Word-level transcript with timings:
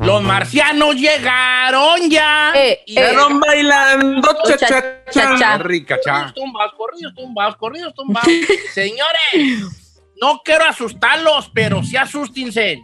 Los 0.00 0.22
marcianos 0.22 0.96
llegaron 0.96 2.10
ya. 2.10 2.52
Eh, 2.54 2.82
y 2.86 2.98
eh. 2.98 3.02
llegaron 3.02 3.38
bailando 3.38 4.28
cha, 4.44 4.56
cha, 4.56 5.04
cha, 5.10 5.38
cha. 5.38 5.58
rica, 5.58 5.98
Corridos 6.02 6.34
tumbados, 6.34 6.72
corridos 6.76 7.14
tumbados, 7.14 7.56
corridos 7.56 7.94
tumbados. 7.94 8.28
Señores, 8.74 10.00
no 10.20 10.40
quiero 10.44 10.64
asustarlos, 10.64 11.50
pero 11.54 11.82
sí 11.84 11.96
asústense. 11.96 12.82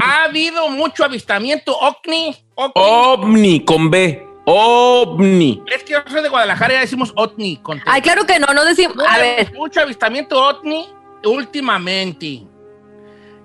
Ha 0.00 0.24
habido 0.24 0.70
mucho 0.70 1.04
avistamiento 1.04 1.76
ovni. 1.78 2.34
ovni. 2.54 2.72
OVNI 2.74 3.64
con 3.64 3.90
B. 3.90 4.33
OVNI. 4.46 5.62
Es 5.74 5.82
que 5.84 5.92
yo 5.94 5.98
soy 6.06 6.22
de 6.22 6.28
Guadalajara 6.28 6.74
y 6.74 6.76
ya 6.76 6.80
decimos 6.80 7.12
ovni. 7.16 7.60
Ay, 7.86 8.02
claro 8.02 8.26
que 8.26 8.38
no, 8.38 8.52
no 8.52 8.64
decimos. 8.64 8.96
A 9.08 9.18
ver, 9.18 9.52
Mucho 9.54 9.80
avistamiento 9.80 10.40
ovni 10.42 10.86
últimamente. 11.24 12.42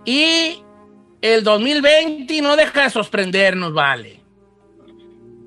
Y 0.06 0.62
el 1.22 1.44
2020 1.44 2.42
no 2.42 2.56
deja 2.56 2.84
de 2.84 2.90
sorprendernos, 2.90 3.74
vale. 3.74 4.20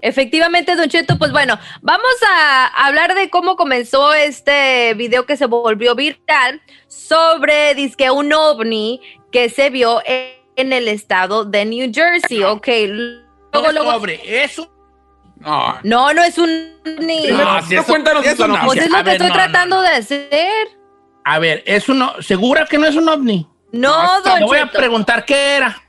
efectivamente, 0.00 0.74
Don 0.76 0.88
Cheto, 0.88 1.16
pues 1.18 1.32
bueno, 1.32 1.58
vamos 1.80 2.14
a 2.28 2.66
hablar 2.86 3.14
de 3.14 3.30
cómo 3.30 3.56
comenzó 3.56 4.12
este 4.14 4.94
video 4.94 5.26
que 5.26 5.36
se 5.36 5.46
volvió 5.46 5.94
viral 5.94 6.60
sobre, 6.88 7.74
disque 7.74 8.10
un 8.10 8.32
ovni 8.32 9.00
que 9.30 9.48
se 9.48 9.70
vio 9.70 10.02
en, 10.04 10.32
en 10.56 10.72
el 10.72 10.88
estado 10.88 11.44
de 11.44 11.64
New 11.64 11.90
Jersey, 11.92 12.42
ok. 12.42 12.68
Luego, 12.86 13.22
No, 13.52 13.72
luego, 13.72 13.92
sobre, 13.92 14.44
es 14.44 14.58
un 14.58 14.68
No, 15.42 15.78
no, 15.82 16.12
no 16.14 16.22
es 16.24 16.38
un 16.38 16.72
ovni. 16.86 17.26
No, 17.28 17.62
si 17.62 17.74
no, 17.74 17.80
eso- 17.80 17.84
cuéntanos 17.92 18.24
eso 18.26 18.46
no. 18.48 18.58
Pues 18.64 18.80
es 18.80 18.90
lo 18.90 18.96
A 18.96 19.00
que 19.00 19.04
ver, 19.04 19.12
estoy 19.14 19.28
no, 19.28 19.34
no, 19.34 19.42
tratando 19.42 19.80
de 19.82 19.88
hacer. 19.88 20.68
A 21.24 21.38
ver, 21.38 21.62
es 21.66 21.88
uno. 21.88 22.14
¿Segura 22.20 22.66
que 22.66 22.78
no 22.78 22.86
es 22.86 22.96
un 22.96 23.08
ovni? 23.08 23.46
No, 23.72 24.20
Don 24.22 24.40
voy 24.40 24.58
a 24.58 24.66
preguntar 24.70 25.24
qué 25.24 25.56
era. 25.56 25.80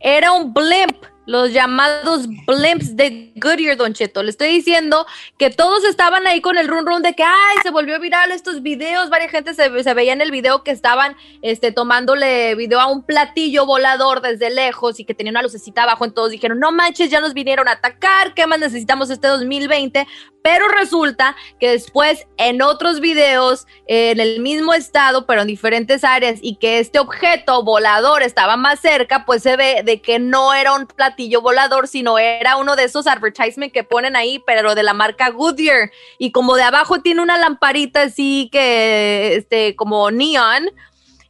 Era 0.00 0.32
un 0.32 0.52
blimp, 0.52 1.04
los 1.28 1.52
llamados 1.52 2.26
blimps 2.46 2.96
de 2.96 3.30
Goodyear, 3.36 3.76
Don 3.76 3.92
Cheto. 3.92 4.22
Le 4.22 4.30
estoy 4.30 4.48
diciendo 4.48 5.06
que 5.36 5.50
todos 5.50 5.84
estaban 5.84 6.26
ahí 6.26 6.40
con 6.40 6.56
el 6.56 6.66
run 6.66 6.86
run 6.86 7.02
de 7.02 7.12
que, 7.12 7.22
ay, 7.22 7.56
se 7.62 7.70
volvió 7.70 8.00
viral 8.00 8.32
estos 8.32 8.62
videos. 8.62 9.10
Varias 9.10 9.30
gente 9.30 9.52
se, 9.52 9.68
veía 9.68 10.14
en 10.14 10.22
el 10.22 10.30
video 10.30 10.64
que 10.64 10.70
estaban 10.70 11.16
este, 11.42 11.70
tomándole 11.70 12.54
video 12.54 12.80
a 12.80 12.86
un 12.86 13.02
platillo 13.02 13.66
volador 13.66 14.22
desde 14.22 14.48
lejos 14.48 15.00
y 15.00 15.04
que 15.04 15.12
tenía 15.12 15.30
una 15.30 15.42
lucecita 15.42 15.82
abajo. 15.82 16.06
Entonces 16.06 16.32
dijeron, 16.32 16.60
no 16.60 16.72
manches, 16.72 17.10
ya 17.10 17.20
nos 17.20 17.34
vinieron 17.34 17.68
a 17.68 17.72
atacar. 17.72 18.32
¿Qué 18.32 18.46
más 18.46 18.58
necesitamos 18.58 19.10
este 19.10 19.28
2020? 19.28 20.06
Pero 20.40 20.66
resulta 20.68 21.36
que 21.60 21.68
después 21.72 22.26
en 22.38 22.62
otros 22.62 23.00
videos, 23.00 23.66
en 23.86 24.18
el 24.18 24.40
mismo 24.40 24.72
estado, 24.72 25.26
pero 25.26 25.42
en 25.42 25.46
diferentes 25.46 26.04
áreas, 26.04 26.38
y 26.40 26.56
que 26.56 26.78
este 26.78 27.00
objeto 27.00 27.62
volador 27.64 28.22
estaba 28.22 28.56
más 28.56 28.80
cerca, 28.80 29.26
pues 29.26 29.42
se 29.42 29.56
ve 29.56 29.82
de 29.84 30.00
que 30.00 30.18
no 30.18 30.54
era 30.54 30.72
un 30.72 30.86
platillo 30.86 31.17
volador, 31.40 31.88
sino 31.88 32.18
era 32.18 32.56
uno 32.56 32.76
de 32.76 32.84
esos 32.84 33.06
advertisements 33.06 33.72
que 33.72 33.84
ponen 33.84 34.16
ahí, 34.16 34.42
pero 34.46 34.74
de 34.74 34.82
la 34.82 34.94
marca 34.94 35.30
Goodyear. 35.30 35.90
Y 36.18 36.32
como 36.32 36.56
de 36.56 36.62
abajo 36.62 37.00
tiene 37.00 37.22
una 37.22 37.38
lamparita 37.38 38.02
así 38.02 38.48
que, 38.52 39.34
este, 39.36 39.76
como 39.76 40.10
neon, 40.10 40.70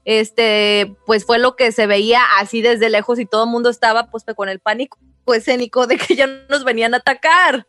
este, 0.05 0.95
pues 1.07 1.25
fue 1.27 1.39
lo 1.39 1.57
que 1.57 1.73
se 1.73 1.87
veía 1.87 2.23
así 2.39 2.63
desde 2.63 2.89
lejos 2.89 3.19
y 3.19 3.27
todo 3.27 3.45
el 3.45 3.51
mundo 3.51 3.69
estaba 3.69 4.11
pues 4.11 4.25
con 4.35 4.49
el 4.49 4.59
pánico 4.59 4.99
escénico 5.35 5.87
de 5.87 5.99
que 5.99 6.17
ya 6.17 6.27
nos 6.49 6.65
venían 6.65 6.95
a 6.95 6.99
atacar. 6.99 7.67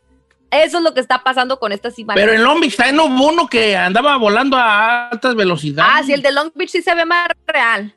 Eso 0.50 0.78
es 0.78 0.84
lo 0.84 0.94
que 0.94 1.00
está 1.00 1.22
pasando 1.22 1.60
con 1.60 1.70
estas 1.70 1.98
imágenes. 1.98 2.26
Pero 2.26 2.36
en 2.36 2.42
Long 2.42 2.60
Beach 2.60 2.76
también 2.76 2.98
hubo 2.98 3.28
uno 3.28 3.46
que 3.46 3.76
andaba 3.76 4.16
volando 4.16 4.56
a 4.56 5.08
altas 5.08 5.36
velocidades. 5.36 5.92
Ah, 5.94 6.02
sí, 6.04 6.12
el 6.12 6.22
de 6.22 6.32
Long 6.32 6.50
Beach 6.54 6.70
sí 6.70 6.82
se 6.82 6.94
ve 6.94 7.04
más 7.04 7.28
real. 7.46 7.94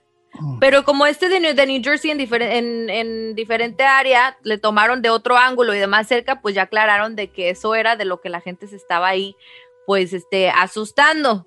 Pero 0.59 0.83
como 0.83 1.05
este 1.05 1.29
de 1.29 1.39
New, 1.39 1.53
de 1.53 1.65
New 1.67 1.81
Jersey 1.83 2.11
en, 2.11 2.19
difer- 2.19 2.41
en, 2.41 2.89
en 2.89 3.35
diferente 3.35 3.83
área, 3.83 4.37
le 4.43 4.57
tomaron 4.57 5.01
de 5.01 5.09
otro 5.09 5.37
ángulo 5.37 5.73
y 5.73 5.79
de 5.79 5.87
más 5.87 6.07
cerca, 6.07 6.41
pues 6.41 6.55
ya 6.55 6.63
aclararon 6.63 7.15
de 7.15 7.29
que 7.31 7.49
eso 7.49 7.75
era 7.75 7.95
de 7.95 8.05
lo 8.05 8.21
que 8.21 8.29
la 8.29 8.41
gente 8.41 8.67
se 8.67 8.75
estaba 8.75 9.07
ahí, 9.07 9.35
pues, 9.85 10.13
este, 10.13 10.49
asustando. 10.49 11.45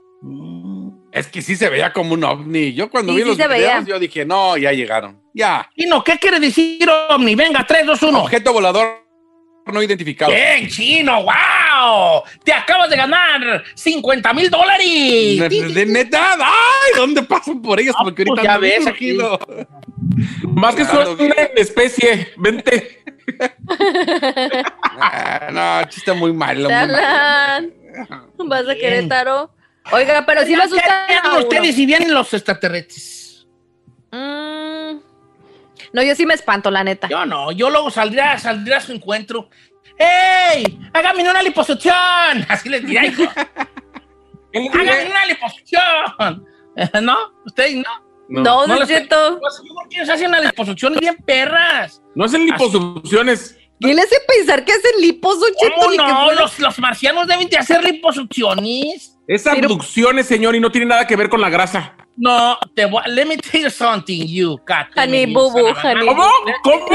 Es 1.12 1.28
que 1.28 1.40
sí 1.40 1.56
se 1.56 1.70
veía 1.70 1.92
como 1.92 2.14
un 2.14 2.24
ovni. 2.24 2.74
Yo 2.74 2.90
cuando 2.90 3.12
Sí, 3.12 3.18
vi 3.18 3.22
sí 3.22 3.28
los 3.28 3.36
videos, 3.38 3.50
veía. 3.50 3.80
yo 3.86 3.98
dije, 3.98 4.26
no, 4.26 4.56
ya 4.58 4.72
llegaron. 4.72 5.22
Ya. 5.32 5.70
Chino, 5.76 6.04
¿qué 6.04 6.18
quiere 6.18 6.38
decir 6.40 6.86
ovni? 7.10 7.34
Venga, 7.34 7.64
3, 7.66 7.86
2, 7.86 8.02
1. 8.02 8.20
Objeto 8.22 8.52
volador 8.52 9.06
no 9.72 9.82
identificado. 9.82 10.31
Bien, 10.32 10.69
chino, 10.69 11.22
wow. 11.22 12.22
Te 12.44 12.53
acabas 12.53 12.88
de 12.91 12.97
ganar 12.97 13.65
50 13.75 14.32
mil 14.32 14.50
dólares. 14.50 14.87
De, 15.49 15.49
de 15.75 15.87
neta, 15.87 16.34
ay, 16.38 16.93
¿dónde 16.97 17.22
pasan 17.22 17.60
por 17.60 17.81
ellos? 17.81 17.94
Ah, 17.99 18.05
Porque 18.05 18.25
pues 18.25 18.38
ahorita 18.38 18.44
ya 18.44 18.55
ando 18.55 18.66
ves 18.66 18.87
aquí. 18.87 19.12
urgido. 19.12 19.38
Más 20.55 20.75
que 20.75 20.84
bien. 21.16 21.34
en 21.37 21.59
especie. 21.59 22.32
Vente. 22.37 23.03
Ah, 25.00 25.49
no, 25.53 25.88
chiste 25.88 26.12
muy 26.12 26.32
malo. 26.32 26.62
muy 26.62 26.72
malo. 26.72 26.93
Talan. 26.93 27.72
Vas 28.38 28.69
a 28.69 28.75
Querétaro. 28.75 29.50
Oiga, 29.93 30.25
pero 30.26 30.44
sí 30.44 30.56
me 30.56 30.62
asustan. 30.62 31.06
¿Qué 31.09 31.15
a 31.15 31.19
hagan 31.21 31.32
uno. 31.32 31.41
ustedes 31.43 31.75
si 31.75 31.87
vienen 31.87 32.12
los 32.12 32.32
extraterrestres? 32.34 33.47
Mm. 34.10 34.66
No, 35.92 36.02
yo 36.02 36.14
sí 36.14 36.26
me 36.26 36.34
espanto, 36.34 36.70
la 36.70 36.84
neta. 36.84 37.08
Yo 37.08 37.24
no, 37.26 37.52
yo 37.52 37.70
luego 37.70 37.91
saldría, 37.91 38.38
saldría 38.38 38.78
a 38.78 38.80
su 38.80 38.92
encuentro. 38.92 39.48
¡Ey! 39.98 40.78
¡Hágame 40.92 41.28
una 41.28 41.42
liposucción! 41.42 41.94
Así 42.48 42.69
les 42.69 42.82
diría, 42.82 43.06
hijo. 43.06 43.22
¡Hágame 44.54 45.06
una 45.06 45.26
liposucción! 45.26 46.46
¿No? 47.02 47.16
¿Ustedes 47.44 47.76
no? 47.76 48.06
No, 48.28 48.42
no 48.42 48.66
Don 48.66 48.78
les- 48.80 48.88
Cheto. 48.88 49.38
Pues, 49.41 49.62
¿Por 49.75 49.88
qué 49.88 50.04
se 50.04 50.12
hacen 50.12 50.30
las 50.30 50.44
liposucciones 50.44 51.00
bien 51.00 51.16
perras? 51.25 52.02
No 52.14 52.25
hacen 52.25 52.44
liposucciones. 52.44 53.56
¿Quién 53.78 53.94
le 53.94 54.02
hace 54.02 54.16
pensar 54.26 54.64
que 54.64 54.72
hacen 54.72 55.00
lipos, 55.00 55.38
Don 55.38 55.50
Cheto? 55.54 55.75
¿Cómo 55.76 55.91
Ni 55.91 55.96
que 55.98 56.02
no? 56.02 56.32
Los, 56.32 56.58
los 56.58 56.78
marcianos 56.78 57.26
deben 57.26 57.48
de 57.48 57.58
hacer 57.58 57.84
liposucciones. 57.84 59.19
Es 59.28 59.46
abducciones, 59.46 60.26
señor, 60.26 60.55
y 60.56 60.61
no 60.61 60.70
tiene 60.70 60.87
nada 60.87 61.06
que 61.06 61.14
ver 61.16 61.28
con 61.28 61.40
la 61.40 61.50
grasa. 61.50 61.94
No, 62.16 62.56
te 62.74 62.86
voy, 62.86 63.02
let 63.08 63.26
me 63.26 63.36
tell 63.36 63.62
you 63.62 63.70
something, 63.70 64.26
you 64.26 64.58
cat. 64.64 64.88
Honey 64.96 65.26
boo 65.26 65.50
boo, 65.50 65.74
honey 65.74 66.06
¿Cómo? 66.06 66.24
¿Cómo? 66.62 66.86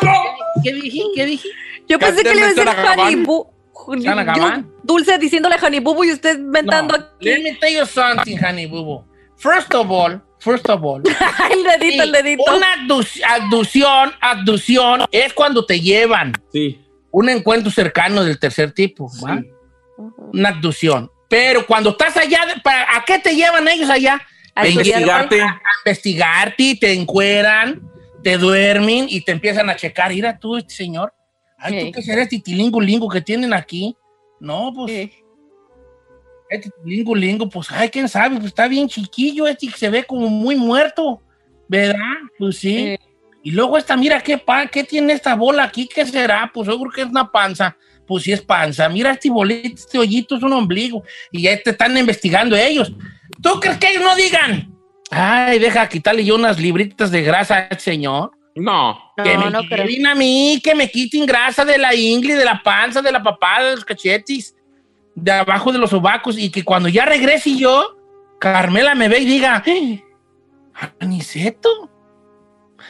¿Cómo? 0.00 0.22
¿Qué 0.64 0.72
dije? 0.72 1.02
¿Qué 1.14 1.26
dije? 1.26 1.48
Yo 1.88 1.98
pensé 1.98 2.22
que 2.22 2.34
le 2.34 2.40
iba 2.40 2.46
a 2.46 2.54
decir. 2.54 2.68
Honey 2.68 3.16
Boo. 3.16 3.52
Dulce 4.82 5.18
diciéndole 5.18 5.56
Honey 5.62 5.80
Boo 5.80 6.04
y 6.04 6.12
usted 6.12 6.36
inventando 6.38 6.98
No, 6.98 7.04
let 7.20 7.42
me 7.42 7.54
tell 7.54 7.72
you 7.72 7.86
something, 7.86 8.36
honey 8.36 8.66
boo 8.66 8.84
boo. 8.84 9.04
First 9.36 9.72
of 9.74 9.88
all, 9.90 10.20
first 10.40 10.68
of 10.68 10.82
all. 10.84 11.00
el 11.52 11.62
dedito, 11.64 12.02
el 12.02 12.08
sí, 12.08 12.22
dedito. 12.22 12.56
Una 12.56 12.66
abduc- 12.74 13.22
abducción, 13.24 14.12
abducción 14.20 15.04
es 15.12 15.32
cuando 15.32 15.64
te 15.64 15.80
llevan 15.80 16.32
Sí. 16.52 16.84
un 17.12 17.28
encuentro 17.28 17.70
cercano 17.70 18.24
del 18.24 18.38
tercer 18.38 18.72
tipo, 18.72 19.08
¿va? 19.24 19.40
Una 20.32 20.48
abducción. 20.50 21.10
Pero 21.28 21.66
cuando 21.66 21.90
estás 21.90 22.16
allá, 22.16 22.40
¿para- 22.62 22.96
¿a 22.96 23.04
qué 23.04 23.18
te 23.18 23.34
llevan 23.36 23.68
ellos 23.68 23.90
allá? 23.90 24.20
A 24.54 24.66
Investigarte. 24.66 25.40
a 25.42 25.60
investigarte, 25.84 26.76
te 26.80 26.92
encueran, 26.92 27.82
te 28.24 28.38
duermen 28.38 29.06
y 29.08 29.20
te 29.20 29.32
empiezan 29.32 29.68
a 29.70 29.76
checar. 29.76 30.10
Mira 30.10 30.38
tú, 30.38 30.56
este 30.56 30.74
señor. 30.74 31.12
Ay, 31.58 31.78
Sí. 31.80 31.86
tú 31.86 31.92
qué 31.92 32.02
será 32.02 32.22
este 32.22 32.38
tilingo 32.40 32.80
lingo 32.80 33.08
que 33.08 33.20
tienen 33.20 33.52
aquí. 33.52 33.96
No, 34.40 34.72
pues. 34.74 34.90
Sí. 34.92 35.12
Este 36.50 36.70
lingo, 36.84 37.14
lingo, 37.14 37.48
pues, 37.48 37.70
ay, 37.70 37.90
quién 37.90 38.08
sabe, 38.08 38.36
pues 38.36 38.46
está 38.46 38.68
bien 38.68 38.88
chiquillo, 38.88 39.46
este 39.46 39.66
que 39.68 39.76
se 39.76 39.90
ve 39.90 40.04
como 40.04 40.28
muy 40.28 40.56
muerto, 40.56 41.20
¿verdad? 41.68 41.98
Pues 42.38 42.56
sí. 42.56 42.96
Sí. 42.96 43.04
Y 43.42 43.50
luego 43.50 43.76
esta, 43.76 43.96
mira, 43.96 44.20
¿qué, 44.22 44.38
pa 44.38 44.66
¿qué 44.66 44.82
tiene 44.82 45.12
esta 45.12 45.34
bola 45.34 45.64
aquí? 45.64 45.86
¿Qué 45.92 46.06
será? 46.06 46.50
Pues 46.52 46.66
yo 46.68 46.78
creo 46.78 46.90
que 46.90 47.02
es 47.02 47.06
una 47.08 47.30
panza. 47.30 47.76
Pues 48.08 48.24
sí 48.24 48.32
es 48.32 48.40
panza. 48.42 48.88
Mira 48.88 49.12
este 49.12 49.30
bolito, 49.30 49.68
este 49.76 49.98
hoyito 49.98 50.36
es 50.36 50.42
un 50.42 50.52
ombligo. 50.54 51.04
Y 51.30 51.42
ya 51.42 51.62
te 51.62 51.70
están 51.70 51.96
investigando 51.96 52.56
ellos. 52.56 52.90
¿Tú 53.42 53.60
crees 53.60 53.76
que 53.76 53.90
ellos 53.90 54.02
no 54.02 54.16
digan? 54.16 54.74
Ay, 55.10 55.58
deja 55.58 55.88
quitarle 55.88 56.24
yo 56.24 56.34
unas 56.34 56.58
libritas 56.58 57.10
de 57.10 57.22
grasa 57.22 57.68
al 57.70 57.78
señor. 57.78 58.32
No. 58.56 58.98
que 59.22 59.34
No, 59.34 59.44
me 59.44 59.50
no 59.50 59.62
creo. 59.64 59.86
quiten 59.86 60.06
a 60.06 60.14
mí, 60.14 60.60
que 60.64 60.74
me 60.74 60.90
quiten 60.90 61.26
grasa 61.26 61.64
de 61.64 61.78
la 61.78 61.94
ingle, 61.94 62.34
de 62.34 62.44
la 62.44 62.60
panza, 62.62 63.00
de 63.02 63.12
la 63.12 63.22
papada, 63.22 63.68
de 63.70 63.76
los 63.76 63.84
cachetes, 63.84 64.56
de 65.14 65.30
abajo 65.30 65.70
de 65.70 65.78
los 65.78 65.90
sobacos, 65.90 66.36
y 66.38 66.50
que 66.50 66.64
cuando 66.64 66.88
ya 66.88 67.04
regrese 67.04 67.56
yo, 67.56 67.96
Carmela 68.40 68.94
me 68.94 69.08
ve 69.08 69.18
y 69.20 69.24
diga, 69.26 69.62
"Eh, 69.66 70.02
Aniceto, 71.00 71.90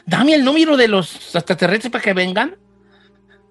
dame 0.06 0.34
el 0.34 0.44
número 0.44 0.76
de 0.76 0.88
los 0.88 1.14
extraterrestres 1.14 1.90
para 1.90 2.04
que 2.04 2.12
vengan. 2.14 2.56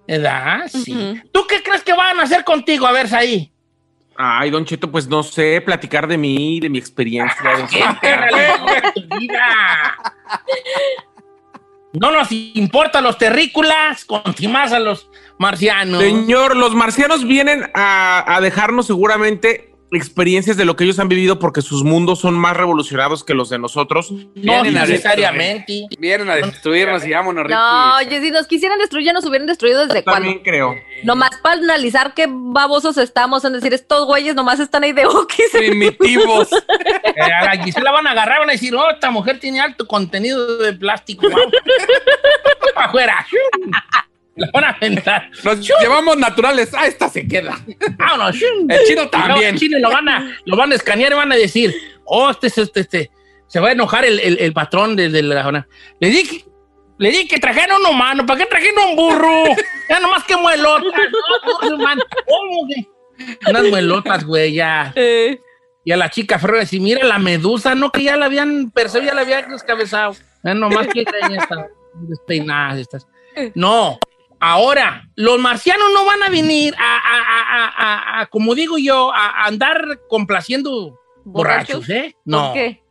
¿Verdad? 0.07 0.68
Sí. 0.69 1.21
¿Tú 1.31 1.45
qué 1.48 1.62
crees 1.62 1.83
que 1.83 1.94
van 1.94 2.19
a 2.19 2.24
hacer 2.24 2.44
contigo? 2.44 2.88
A 2.88 2.92
ver, 2.92 3.13
ahí. 3.13 3.51
Ay, 4.15 4.50
Don 4.50 4.65
Cheto, 4.65 4.89
pues 4.89 5.07
no 5.07 5.21
sé, 5.21 5.62
platicar 5.62 6.07
de 6.07 6.18
mí, 6.18 6.59
de 6.59 6.69
mi 6.69 6.77
experiencia. 6.77 7.42
No 11.94 12.12
nos 12.12 12.31
importa 12.31 13.01
los 13.01 13.18
terrícolas, 13.18 14.06
más 14.50 14.71
a 14.71 14.80
los 14.80 15.09
marcianos. 15.39 16.01
Señor, 16.01 16.56
los 16.56 16.75
marcianos 16.75 17.25
vienen 17.25 17.71
a, 17.74 18.36
a 18.36 18.42
dejarnos 18.42 18.86
seguramente 18.86 19.74
experiencias 19.92 20.57
de 20.57 20.66
lo 20.66 20.75
que 20.75 20.84
ellos 20.84 21.00
han 21.00 21.07
vivido 21.07 21.39
porque 21.39 21.62
sus 21.62 21.84
mundos 21.84 22.19
son 22.19 22.36
más 22.36 22.57
revolucionados 22.57 23.24
que 23.24 23.34
los 23.34 23.50
de 23.50 23.60
nosotros. 23.60 24.12
No 24.12 24.25
Vienen 24.36 24.78
a 24.78 24.86
necesariamente. 24.86 25.88
Vienen 25.98 26.30
a 26.30 26.36
destruirnos 26.36 27.06
y 27.06 27.12
vámonos, 27.12 27.44
Ricky. 27.45 27.56
No, 27.56 27.98
oye, 27.98 28.22
si 28.22 28.31
nos 28.31 28.48
quisieran 28.48 28.80
destruir, 28.80 29.06
ya 29.06 29.13
nos 29.13 29.25
hubieran 29.25 29.48
destruido 29.48 29.86
desde 29.86 30.04
cuando. 30.04 30.24
También 30.24 30.44
creo. 30.44 30.75
Nomás 31.04 31.31
para 31.42 31.56
analizar 31.56 32.13
qué 32.13 32.28
babosos 32.30 32.98
estamos 32.98 33.45
en 33.45 33.54
decir, 33.54 33.74
estos 33.74 34.06
güeyes 34.06 34.36
nomás 34.36 34.60
están 34.60 34.84
ahí 34.84 34.92
de 34.92 35.06
okis. 35.06 35.51
Primitivos. 35.51 36.50
Eh, 37.18 37.34
a 37.34 37.56
la 37.56 37.63
Gisela 37.63 37.92
van 37.92 38.06
a 38.06 38.12
agarrar, 38.12 38.39
van 38.39 38.50
a 38.50 38.51
decir, 38.51 38.75
oh, 38.75 38.89
esta 38.92 39.10
mujer 39.10 39.39
tiene 39.39 39.60
alto 39.60 39.88
contenido 39.88 40.57
de 40.57 40.74
plástico. 40.74 41.28
Vamos. 41.28 41.51
Para 42.75 42.88
afuera. 42.88 43.28
La 44.42 44.50
van 44.54 44.63
a 44.66 44.69
aventar. 44.69 45.30
Nos 45.44 45.68
llevamos 45.81 46.18
naturales. 46.18 46.72
Ah, 46.74 46.86
esta 46.88 47.10
se 47.10 47.28
queda. 47.28 47.57
Vámonos. 47.98 48.36
El 48.69 48.80
chino 48.88 49.10
también. 49.10 49.56
el 49.56 49.60
chino 49.60 49.80
lo 49.80 49.89
van 49.92 50.07
a, 50.10 50.38
lo 50.45 50.56
van 50.56 50.72
a 50.72 50.75
escanear 50.75 51.12
y 51.12 51.16
van 51.16 51.31
a 51.31 51.36
decir, 51.36 51.74
oh, 52.06 52.30
este, 52.30 52.48
este, 52.48 52.62
este, 52.62 52.80
este. 52.81 53.12
Se 53.48 53.60
va 53.60 53.69
a 53.69 53.72
enojar 53.72 54.06
el, 54.06 54.19
el, 54.19 54.38
el 54.39 54.54
patrón 54.54 54.95
desde 54.95 55.24
la 55.24 55.42
zona. 55.44 55.68
Le 56.00 56.10
dije, 56.10 56.45
le 56.98 57.10
dije 57.12 57.28
que 57.28 57.39
trajeron 57.39 57.81
un 57.81 57.88
humano, 57.94 58.25
¿para 58.25 58.39
qué 58.39 58.45
trajeron 58.45 58.89
un 58.89 58.95
burro? 58.95 59.44
Ya 59.89 60.00
nomás 60.00 60.24
que 60.25 60.36
muelotas. 60.36 60.92
¿Cómo 61.62 62.68
que? 62.68 62.88
Unas 63.50 63.63
muelotas, 63.66 64.24
güey, 64.25 64.54
ya. 64.54 64.92
Eh, 64.95 65.39
Y 65.84 65.92
a 65.92 65.98
la 65.98 66.10
chica 66.10 66.38
Ferro 66.39 66.57
decir, 66.57 66.81
mira 66.81 67.06
la 67.06 67.19
medusa, 67.19 67.74
no 67.74 67.92
que 67.92 68.04
ya 68.04 68.18
la 68.18 68.25
habían 68.25 68.69
perseguido, 68.72 69.12
ya 69.12 69.16
la 69.16 69.22
habían 69.22 69.50
descabezado. 69.50 70.16
Ya 70.44 70.54
nomás 70.54 70.88
que 70.88 71.04
ya 71.06 71.36
están 71.38 71.68
despeinadas 72.07 72.80
estas. 72.80 73.07
No, 73.56 73.98
ahora, 74.39 75.10
los 75.16 75.39
marcianos 75.39 75.88
no 75.94 76.06
van 76.06 76.24
a 76.24 76.30
venir 76.30 76.74
a, 76.78 76.98
a- 76.98 77.66
a- 78.19 78.22
a- 78.22 78.25
como 78.28 78.54
digo 78.56 78.78
yo, 78.78 79.12
a, 79.13 79.45
andar 79.45 80.00
complaciendo 80.10 81.00
borrachos, 81.25 81.89
¿eh? 81.89 82.16
No. 82.25 82.45
¿Por 82.48 82.54
qué? 82.54 82.84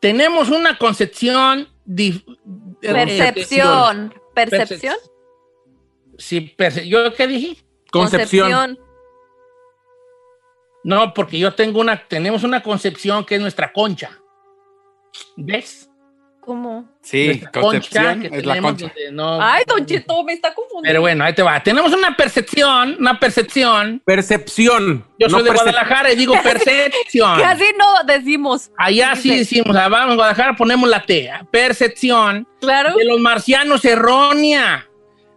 Tenemos 0.00 0.50
una 0.50 0.76
concepción... 0.78 1.68
eh, 1.98 2.22
Percepción. 2.80 4.14
¿Percepción? 4.34 4.96
Sí, 6.18 6.54
perce- 6.56 6.86
¿yo 6.86 7.12
qué 7.14 7.26
dije? 7.26 7.64
Concepción. 7.90 8.78
No, 10.82 11.14
porque 11.14 11.38
yo 11.38 11.54
tengo 11.54 11.80
una, 11.80 12.06
tenemos 12.06 12.44
una 12.44 12.62
concepción 12.62 13.24
que 13.24 13.36
es 13.36 13.40
nuestra 13.40 13.72
concha. 13.72 14.20
¿Ves? 15.36 15.90
¿Cómo? 16.40 16.88
Sí, 17.04 17.42
Concepción 17.52 18.22
que 18.22 18.38
es 18.38 18.46
la 18.46 18.60
concha. 18.62 18.90
no- 19.12 19.38
Ay, 19.40 19.62
Don 19.66 19.84
Cheto, 19.84 20.24
me 20.24 20.32
está 20.32 20.54
confundiendo. 20.54 20.88
Pero 20.88 21.00
bueno, 21.02 21.22
ahí 21.22 21.34
te 21.34 21.42
va. 21.42 21.62
Tenemos 21.62 21.92
una 21.92 22.16
percepción, 22.16 22.96
una 22.98 23.20
percepción. 23.20 24.00
Percepción. 24.06 25.06
Yo 25.18 25.28
soy 25.28 25.38
no 25.40 25.44
de 25.44 25.50
percep- 25.50 25.54
Guadalajara 25.54 26.12
y 26.12 26.16
digo 26.16 26.34
percepción. 26.42 27.36
Que 27.36 27.44
así 27.44 27.64
no 27.78 28.04
decimos. 28.04 28.70
Allá 28.78 29.14
sí 29.16 29.36
decimos, 29.36 29.76
ah, 29.76 29.88
vamos 29.88 30.12
a 30.12 30.14
Guadalajara, 30.16 30.56
ponemos 30.56 30.88
la 30.88 31.02
T. 31.02 31.30
Percepción 31.52 32.48
Claro. 32.60 32.96
de 32.96 33.04
los 33.04 33.20
marcianos 33.20 33.84
errónea. 33.84 34.88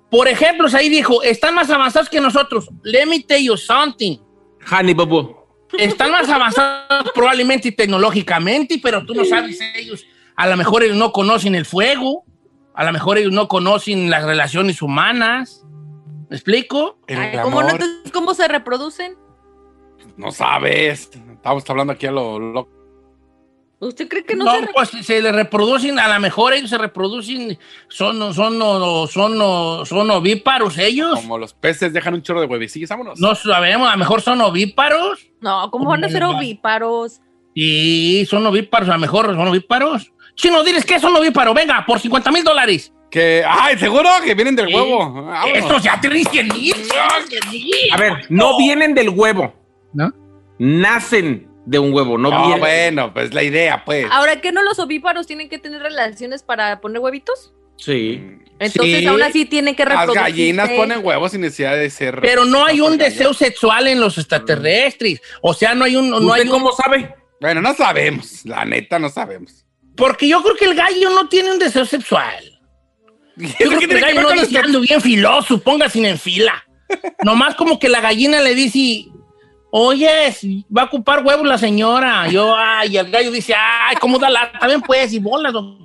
Por 0.10 0.30
ejemplo, 0.30 0.70
ahí 0.74 0.88
dijo, 0.88 1.22
están 1.22 1.54
más 1.54 1.70
avanzados 1.70 2.08
que 2.10 2.22
nosotros. 2.22 2.70
Let 2.84 3.08
me 3.08 3.20
tell 3.20 3.44
you 3.44 3.58
something. 3.58 4.18
Honey, 4.72 4.94
Bobo. 4.94 5.68
Están 5.78 6.12
más 6.12 6.30
avanzados 6.30 7.12
probablemente 7.13 7.74
tecnológicamente, 7.74 8.80
pero 8.81 9.06
tú 9.06 9.13
no 9.13 9.25
sabes 9.25 9.60
ellos. 9.75 10.06
A 10.38 10.48
lo 10.48 10.56
mejor 10.56 10.84
ellos 10.84 10.95
no 10.95 11.12
conocen 11.12 11.56
el 11.56 11.66
fuego. 11.66 12.24
A 12.74 12.86
lo 12.86 12.94
mejor 12.94 13.18
ellos 13.18 13.34
no 13.34 13.48
conocen 13.48 14.10
las 14.10 14.24
relaciones 14.24 14.81
humanas. 14.81 15.66
¿Me 16.30 16.36
explico? 16.36 17.00
El 17.07 17.18
Ay, 17.18 17.39
¿cómo, 17.42 17.62
no, 17.63 17.69
entonces, 17.69 18.12
¿Cómo 18.13 18.34
se 18.36 18.48
reproducen? 18.48 19.18
No 20.16 20.31
sabes. 20.31 21.10
Estamos 21.34 21.68
hablando 21.69 21.94
aquí 21.94 22.06
a 22.06 22.12
lo 22.12 22.38
loco. 22.38 22.78
¿Usted 23.80 24.07
cree 24.07 24.24
que 24.24 24.36
no, 24.36 24.45
No, 24.45 24.60
se 24.60 24.68
pues 24.74 24.89
se 24.89 25.22
le 25.22 25.31
reproducen, 25.31 26.00
a 26.00 26.12
lo 26.12 26.19
mejor 26.19 26.54
ellos 26.54 26.72
se 26.72 26.80
reproducen, 26.80 27.60
son, 27.88 28.34
son, 28.34 28.57
son, 28.57 29.07
son, 29.07 29.86
son 29.86 30.12
ovíparos 30.12 30.80
ellos. 30.80 31.19
Como 31.19 31.38
los 31.38 31.54
peces 31.54 31.94
dejan 31.94 32.16
un 32.16 32.24
chorro 32.24 32.42
de 32.42 32.48
huevecillos. 32.48 32.89
Vámonos. 32.89 33.19
No 33.19 33.36
sabemos, 33.36 33.88
a 33.88 33.92
lo 33.92 33.98
mejor 34.00 34.22
son 34.22 34.42
ovíparos. 34.42 35.28
No, 35.42 35.69
¿cómo 35.69 35.89
van 35.89 36.04
a 36.04 36.10
ser 36.10 36.24
ovíparos? 36.24 37.22
Y 37.54 38.25
son 38.28 38.45
ovíparos, 38.48 38.89
a 38.89 38.94
lo 38.94 39.00
mejor 39.00 39.28
son 39.28 39.48
ovíparos. 39.48 40.12
Chino, 40.38 40.63
diles 40.63 40.86
que 40.86 41.00
son 41.00 41.13
ovíparos, 41.16 41.54
venga, 41.54 41.84
por 41.86 42.00
50 42.00 42.31
mil 42.31 42.44
dólares. 42.44 42.94
Que, 43.12 43.44
ay, 43.45 43.78
seguro 43.78 44.07
que 44.24 44.34
vienen 44.36 44.56
del 44.56 44.68
huevo. 44.74 45.00
Vámonos. 45.00 45.50
Estos 45.54 45.81
ya 45.84 46.00
te 46.00 46.10
dicen 46.10 46.48
mil, 46.50 46.74
100 46.74 47.50
mil. 47.51 47.72
A 47.92 47.98
ver, 47.98 48.25
no 48.30 48.57
vienen 48.57 48.94
del 48.94 49.10
huevo. 49.10 49.53
¿No? 49.94 50.13
Nacen 50.60 51.48
de 51.65 51.79
un 51.79 51.94
huevo, 51.94 52.17
no 52.17 52.29
No, 52.29 52.41
vienen. 52.44 52.60
bueno, 52.60 53.13
pues 53.13 53.34
la 53.34 53.44
idea, 53.44 53.84
pues. 53.86 54.06
Ahora, 54.12 54.39
¿qué 54.41 54.51
no 54.51 54.62
los 54.63 54.79
ovíparos 54.79 55.25
tienen 55.27 55.50
que 55.50 55.58
tener 55.58 55.82
relaciones 55.82 56.44
para 56.44 56.79
poner 56.82 57.00
huevitos? 57.00 57.53
Sí. 57.77 58.22
Entonces, 58.60 59.00
Sí. 59.00 59.06
aún 59.06 59.22
así 59.22 59.46
tienen 59.46 59.75
que 59.75 59.86
Las 59.86 60.00
reproducirse. 60.00 60.29
gallinas 60.32 60.70
ponen 60.72 61.06
huevos 61.06 61.32
sin 61.32 61.41
necesidad 61.41 61.75
de 61.75 61.89
ser. 61.89 62.20
Pero 62.22 62.44
no 62.46 62.65
hay 62.65 62.82
un 62.82 62.98
deseo 62.98 63.34
sexual 63.34 63.88
en 63.88 64.00
los 64.00 64.17
extraterrestres. 64.17 65.22
O 65.41 65.53
sea, 65.53 65.75
no 65.75 65.86
hay 65.86 65.96
un... 65.96 66.10
No 66.10 66.17
¿Usted 66.17 66.34
hay 66.34 66.48
un- 66.48 66.50
cómo 66.50 66.72
sabe? 66.72 67.13
Bueno, 67.39 67.62
no 67.62 67.74
sabemos. 67.75 68.46
La 68.46 68.65
neta, 68.65 68.98
no 69.00 69.10
sabemos. 69.10 69.63
Porque 69.98 70.27
yo 70.27 70.42
creo 70.44 70.56
que 70.56 70.66
el 70.66 70.75
gallo 70.75 71.10
no 71.10 71.27
tiene 71.27 71.51
un 71.51 71.60
deseo 71.60 71.84
sexual. 71.84 72.58
Yo 73.38 73.70
creo 73.70 73.80
que 73.80 73.86
el 73.86 74.00
gallo 74.01 74.22
no 74.22 74.32
dice, 74.32 74.58
ando 74.58 74.80
bien 74.80 75.00
filoso, 75.01 75.60
póngase 75.60 76.08
en 76.08 76.18
fila. 76.18 76.63
Nomás 77.24 77.56
como 77.56 77.77
que 77.77 77.89
la 77.89 78.01
gallina 78.01 78.42
le 78.42 78.56
dice, 78.56 79.06
oye, 79.72 80.34
va 80.75 80.84
a 80.84 80.86
ocupar 80.86 81.24
huevos 81.24 81.46
la 81.46 81.58
señora. 81.58 82.27
Yo, 82.30 82.56
ay, 82.56 82.94
y 82.94 82.98
el 82.98 83.12
gallo 83.12 83.32
dice, 83.32 83.54
ay, 83.56 83.96
¿cómo 83.98 84.18
da 84.18 84.30
la? 84.30 84.51
También 84.54 84.82
puedes 84.82 85.13
y 85.13 85.20
bolas, 85.20 85.54
don. 85.54 85.77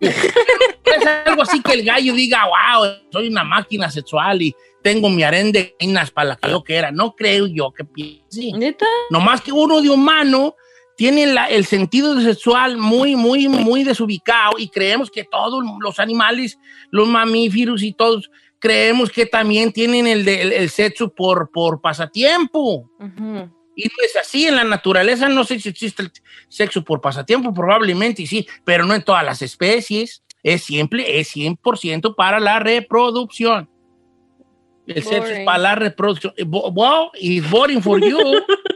Es 0.00 1.06
algo 1.26 1.42
así 1.42 1.60
que 1.60 1.72
el 1.72 1.84
gallo 1.84 2.14
diga, 2.14 2.44
wow, 2.44 2.86
soy 3.12 3.28
una 3.28 3.44
máquina 3.44 3.90
sexual 3.90 4.40
y 4.42 4.54
tengo 4.82 5.08
mi 5.08 5.22
harén 5.22 5.52
de 5.52 5.74
gallinas 5.78 6.10
para 6.10 6.30
la 6.30 6.36
que 6.36 6.50
yo 6.50 6.62
quiera. 6.62 6.90
No 6.90 7.14
creo 7.14 7.46
yo 7.46 7.72
que 7.72 7.84
piense. 7.84 8.52
¿Neta? 8.54 8.86
Nomás 9.10 9.40
que 9.40 9.52
uno 9.52 9.82
de 9.82 9.90
humano 9.90 10.54
tiene 10.96 11.26
la- 11.26 11.46
el 11.50 11.64
sentido 11.66 12.18
sexual 12.20 12.76
muy, 12.78 13.16
muy, 13.16 13.48
muy 13.48 13.84
desubicado 13.84 14.52
y 14.58 14.68
creemos 14.68 15.10
que 15.10 15.24
todos 15.24 15.62
los 15.80 15.98
animales, 16.00 16.58
los 16.90 17.06
mamíferos 17.08 17.82
y 17.82 17.92
todos, 17.92 18.30
creemos 18.58 19.10
que 19.10 19.26
también 19.26 19.72
tienen 19.72 20.06
el, 20.06 20.24
de- 20.24 20.42
el- 20.42 20.52
el 20.52 20.70
sexo 20.70 21.12
por, 21.12 21.50
por 21.50 21.80
pasatiempo. 21.80 22.90
Ujú. 22.98 23.50
Y 23.78 23.84
no 23.84 24.04
es 24.04 24.16
así, 24.18 24.46
en 24.46 24.56
la 24.56 24.64
naturaleza 24.64 25.28
no 25.28 25.44
sé 25.44 25.60
si 25.60 25.68
existe 25.68 26.02
el 26.04 26.10
sexo 26.48 26.82
por 26.82 27.00
pasatiempo, 27.02 27.52
probablemente 27.52 28.26
sí, 28.26 28.46
pero 28.64 28.86
no 28.86 28.94
en 28.94 29.02
todas 29.02 29.22
las 29.24 29.42
especies. 29.42 30.22
Es 30.42 30.62
siempre, 30.64 31.18
es 31.20 31.28
100% 31.36 32.14
para 32.14 32.40
la 32.40 32.58
reproducción. 32.60 33.68
El 34.86 35.02
sexo 35.02 35.24
es 35.24 35.30
Boring. 35.30 35.44
para 35.44 35.58
la 35.58 35.74
reproducción. 35.74 36.32
Wow, 36.46 37.10
it's 37.20 37.50
boring 37.50 37.82
for 37.82 37.98
you, 38.00 38.18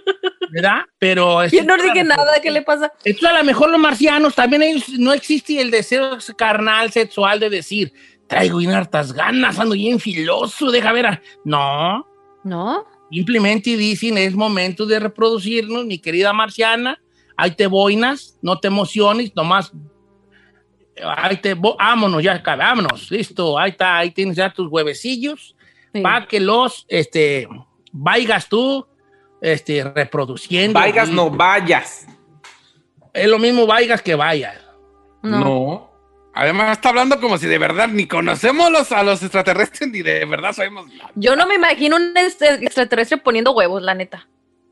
¿verdad? 0.51 0.81
Pero 0.99 1.47
Yo 1.47 1.65
no 1.65 1.77
la 1.77 2.05
nada, 2.05 2.41
¿qué 2.43 2.51
le 2.51 2.63
pasa? 2.63 2.93
entonces, 3.05 3.29
a 3.37 3.39
lo 3.39 3.45
mejor 3.45 3.71
los 3.71 3.81
marcianos 3.81 4.35
también 4.35 4.63
ellos 4.63 4.89
no 4.99 5.13
existe 5.13 5.61
el 5.61 5.71
deseo 5.71 6.19
carnal, 6.37 6.91
sexual 6.91 7.41
de 7.41 7.51
decir, 7.51 7.93
traigo 8.27 8.59
bien 8.59 8.73
hartas 8.73 9.13
ganas, 9.13 9.59
ando 9.59 9.75
bien 9.75 9.99
filoso, 10.01 10.71
deja 10.71 10.93
ver. 10.93 11.07
a-". 11.07 11.23
No, 11.45 12.07
¿No? 12.45 12.87
Simplemente 13.11 13.77
dicen, 13.77 14.17
es 14.19 14.35
momento 14.35 14.87
de 14.87 15.01
reproducirnos, 15.01 15.85
mi 15.85 15.99
querida 15.99 16.33
marciana. 16.33 17.01
Ahí 17.37 17.51
te 17.53 17.67
boinas, 17.67 18.39
no 18.41 18.59
te 18.61 18.69
emociones, 18.69 19.33
nomás. 19.35 19.73
Ahí 21.17 21.37
te, 21.39 21.55
vámonos 21.55 22.23
ya, 22.23 22.41
vámonos, 22.45 23.11
listo. 23.11 23.59
Ahí 23.59 23.71
está, 23.71 23.99
ahí 23.99 24.11
tienes 24.11 24.37
ya 24.37 24.53
tus 24.53 24.69
huevecillos 24.71 25.57
Sí. 25.93 26.03
para 26.03 26.25
que 26.27 26.39
los, 26.39 26.85
este, 26.89 27.49
vayas 27.91 28.49
tú, 28.49 28.87
este, 29.41 29.85
reproduciendo. 29.85 30.79
Vayas, 30.79 31.09
Y 31.09 31.13
no 31.13 31.31
vayas. 31.31 32.07
Es 33.13 33.27
lo 33.29 33.39
mismo 33.39 33.67
vayas 33.67 34.03
que 34.03 34.15
vayas. 34.15 34.57
No. 35.23 35.91
Además, 36.33 36.73
está 36.79 36.91
hablando 36.91 37.21
como 37.21 37.37
si 37.39 37.47
de 37.47 37.59
verdad 37.59 37.89
ni 37.89 38.07
conocemos 38.07 38.71
los, 38.71 38.93
a 38.93 39.03
los 39.03 39.21
extraterrestres 39.23 39.91
ni 39.91 40.01
de 40.03 40.25
verdad 40.25 40.53
sabemos. 40.53 40.87
Yo 41.17 41.35
no 41.35 41.47
me 41.47 41.57
imagino 41.57 41.97
un 41.97 42.15
extraterrestre 42.17 43.19
poniendo 43.19 43.51
huevos, 43.53 43.83
la 43.83 43.95
neta. 43.95 44.29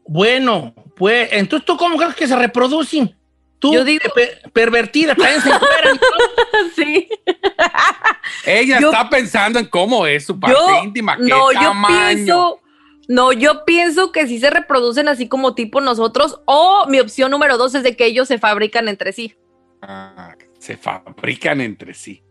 Bueno, 0.07 0.73
pues, 0.97 1.29
entonces, 1.33 1.67
¿tú 1.67 1.77
cómo 1.77 1.97
crees 1.99 2.15
que 2.15 2.27
se 2.29 2.37
reproducen? 2.37 3.15
Tú, 3.59 3.75
Yo 3.75 3.85
digo- 3.85 4.05
pe- 4.15 4.39
pervertida, 4.53 5.17
también 5.17 5.43
se 5.43 5.51
encueran 5.51 5.97
y 5.97 5.99
todo. 5.99 6.69
sí. 6.77 7.09
Ella 8.47 8.79
Yo- 8.81 8.91
está 8.93 9.11
pensando 9.11 9.59
en 9.59 9.67
cómo 9.67 10.07
es 10.07 10.25
su 10.27 10.39
parte 10.39 10.57
Yo, 10.57 10.83
íntima, 10.85 11.17
qué 11.17 11.25
no, 11.25 11.53
yo 11.53 11.59
tamaño. 11.61 11.99
pienso, 12.15 12.61
no, 13.09 13.33
yo 13.33 13.65
pienso 13.65 14.12
que 14.12 14.27
sí 14.29 14.38
se 14.38 14.50
reproducen 14.50 15.09
así 15.09 15.29
como 15.29 15.55
tipo 15.55 15.81
nosotros, 15.81 16.41
o 16.45 16.87
mi 16.88 17.00
opción 17.00 17.31
número 17.33 17.57
dos 17.59 17.75
es 17.75 17.83
de 17.83 17.97
que 17.97 18.05
ellos 18.07 18.29
se 18.29 18.38
fabrican 18.38 18.88
entre 18.88 19.12
sí. 19.12 19.35
Ah, 19.83 20.35
se 20.59 20.77
fabrican 20.77 21.61
entre 21.61 21.95
sí. 21.95 22.23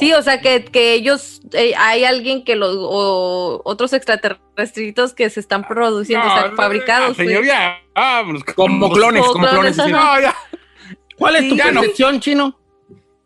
Sí, 0.00 0.14
o 0.14 0.22
sea, 0.22 0.40
que, 0.40 0.64
que 0.64 0.94
ellos, 0.94 1.42
eh, 1.52 1.74
hay 1.76 2.04
alguien 2.04 2.42
que 2.44 2.56
los, 2.56 2.74
o 2.78 3.60
otros 3.66 3.92
extraterrestritos 3.92 5.12
que 5.12 5.28
se 5.28 5.40
están 5.40 5.66
produciendo, 5.68 6.26
o 6.26 6.30
sea, 6.30 6.48
No, 6.48 6.56
fabricados. 6.56 7.10
no, 7.10 7.14
pues. 7.16 7.28
Señoría, 7.28 7.82
vámonos. 7.94 8.44
Como 8.44 8.90
clones, 8.90 9.20
Como 9.22 9.34
como 9.34 9.46
clones. 9.48 9.76
No, 9.76 10.20
ya. 10.20 10.34
¿Cuál 11.18 11.36
es 11.36 11.42
Sí. 11.42 11.48
tu 11.50 11.56
Ya 11.56 11.70
no. 11.70 11.80
percepción, 11.82 12.18
chino? 12.20 12.58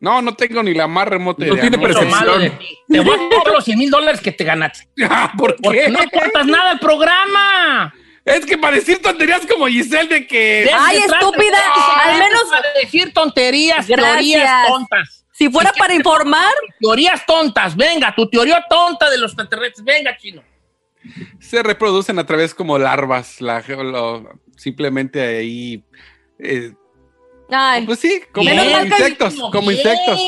No, 0.00 0.22
no 0.22 0.34
tengo 0.34 0.62
ni 0.62 0.74
la 0.74 0.86
más 0.86 1.08
remota 1.08 1.44
No 1.44 1.54
idea. 1.54 1.62
tiene 1.62 1.76
¿no? 1.76 2.02
Malo 2.10 2.38
de 2.38 2.50
ti. 2.50 2.78
Te 2.88 3.00
voy 3.00 3.14
a 3.14 3.18
cobrar 3.36 3.54
los 3.54 3.64
100 3.64 3.78
mil 3.78 3.90
dólares 3.90 4.20
que 4.20 4.32
te 4.32 4.44
ganaste. 4.44 4.88
Ah, 5.10 5.32
¿Por 5.36 5.56
Porque 5.60 5.84
qué? 5.86 5.90
no 5.90 5.98
aportas 6.00 6.46
nada 6.46 6.70
al 6.70 6.78
programa. 6.78 7.94
Es 8.24 8.44
que 8.44 8.58
para 8.58 8.76
decir 8.76 9.00
tonterías 9.00 9.46
como 9.46 9.66
Giselle 9.66 10.08
de 10.08 10.26
que... 10.26 10.70
Ay, 10.78 10.98
estúpida, 10.98 11.58
No, 11.74 12.02
al 12.02 12.18
menos- 12.18 12.44
Para 12.50 12.68
decir 12.82 13.12
tonterías, 13.12 13.86
Gracias. 13.88 14.12
teorías 14.12 14.66
tontas. 14.68 15.24
Si 15.32 15.48
fuera 15.50 15.72
para 15.72 15.94
informar, 15.94 16.52
Teorías 16.80 17.24
tontas. 17.24 17.74
Venga, 17.76 18.12
tu 18.14 18.28
teoría 18.28 18.64
tonta 18.68 19.08
de 19.08 19.18
los 19.18 19.32
extraterrestres. 19.32 19.84
Venga, 19.84 20.16
chino. 20.16 20.42
se 21.40 21.62
reproducen 21.62 22.18
a 22.18 22.26
través 22.26 22.54
como 22.54 22.76
larvas, 22.78 23.40
la, 23.40 23.60
lo- 23.68 24.28
simplemente 24.56 25.20
ahí, 25.38 25.82
eh, 26.38 26.72
ay, 27.50 27.86
pues 27.86 28.00
sí, 28.00 28.20
como 28.32 28.48
insectos, 28.50 29.34
bien. 29.34 29.50
como 29.50 29.70
insectos. 29.70 30.20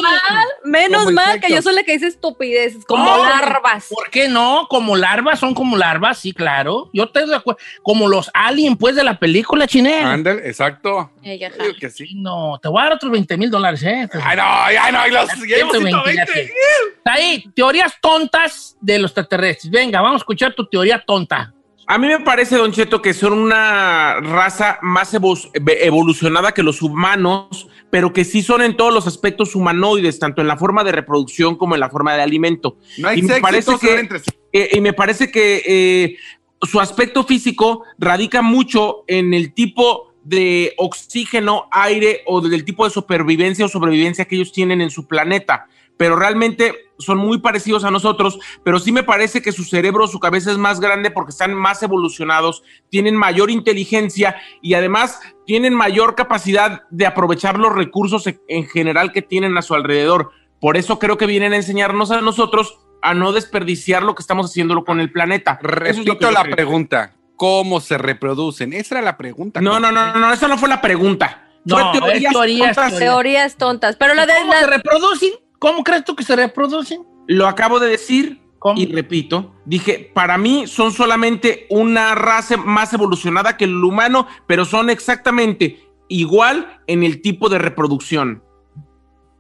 menos 0.65 1.05
como 1.05 1.15
mal 1.15 1.41
que 1.41 1.53
yo 1.53 1.63
soy 1.63 1.75
la 1.75 1.83
que 1.83 1.93
dice 1.93 2.07
estupideces, 2.07 2.85
como 2.85 3.05
No, 3.05 3.25
larvas. 3.25 3.87
¿Por 3.89 4.11
qué 4.11 4.29
no? 4.29 4.67
Como 4.69 4.97
larvas, 4.97 5.39
son 5.39 5.55
como 5.55 5.77
larvas, 5.77 6.19
sí, 6.19 6.33
claro. 6.33 6.91
Yo 6.93 7.05
estoy 7.05 7.29
de 7.29 7.37
acuerdo. 7.37 7.61
Como 7.83 8.09
los 8.09 8.31
aliens, 8.35 8.77
pues, 8.79 8.95
de 8.97 9.05
la 9.05 9.19
película 9.19 9.67
chinel. 9.67 10.05
Ándale, 10.05 10.47
exacto. 10.49 11.11
Ella, 11.23 11.49
ajá. 11.49 11.57
Yo 11.59 11.65
digo 11.67 11.77
que 11.81 11.91
sí. 11.91 12.15
No, 12.15 12.59
te 12.63 12.69
voy 12.69 12.81
a 12.81 12.85
dar 12.85 12.93
otros 12.95 13.13
20 13.13 13.37
mil 13.37 13.51
dólares, 13.51 13.83
¿eh? 13.83 14.09
Ay, 14.23 14.37
no, 14.37 14.43
ay, 14.45 14.93
no, 14.93 15.07
y 15.07 15.11
los 15.11 15.29
llevamos 15.43 15.77
120, 15.77 16.15
ya 16.15 16.27
120. 16.27 16.33
te- 16.33 16.53
Está 16.99 17.13
ahí, 17.15 17.45
teorías 17.55 17.95
tontas 18.01 18.77
de 18.81 18.99
los 18.99 19.11
extraterrestres. 19.11 19.71
Venga, 19.71 20.01
vamos 20.01 20.21
a 20.21 20.23
escuchar 20.23 20.55
tu 20.55 20.67
teoría 20.69 21.03
tonta. 21.05 21.53
A 21.93 21.99
mí 21.99 22.07
me 22.07 22.21
parece, 22.21 22.57
Don 22.57 22.71
Cheto, 22.71 23.03
que 23.03 23.13
son 23.13 23.33
una 23.33 24.21
raza 24.21 24.79
más 24.81 25.13
evo- 25.13 25.37
evolucionada 25.81 26.53
que 26.53 26.63
los 26.63 26.83
humanos, 26.83 27.67
pero 27.91 28.13
que 28.13 28.25
sí 28.25 28.43
son 28.45 28.63
en 28.63 28.77
todos 28.77 28.95
los 28.95 29.09
aspectos 29.09 29.57
humanoides, 29.57 30.21
tanto 30.21 30.41
en 30.41 30.47
la 30.47 30.57
forma 30.57 30.85
de 30.85 30.93
reproducción 30.93 31.57
como 31.57 31.75
en 31.75 31.81
la 31.81 31.91
forma 31.91 32.15
de 32.15 32.23
alimento. 32.23 32.77
No 32.97 33.09
hay 33.09 33.19
Y 33.19 33.23
me 33.23 33.41
parece 33.41 33.77
que- 33.81 33.87
ven 33.89 33.99
entre 33.99 34.21
sí. 34.21 34.31
Eh, 34.53 34.69
y 34.75 34.81
me 34.81 34.93
parece 34.93 35.33
que 35.33 35.63
eh, 35.67 36.17
su 36.63 36.79
aspecto 36.79 37.25
físico 37.25 37.83
radica 37.99 38.41
mucho 38.41 39.03
en 39.09 39.35
el 39.35 39.53
tipo 39.53 40.15
de 40.23 40.75
oxígeno, 40.77 41.67
aire 41.73 42.21
o 42.27 42.41
del 42.41 42.65
tipo 42.65 42.85
de 42.85 42.91
supervivencia 42.91 43.65
o 43.65 43.69
sobrevivencia 43.69 44.27
que 44.27 44.37
ellos 44.37 44.53
tienen 44.53 44.81
en 44.81 44.91
su 44.91 45.09
planeta. 45.09 45.67
Pero 46.01 46.17
realmente 46.17 46.75
son 46.99 47.19
muy 47.19 47.41
parecidos 47.41 47.85
a 47.85 47.91
nosotros, 47.91 48.39
pero 48.65 48.79
sí 48.79 48.91
me 48.91 49.03
parece 49.03 49.43
que 49.43 49.53
su 49.53 49.65
cerebro, 49.65 50.07
su 50.07 50.19
cabeza 50.19 50.51
es 50.51 50.57
más 50.57 50.81
grande 50.81 51.11
porque 51.11 51.29
están 51.33 51.53
más 51.53 51.83
evolucionados, 51.83 52.63
tienen 52.89 53.15
mayor 53.17 53.51
inteligencia 53.51 54.37
y 54.63 54.73
además 54.73 55.21
tienen 55.45 55.75
mayor 55.75 56.15
capacidad 56.15 56.85
de 56.89 57.05
aprovechar 57.05 57.59
los 57.59 57.75
recursos 57.75 58.27
en- 58.27 58.41
en 58.49 58.67
general 58.67 59.13
que 59.13 59.21
tienen 59.21 59.59
a 59.59 59.63
su 59.63 59.75
alrededor. 59.75 60.31
Por 60.59 60.79
eso 60.79 60.99
creo 60.99 61.19
que 61.19 61.27
vienen 61.27 61.53
a 61.53 61.57
enseñarnos 61.57 62.11
a 62.13 62.23
nosotros 62.23 62.79
a 63.03 63.13
no 63.13 63.33
desperdiciar 63.33 64.03
lo 64.03 64.15
que 64.15 64.23
estamos 64.23 64.47
haciéndolo 64.47 64.87
con 64.87 65.01
el 65.01 65.13
planeta. 65.13 65.59
Es 65.63 65.99
Repito 65.99 66.31
la 66.31 66.45
creo. 66.45 66.57
pregunta. 66.57 67.13
¿Cómo 67.37 67.81
se 67.81 67.99
reproducen? 67.99 68.73
Esa 68.73 68.95
era 68.95 69.03
la 69.05 69.19
pregunta. 69.19 69.61
No, 69.61 69.79
no, 69.79 69.93
no, 69.93 70.15
no, 70.15 70.19
no, 70.19 70.33
esa 70.33 70.49
no 70.49 70.57
fue 70.57 70.71
la 70.71 70.81
pregunta. 70.81 71.47
No, 71.67 71.77
Fue 71.77 72.01
teorías, 72.01 72.33
tontas. 72.33 72.75
teorías. 72.75 72.99
Teorías 72.99 73.57
tontas. 73.59 73.97
Pero 73.97 74.15
la 74.15 74.25
de 74.25 74.33
¿Cómo 74.41 74.53
la- 74.55 74.61
se 74.61 74.67
reproducen? 74.67 75.31
¿Cómo 75.61 75.85
crees 75.85 76.05
tú 76.05 76.17
que 76.17 76.25
se 76.25 76.35
reproducen? 76.35 77.03
Lo 77.29 77.47
acabo 77.47 77.79
de 77.79 77.89
decir 77.89 78.41
¿Cómo? 78.59 78.81
y 78.81 78.87
repito. 78.87 79.55
Dije, 79.65 80.11
para 80.13 80.37
mí 80.37 80.67
son 80.67 80.91
solamente 80.91 81.67
una 81.71 82.15
raza 82.17 82.57
más 82.57 82.93
evolucionada 82.93 83.57
que 83.57 83.65
el 83.67 83.85
humano, 83.85 84.27
pero 84.49 84.65
son 84.65 84.91
exactamente 84.91 85.87
igual 86.09 86.81
en 86.89 87.05
el 87.05 87.23
tipo 87.23 87.49
de 87.49 87.59
reproducción. 87.59 88.43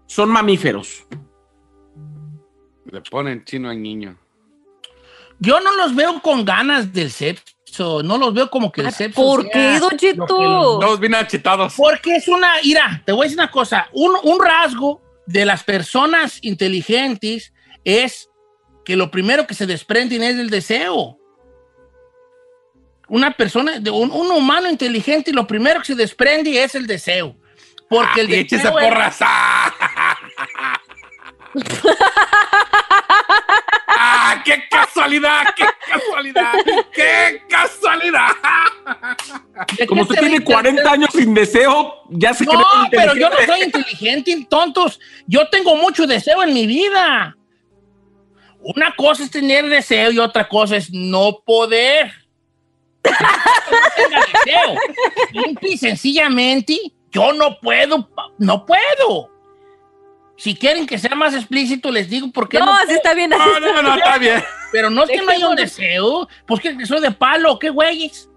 Son 0.07 0.29
mamíferos. 0.29 1.05
Le 2.85 3.00
ponen 3.03 3.45
chino 3.45 3.71
al 3.71 3.81
niño. 3.83 4.17
Yo 5.39 5.59
no 5.61 5.75
los 5.77 5.95
veo 5.95 6.21
con 6.21 6.45
ganas 6.45 6.93
del 6.93 7.11
sexo. 7.11 8.03
No 8.03 8.19
los 8.19 8.35
veo 8.35 8.50
como 8.50 8.71
que 8.73 8.81
el 8.83 8.89
Ay, 8.89 8.93
sexo. 8.93 9.23
¿por 9.23 9.49
qué, 9.49 9.79
Don 9.79 9.97
Cheto? 9.97 10.27
los- 10.43 10.81
Todos 10.81 11.00
bien 11.00 11.15
achetados. 11.15 11.75
Porque 11.77 12.17
es 12.17 12.29
una, 12.29 12.50
mira, 12.65 13.03
te 13.07 13.12
voy 13.12 13.23
a 13.23 13.25
decir 13.25 13.39
una 13.39 13.50
cosa, 13.50 13.87
un, 13.93 14.11
un 14.25 14.39
rasgo 14.45 15.00
de 15.31 15.45
las 15.45 15.63
personas 15.63 16.39
inteligentes 16.43 17.53
es 17.85 18.29
que 18.85 18.97
lo 18.97 19.13
primero 19.13 19.47
que 19.47 19.55
se 19.55 19.67
desprenden 19.67 20.25
es 20.25 20.37
el 20.37 20.51
deseo. 20.51 21.19
Una 23.09 23.33
persona, 23.33 23.79
de 23.79 23.91
un, 23.91 24.11
un 24.11 24.31
humano 24.33 24.69
inteligente, 24.69 25.33
lo 25.33 25.47
primero 25.47 25.81
que 25.81 25.87
se 25.87 25.95
desprende 25.95 26.63
es 26.63 26.75
el 26.75 26.87
deseo. 26.87 27.37
Porque 27.89 28.23
el 28.23 28.27
Ah, 28.29 28.37
échese 28.37 28.71
deseo 28.71 28.79
es-. 28.79 29.21
¡Ah! 34.23 34.43
¡Qué 34.45 34.69
casualidad! 34.69 35.47
¡Qué 35.57 35.65
casualidad! 35.91 36.53
¡Qué 36.93 37.43
casualidad! 37.49 38.33
¿de 39.79 39.87
Como 39.87 40.03
usted 40.03 40.17
tiene 40.17 40.37
ríe? 40.37 40.45
40 40.45 40.93
años 40.93 41.11
sin 41.11 41.33
deseo, 41.33 42.03
ya 42.11 42.35
se 42.35 42.45
No, 42.45 42.62
pero 42.91 43.15
yo 43.15 43.31
no 43.31 43.37
soy 43.47 43.62
inteligente, 43.62 44.47
tontos. 44.50 45.00
Yo 45.27 45.49
tengo 45.49 45.75
mucho 45.75 46.07
deseo 46.07 46.43
en 46.43 46.53
mi 46.53 46.67
vida. 46.67 47.35
Una 48.61 48.95
cosa 48.95 49.25
es 49.25 49.31
tener 49.31 49.67
deseo 49.71 50.11
y 50.11 50.19
otra 50.19 50.47
cosa 50.47 50.77
es 50.77 50.93
no 50.93 51.41
poder. 51.43 52.12
No 53.03 53.79
tenga 53.97 54.21
deseo. 54.21 54.75
Simple 55.33 55.71
y 55.71 55.79
sencillamente, 55.79 56.79
yo 57.11 57.33
no 57.33 57.59
puedo, 57.59 58.11
no 58.39 58.67
puedo. 58.67 59.31
Si 60.41 60.55
quieren 60.55 60.87
que 60.87 60.97
sea 60.97 61.15
más 61.15 61.35
explícito, 61.35 61.91
les 61.91 62.09
digo 62.09 62.33
por 62.33 62.49
qué 62.49 62.59
No, 62.59 62.65
no 62.65 62.73
así 62.73 62.95
está 62.95 63.13
bien. 63.13 63.31
así 63.31 63.43
No, 63.61 63.61
no, 63.61 63.83
no, 63.83 63.95
está 63.95 64.17
bien. 64.17 64.43
Pero 64.73 64.89
no 64.89 65.05
es 65.05 65.11
que 65.11 65.21
no 65.21 65.31
haya 65.31 65.47
un 65.47 65.55
deseo, 65.55 66.27
pues 66.47 66.63
que 66.63 66.87
soy 66.87 67.03
de 67.03 67.11
palo, 67.11 67.59
¿qué 67.59 67.69
güeyes? 67.69 68.31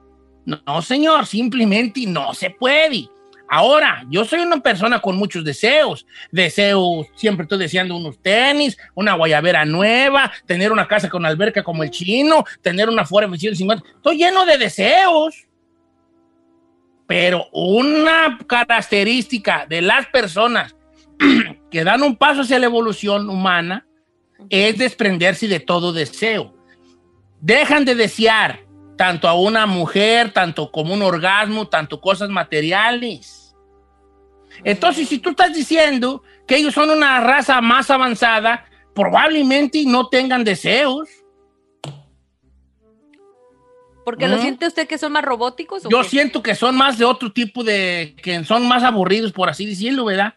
No, 0.45 0.81
señor, 0.81 1.25
simplemente 1.25 2.01
no 2.05 2.33
se 2.33 2.49
puede. 2.49 3.07
Ahora, 3.49 4.03
yo 4.09 4.25
soy 4.25 4.41
una 4.41 4.59
persona 4.59 4.99
con 4.99 5.15
muchos 5.15 5.45
deseos. 5.45 6.05
Deseos, 6.29 7.07
siempre 7.15 7.43
estoy 7.43 7.59
deseando 7.59 7.95
unos 7.95 8.21
tenis, 8.21 8.77
una 8.95 9.13
guayabera 9.13 9.63
nueva, 9.63 10.29
tener 10.45 10.73
una 10.73 10.89
casa 10.89 11.07
con 11.07 11.25
alberca 11.25 11.63
como 11.63 11.83
el 11.83 11.89
chino, 11.89 12.43
tener 12.61 12.89
una 12.89 13.05
Ford 13.05 13.23
F-150. 13.33 13.81
Estoy 13.95 14.17
lleno 14.17 14.45
de 14.45 14.57
deseos. 14.57 15.47
Pero 17.07 17.47
una 17.53 18.37
característica 18.45 19.65
de 19.69 19.81
las 19.81 20.07
personas 20.07 20.75
que 21.73 21.83
dan 21.83 22.03
un 22.03 22.15
paso 22.15 22.41
hacia 22.41 22.59
la 22.59 22.67
evolución 22.67 23.27
humana 23.31 23.87
es 24.47 24.77
desprenderse 24.77 25.47
de 25.47 25.59
todo 25.59 25.91
deseo. 25.91 26.53
Dejan 27.41 27.83
de 27.83 27.95
desear 27.95 28.59
tanto 28.95 29.27
a 29.27 29.33
una 29.33 29.65
mujer, 29.65 30.31
tanto 30.31 30.71
como 30.71 30.93
un 30.93 31.01
orgasmo, 31.01 31.67
tanto 31.67 31.99
cosas 31.99 32.29
materiales. 32.29 33.55
Entonces, 34.63 35.09
si 35.09 35.17
tú 35.17 35.31
estás 35.31 35.51
diciendo 35.51 36.21
que 36.47 36.57
ellos 36.57 36.75
son 36.75 36.91
una 36.91 37.19
raza 37.21 37.59
más 37.59 37.89
avanzada, 37.89 38.65
probablemente 38.93 39.83
no 39.87 40.09
tengan 40.09 40.43
deseos. 40.43 41.09
¿Porque 44.05 44.27
lo 44.27 44.37
¿Mm? 44.37 44.41
siente 44.41 44.67
usted 44.67 44.87
que 44.87 44.99
son 44.99 45.11
más 45.13 45.25
robóticos? 45.25 45.87
o 45.87 45.89
Yo 45.89 46.03
qué? 46.03 46.09
siento 46.09 46.43
que 46.43 46.53
son 46.53 46.75
más 46.75 46.99
de 46.99 47.05
otro 47.05 47.31
tipo 47.33 47.63
de. 47.63 48.15
que 48.21 48.43
son 48.43 48.67
más 48.67 48.83
aburridos, 48.83 49.31
por 49.31 49.49
así 49.49 49.65
decirlo, 49.65 50.05
¿verdad? 50.05 50.35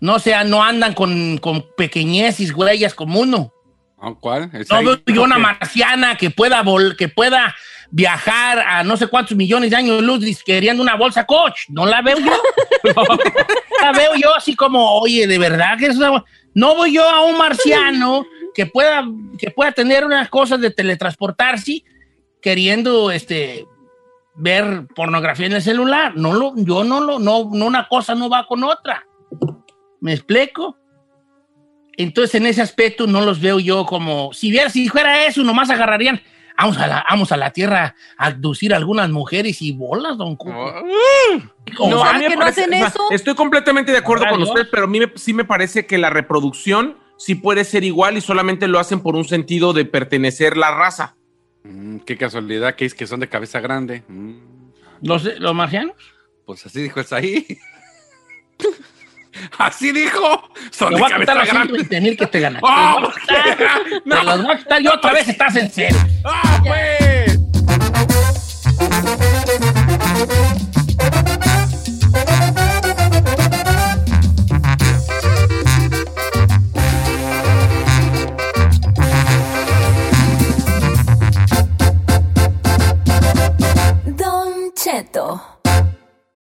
No 0.00 0.18
sea, 0.18 0.44
no 0.44 0.62
andan 0.62 0.94
con, 0.94 1.38
con 1.38 1.64
pequeñeces, 1.76 2.52
huellas 2.54 2.94
como 2.94 3.20
uno. 3.20 3.52
¿No? 4.00 4.18
¿Cuál? 4.20 4.50
¿Es 4.52 4.70
No 4.70 4.82
veo 4.84 5.00
yo 5.06 5.22
una 5.22 5.38
marciana 5.38 6.16
que 6.16 6.30
pueda, 6.30 6.62
vol- 6.62 6.96
que 6.96 7.08
pueda 7.08 7.54
viajar 7.90 8.60
a 8.60 8.84
no 8.84 8.96
sé 8.96 9.08
cuántos 9.08 9.36
millones 9.36 9.70
de 9.70 9.76
años 9.76 10.02
luz 10.02 10.42
queriendo 10.44 10.82
una 10.82 10.94
bolsa 10.94 11.26
coach. 11.26 11.62
No 11.68 11.84
la 11.84 12.00
veo 12.02 12.18
yo. 12.18 12.32
la 13.82 13.92
veo 13.92 14.14
yo 14.14 14.34
así 14.36 14.54
como, 14.54 15.00
oye, 15.00 15.26
de 15.26 15.38
verdad 15.38 15.76
que 15.78 15.86
es 15.86 15.96
una... 15.96 16.10
bol-?" 16.10 16.24
No 16.54 16.74
voy 16.76 16.92
yo 16.94 17.08
a 17.08 17.24
un 17.24 17.38
marciano 17.38 18.24
que 18.54 18.66
pueda, 18.66 19.04
que 19.38 19.50
pueda 19.50 19.72
tener 19.72 20.04
unas 20.04 20.28
cosas 20.28 20.60
de 20.60 20.70
teletransportarse 20.70 21.82
queriendo 22.40 23.10
este 23.10 23.66
ver 24.34 24.86
pornografía 24.94 25.46
en 25.46 25.52
el 25.54 25.62
celular. 25.62 26.12
No 26.16 26.32
lo, 26.34 26.52
yo 26.56 26.84
no 26.84 27.00
lo, 27.00 27.18
no, 27.18 27.48
no 27.52 27.66
una 27.66 27.88
cosa 27.88 28.14
no 28.14 28.28
va 28.28 28.46
con 28.46 28.62
otra. 28.64 29.04
¿Me 30.00 30.12
explico? 30.12 30.76
Entonces, 31.96 32.34
en 32.36 32.46
ese 32.46 32.62
aspecto 32.62 33.06
no 33.06 33.20
los 33.22 33.40
veo 33.40 33.58
yo 33.58 33.84
como, 33.84 34.32
si 34.32 34.50
viera, 34.50 34.70
si 34.70 34.88
fuera 34.88 35.26
eso, 35.26 35.42
nomás 35.42 35.68
agarrarían, 35.68 36.20
vamos 36.56 36.76
a 36.78 36.86
la, 36.86 37.04
vamos 37.10 37.32
a 37.32 37.36
la 37.36 37.50
tierra 37.52 37.96
a 38.16 38.26
abducir 38.26 38.72
a 38.72 38.76
algunas 38.76 39.10
mujeres 39.10 39.60
y 39.62 39.72
bolas, 39.72 40.16
don 40.16 40.36
Cuco. 40.36 40.52
No, 41.88 42.04
a 42.04 42.10
¿Ah, 42.10 42.12
mí 42.14 42.20
me 42.20 42.28
que 42.28 42.36
no 42.36 42.44
hacen 42.44 42.72
eso? 42.72 43.00
Estoy 43.10 43.34
completamente 43.34 43.90
de 43.90 43.98
acuerdo 43.98 44.26
con 44.28 44.40
usted, 44.42 44.68
pero 44.70 44.84
a 44.84 44.86
mí 44.86 45.00
me- 45.00 45.12
sí 45.16 45.32
me 45.32 45.44
parece 45.44 45.86
que 45.86 45.98
la 45.98 46.08
reproducción 46.10 46.96
sí 47.16 47.34
puede 47.34 47.64
ser 47.64 47.82
igual 47.82 48.16
y 48.16 48.20
solamente 48.20 48.68
lo 48.68 48.78
hacen 48.78 49.00
por 49.00 49.16
un 49.16 49.24
sentido 49.24 49.72
de 49.72 49.84
pertenecer 49.84 50.56
la 50.56 50.70
raza. 50.70 51.16
mm, 51.64 51.98
qué 52.06 52.16
casualidad 52.16 52.76
que 52.76 52.84
es 52.84 52.94
que 52.94 53.08
son 53.08 53.18
de 53.18 53.28
cabeza 53.28 53.58
grande. 53.60 54.04
Mm, 54.06 54.38
¿Los, 55.02 55.24
los 55.40 55.54
marcianos? 55.54 55.96
pues 56.46 56.64
así 56.64 56.80
dijo 56.80 57.00
el 57.00 57.06
ahí. 57.10 57.58
así 59.58 59.92
dijo. 59.92 60.50
Son 60.70 60.94
Te 60.94 61.00
voy 61.00 61.12
a 61.12 61.18
quitar 61.18 61.36
los 61.36 61.46
grande. 61.46 61.74
120 61.74 62.00
mil 62.00 62.16
que 62.16 62.26
te 62.26 62.40
ganaste. 62.40 62.68
¡Oh! 62.70 63.12
Te 64.04 64.24
los 64.24 64.42
voy 64.42 64.54
a 64.54 64.58
quitar 64.58 64.82
yo 64.82 64.94
otra 64.94 65.12
vez, 65.12 65.28
estás 65.28 65.56
en 65.56 65.70
serio. 65.70 65.98
¡Ah, 66.24 66.60
pues! 66.64 67.38
Don 84.16 84.72
Cheto. 84.74 85.57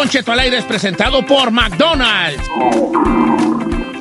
Don 0.00 0.08
al 0.32 0.38
aire 0.38 0.56
es 0.56 0.64
presentado 0.64 1.26
por 1.26 1.50
McDonald's. 1.50 2.42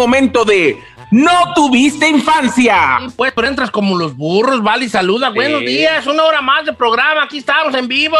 Momento 0.00 0.44
de 0.44 0.78
No 1.10 1.52
tuviste 1.54 2.08
infancia. 2.08 3.00
Sí, 3.00 3.14
pues, 3.16 3.32
pero 3.34 3.48
entras 3.48 3.70
como 3.70 3.98
los 3.98 4.16
burros, 4.16 4.62
vale, 4.62 4.86
y 4.86 4.88
saluda. 4.88 5.30
Buenos 5.30 5.60
días, 5.60 6.06
una 6.06 6.24
hora 6.24 6.40
más 6.40 6.64
de 6.64 6.72
programa, 6.72 7.24
aquí 7.24 7.38
estamos 7.38 7.74
en 7.74 7.86
vivo. 7.86 8.16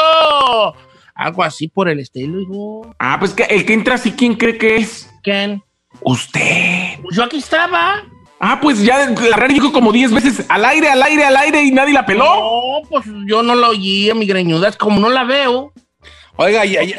Algo 1.14 1.43
así 1.43 1.69
por 1.69 1.88
el 1.88 2.01
estilo, 2.01 2.40
hijo. 2.40 2.95
Ah, 2.99 3.16
pues 3.19 3.33
que 3.33 3.45
el 3.45 3.64
que 3.64 3.75
entra 3.75 3.95
así, 3.95 4.12
¿quién 4.12 4.35
cree 4.35 4.59
que 4.59 4.77
es? 4.77 5.11
¿Quién? 5.23 5.62
Usted. 6.03 6.99
Pues 7.03 7.16
yo 7.16 7.25
aquí 7.25 7.38
estaba. 7.38 8.05
Ah, 8.40 8.59
pues 8.61 8.83
ya 8.83 9.07
la 9.11 9.37
radio 9.37 9.55
dijo 9.55 9.73
como 9.73 9.93
10 9.93 10.12
veces 10.12 10.47
al 10.49 10.64
aire, 10.64 10.88
al 10.88 11.03
aire, 11.03 11.25
al 11.25 11.37
aire 11.37 11.62
y 11.62 11.71
nadie 11.71 11.93
la 11.93 12.07
peló. 12.07 12.25
No, 12.25 12.88
pues 12.88 13.05
yo 13.27 13.43
no 13.43 13.55
la 13.55 13.69
oí 13.69 14.11
a 14.11 14.14
mi 14.14 14.27
greñuda, 14.27 14.69
es 14.69 14.77
como 14.77 14.99
no 14.99 15.11
la 15.11 15.25
veo. 15.25 15.73
Oiga, 16.37 16.64
ya, 16.64 16.83
ya, 16.83 16.97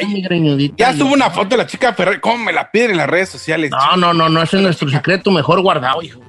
ya 0.78 0.94
subo 0.94 1.14
una 1.14 1.30
foto 1.32 1.50
de 1.50 1.58
la 1.58 1.66
chica 1.68 1.94
Ferrer. 1.94 2.22
¿Cómo 2.22 2.38
me 2.46 2.54
la 2.54 2.70
piden 2.70 2.92
en 2.92 2.98
las 2.98 3.08
redes 3.10 3.30
sociales? 3.30 3.72
No, 3.72 3.98
no, 3.98 4.14
no, 4.14 4.30
no, 4.30 4.42
ese 4.44 4.58
es 4.58 4.64
nuestro 4.64 4.90
secreto 4.90 5.32
mejor 5.32 5.62
guardado, 5.62 6.02
hijo. 6.02 6.20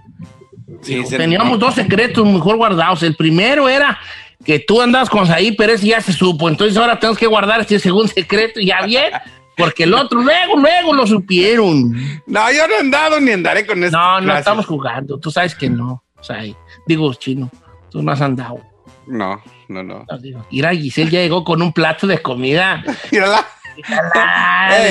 Sí, 0.81 1.05
se- 1.05 1.17
Teníamos 1.19 1.59
dos 1.59 1.75
secretos 1.75 2.27
mejor 2.27 2.57
guardados. 2.57 3.03
El 3.03 3.15
primero 3.15 3.69
era 3.69 3.99
que 4.45 4.59
tú 4.61 4.81
andabas 4.81 5.11
con 5.11 5.27
Saí, 5.27 5.53
pero 5.53 5.73
ese 5.75 5.87
ya 5.89 6.01
se 6.01 6.13
supo. 6.13 6.49
Entonces 6.49 6.77
ahora 6.77 6.99
tenemos 6.99 7.19
que 7.19 7.27
guardar 7.27 7.61
este 7.61 7.79
segundo 7.79 8.09
secreto, 8.09 8.61
ya 8.61 8.81
bien, 8.87 9.13
porque 9.57 9.85
el 9.85 9.93
otro 9.95 10.21
luego, 10.23 10.57
luego 10.57 10.95
lo 10.95 11.07
supieron. 11.07 11.93
No, 12.27 12.51
yo 12.51 12.67
no 12.67 12.75
he 12.75 12.79
andado 12.81 13.21
ni 13.21 13.33
andaré 13.33 13.67
con 13.67 13.85
eso. 13.85 13.97
No, 13.97 14.21
no 14.23 14.37
estamos 14.37 14.65
jugando. 14.67 15.19
Tú 15.19 15.31
sabes 15.31 15.55
que 15.55 15.69
no, 15.69 16.03
Saí. 16.23 16.57
Digo, 16.87 17.13
chino, 17.15 17.51
tú 17.91 18.03
no 18.03 18.11
has 18.11 18.21
andado. 18.23 18.59
No, 19.07 19.41
no, 19.73 19.83
no. 19.83 20.07
Mira, 20.51 20.71
Giselle 20.75 21.11
ya 21.11 21.21
llegó 21.21 21.43
con 21.45 21.63
un 21.63 21.73
plato 21.73 22.07
de 22.07 22.21
comida. 22.21 22.85
Mírala. 23.11 23.47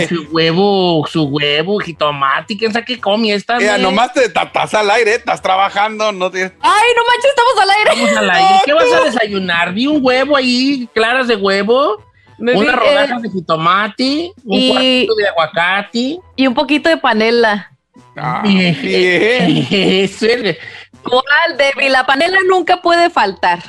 Su 0.09 0.27
huevo, 0.31 1.05
su 1.07 1.23
huevo, 1.25 1.77
jitomate, 1.79 2.57
quién 2.57 2.73
sabe 2.73 2.85
qué 2.85 2.99
come 2.99 3.33
esta. 3.33 3.57
Mira, 3.57 3.77
nomás 3.77 4.11
te 4.13 4.27
tapas 4.29 4.73
al 4.73 4.89
aire, 4.89 5.15
estás 5.15 5.41
trabajando, 5.41 6.11
no 6.11 6.31
tienes. 6.31 6.51
Ay, 6.61 6.89
no 6.95 7.01
manches, 7.05 7.29
estamos 7.29 7.61
al 7.61 7.69
aire. 7.69 7.89
Vamos 7.91 8.17
al 8.17 8.29
aire. 8.31 8.61
¿Qué 8.65 8.73
vas 8.73 8.91
a 8.93 9.01
desayunar? 9.05 9.73
Vi 9.73 9.87
un 9.87 9.99
huevo 10.03 10.35
ahí, 10.35 10.89
claras 10.93 11.27
de 11.27 11.35
huevo. 11.35 12.03
Me 12.39 12.53
Una 12.55 12.71
vi- 12.71 12.77
rodaja 12.79 13.15
eh, 13.17 13.21
de 13.21 13.29
jitomate, 13.29 14.31
un 14.43 14.59
y- 14.59 14.69
cuartito 14.71 15.15
de 15.15 15.27
aguacate. 15.27 16.19
y 16.35 16.47
un 16.47 16.53
poquito 16.55 16.89
de 16.89 16.97
panela. 16.97 17.71
Ah, 18.17 18.41
bien. 18.43 18.75
Eso 19.71 20.25
es. 20.25 20.57
¿Cuál, 21.03 21.57
Debbie? 21.57 21.89
La 21.89 22.05
panela 22.05 22.39
nunca 22.49 22.81
puede 22.81 23.09
faltar. 23.11 23.59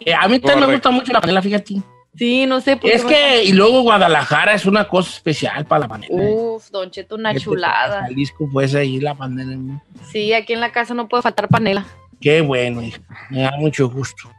Eh, 0.00 0.14
A 0.14 0.28
mí 0.28 0.38
también 0.38 0.68
me 0.68 0.74
gusta 0.74 0.90
mucho 0.90 1.12
la 1.12 1.20
panela, 1.20 1.40
fíjate. 1.42 1.76
Sí, 2.16 2.46
no 2.46 2.60
sé 2.62 2.76
por 2.78 2.88
Es 2.90 3.04
qué. 3.04 3.08
que, 3.14 3.44
y 3.44 3.52
luego 3.52 3.82
Guadalajara 3.82 4.54
es 4.54 4.64
una 4.64 4.88
cosa 4.88 5.10
especial 5.10 5.66
para 5.66 5.80
la 5.80 5.88
panela. 5.88 6.14
Uf, 6.14 6.70
Don 6.70 6.90
Cheto, 6.90 7.14
una 7.16 7.30
Fíjate, 7.30 7.44
chulada. 7.44 8.00
Jalisco, 8.02 8.48
pues 8.50 8.74
ahí 8.74 9.00
la 9.00 9.14
panela. 9.14 9.54
¿no? 9.56 9.82
Sí, 10.10 10.32
aquí 10.32 10.54
en 10.54 10.60
la 10.60 10.72
casa 10.72 10.94
no 10.94 11.08
puede 11.08 11.22
faltar 11.22 11.48
panela. 11.48 11.84
Qué 12.20 12.40
bueno, 12.40 12.80
hija. 12.82 13.00
Me 13.28 13.42
da 13.42 13.52
mucho 13.58 13.90
gusto. 13.90 14.30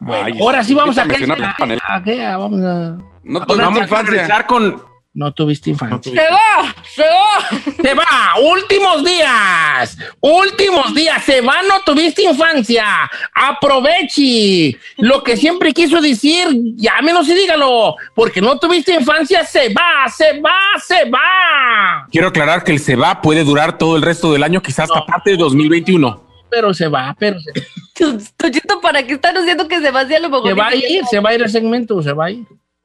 Bueno, 0.00 0.26
Ay, 0.26 0.38
ahora 0.40 0.64
sí 0.64 0.74
vamos 0.74 0.98
a... 0.98 1.04
mencionar 1.04 1.38
la 1.38 1.54
panela. 1.56 1.82
¿A 1.86 2.02
qué? 2.02 2.24
Ah, 2.24 2.36
Vamos 2.38 2.60
a... 2.64 2.98
No 3.22 3.46
tuvimos 3.46 3.72
vamos 3.72 3.92
a 3.92 4.02
regresar 4.02 4.46
con. 4.46 4.82
No 5.14 5.30
tuviste 5.32 5.68
infancia. 5.68 6.10
¡Se 6.10 6.18
va! 6.32 6.74
¡Se 6.94 7.02
va! 7.02 7.74
Se 7.82 7.94
va, 7.94 8.04
últimos 8.54 9.04
días, 9.04 9.98
últimos 10.20 10.94
días, 10.94 11.22
se 11.22 11.40
va, 11.42 11.56
no 11.68 11.80
tuviste 11.84 12.22
infancia, 12.22 13.10
aproveche 13.34 14.78
lo 14.98 15.22
que 15.22 15.36
siempre 15.36 15.72
quiso 15.72 16.00
decir, 16.00 16.46
llámenos 16.76 17.28
y 17.28 17.34
dígalo, 17.34 17.96
porque 18.14 18.40
no 18.40 18.58
tuviste 18.58 18.94
infancia, 18.94 19.44
se 19.44 19.68
va, 19.74 20.08
se 20.08 20.40
va, 20.40 20.56
se 20.86 21.08
va, 21.10 22.06
Quiero 22.10 22.28
aclarar 22.28 22.64
que 22.64 22.72
el 22.72 22.78
se 22.78 22.96
va 22.96 23.20
puede 23.20 23.44
durar 23.44 23.76
todo 23.78 23.96
el 23.96 24.02
resto 24.02 24.32
del 24.32 24.42
año, 24.42 24.62
quizás 24.62 24.84
hasta 24.84 25.00
No. 25.00 25.06
parte 25.06 25.30
de 25.32 25.36
2021. 25.36 26.22
pero 26.50 26.72
se 26.74 26.86
va, 26.88 27.14
pero 27.18 27.38
se, 27.40 27.52
Don 28.04 28.18
Cheto, 28.50 28.80
¿para 28.80 29.02
qué 29.06 29.14
están 29.14 29.36
haciendo 29.36 29.66
que 29.68 29.80
se 29.80 29.90
va 29.90 30.00
así 30.00 30.14
a 30.14 30.20
lo 30.20 30.28
mejor? 30.30 30.48
se 30.48 30.54
va 30.54 30.68
a 30.68 30.74
ir, 30.74 31.04
se 31.10 31.20
va 31.20 31.30
a 31.30 31.34
ir 31.34 31.42
el 31.42 31.50
segmento, 31.50 32.02
se 32.02 32.12
va 32.12 32.26
a 32.26 32.30
ir. 32.30 32.44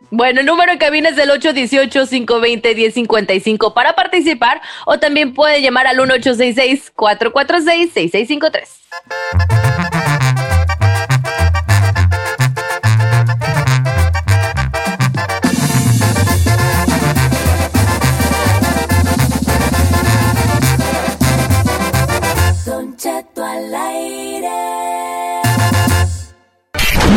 Bueno, 0.10 0.39
el 0.39 0.46
número 0.46 0.72
de 0.72 0.78
cabina 0.78 1.10
es 1.10 1.17
del 1.17 1.30
818-520-1055 1.32 3.74
para 3.74 3.93
participar 3.93 4.62
o 4.86 5.00
también 5.00 5.34
puede 5.34 5.62
llamar 5.62 5.86
al 5.88 5.98
1866-446-6653. 5.98 8.70
Don 22.65 22.96
Cheto 22.96 23.43
al 23.43 23.76
aire. 23.76 24.48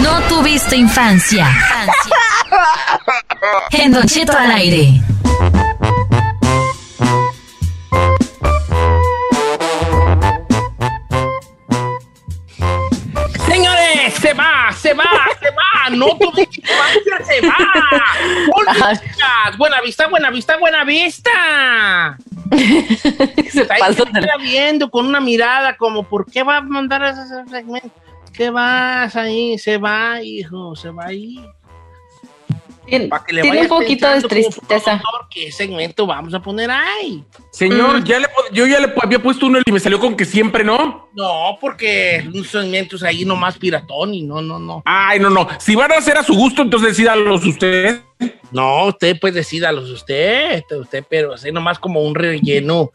No 0.02 0.20
tuviste 0.28 0.74
infancia. 0.76 1.46
En 3.70 3.92
Don 3.92 4.06
Cheto 4.06 4.36
al 4.36 4.50
aire. 4.50 5.00
Señores, 13.46 14.14
se 14.20 14.34
va, 14.34 14.72
se 14.72 14.94
va, 14.94 15.04
se 15.40 15.50
va, 15.50 15.90
no 15.96 16.08
infancia, 16.08 17.24
se 17.24 17.46
va. 17.46 17.56
Buena 19.58 19.80
vista, 19.80 20.08
buena 20.08 20.30
vista, 20.30 20.56
buena 20.58 20.84
vista. 20.84 22.18
Se 23.50 23.64
pasó 23.64 24.04
queda 24.04 24.36
viendo 24.40 24.90
con 24.90 25.06
una 25.06 25.20
mirada 25.20 25.76
como, 25.76 26.02
¿por 26.02 26.30
qué 26.30 26.42
va 26.42 26.58
a 26.58 26.60
mandar 26.60 27.02
ese 27.04 27.48
segmento? 27.48 27.90
¿Qué 28.32 28.50
vas 28.50 29.14
ahí? 29.16 29.58
Se 29.58 29.78
va, 29.78 30.22
hijo, 30.22 30.74
se 30.74 30.90
va 30.90 31.06
ahí. 31.06 31.44
Tiene, 32.90 33.08
Para 33.08 33.24
que 33.24 33.32
le 33.32 33.42
tiene 33.42 33.62
un 33.62 33.68
poquito 33.68 34.08
de 34.10 34.20
tristeza. 34.22 35.00
¿Qué 35.30 35.50
segmento 35.52 36.06
vamos 36.06 36.34
a 36.34 36.40
poner 36.42 36.70
ahí? 36.70 37.24
Señor, 37.52 38.00
Mm. 38.00 38.04
ya 38.04 38.18
le, 38.18 38.26
yo 38.52 38.66
ya 38.66 38.80
le 38.80 38.92
había 39.00 39.22
puesto 39.22 39.46
uno 39.46 39.60
y 39.64 39.72
me 39.72 39.80
salió 39.80 39.98
con 39.98 40.16
que 40.16 40.24
siempre 40.24 40.64
no. 40.64 41.08
No, 41.14 41.56
porque 41.60 42.28
un 42.34 42.44
segmento 42.44 42.96
es 42.96 43.02
ahí 43.02 43.24
nomás 43.24 43.56
piratón 43.58 44.12
y 44.12 44.22
no, 44.22 44.42
no, 44.42 44.58
no. 44.58 44.82
Ay, 44.84 45.18
no, 45.20 45.30
no. 45.30 45.48
Si 45.58 45.74
van 45.74 45.92
a 45.92 45.96
hacer 45.96 46.18
a 46.18 46.22
su 46.22 46.34
gusto, 46.34 46.62
entonces 46.62 46.90
decídalos 46.90 47.44
usted. 47.46 48.00
No, 48.52 48.86
usted 48.86 49.18
pues 49.20 49.32
decídalos 49.32 49.88
usted, 49.90 50.64
usted, 50.78 51.04
pero 51.08 51.34
así 51.34 51.50
nomás 51.52 51.78
como 51.78 52.02
un 52.02 52.14
relleno 52.14 52.90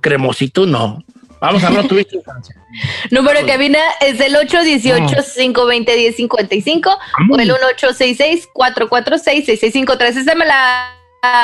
cremosito, 0.00 0.66
no. 0.66 0.98
Vamos 1.40 1.64
a 1.64 1.70
no 1.70 1.82
tuviste 1.84 2.16
infancia. 2.16 2.54
Número 3.10 3.40
de 3.40 3.46
cabina 3.46 3.78
es 4.00 4.20
el 4.20 4.34
818-520-1055 4.34 6.98
o 7.30 7.38
el 7.38 7.50
1866-446-6653. 7.50 10.16
Esa 10.16 10.34
me 10.34 10.46
la 10.46 10.88
ah, 10.88 10.95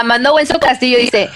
mandó 0.04 0.34
Wenzo 0.34 0.58
Castillo. 0.58 0.98
Dice, 0.98 1.28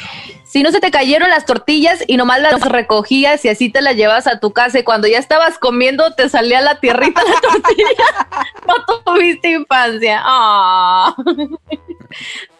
si 0.44 0.62
no 0.62 0.70
se 0.70 0.80
te 0.80 0.90
cayeron 0.90 1.28
las 1.30 1.44
tortillas 1.44 2.02
y 2.06 2.16
nomás 2.16 2.40
las 2.40 2.60
recogías 2.62 3.44
y 3.44 3.48
así 3.48 3.68
te 3.70 3.82
las 3.82 3.96
llevas 3.96 4.26
a 4.26 4.40
tu 4.40 4.52
casa 4.52 4.78
y 4.78 4.84
cuando 4.84 5.06
ya 5.08 5.18
estabas 5.18 5.58
comiendo 5.58 6.12
te 6.14 6.28
salía 6.28 6.60
la 6.60 6.78
tierrita 6.80 7.22
la 7.22 7.40
tortilla, 7.40 8.26
no 8.66 9.00
tuviste 9.04 9.50
infancia. 9.50 10.20
Ah. 10.24 11.14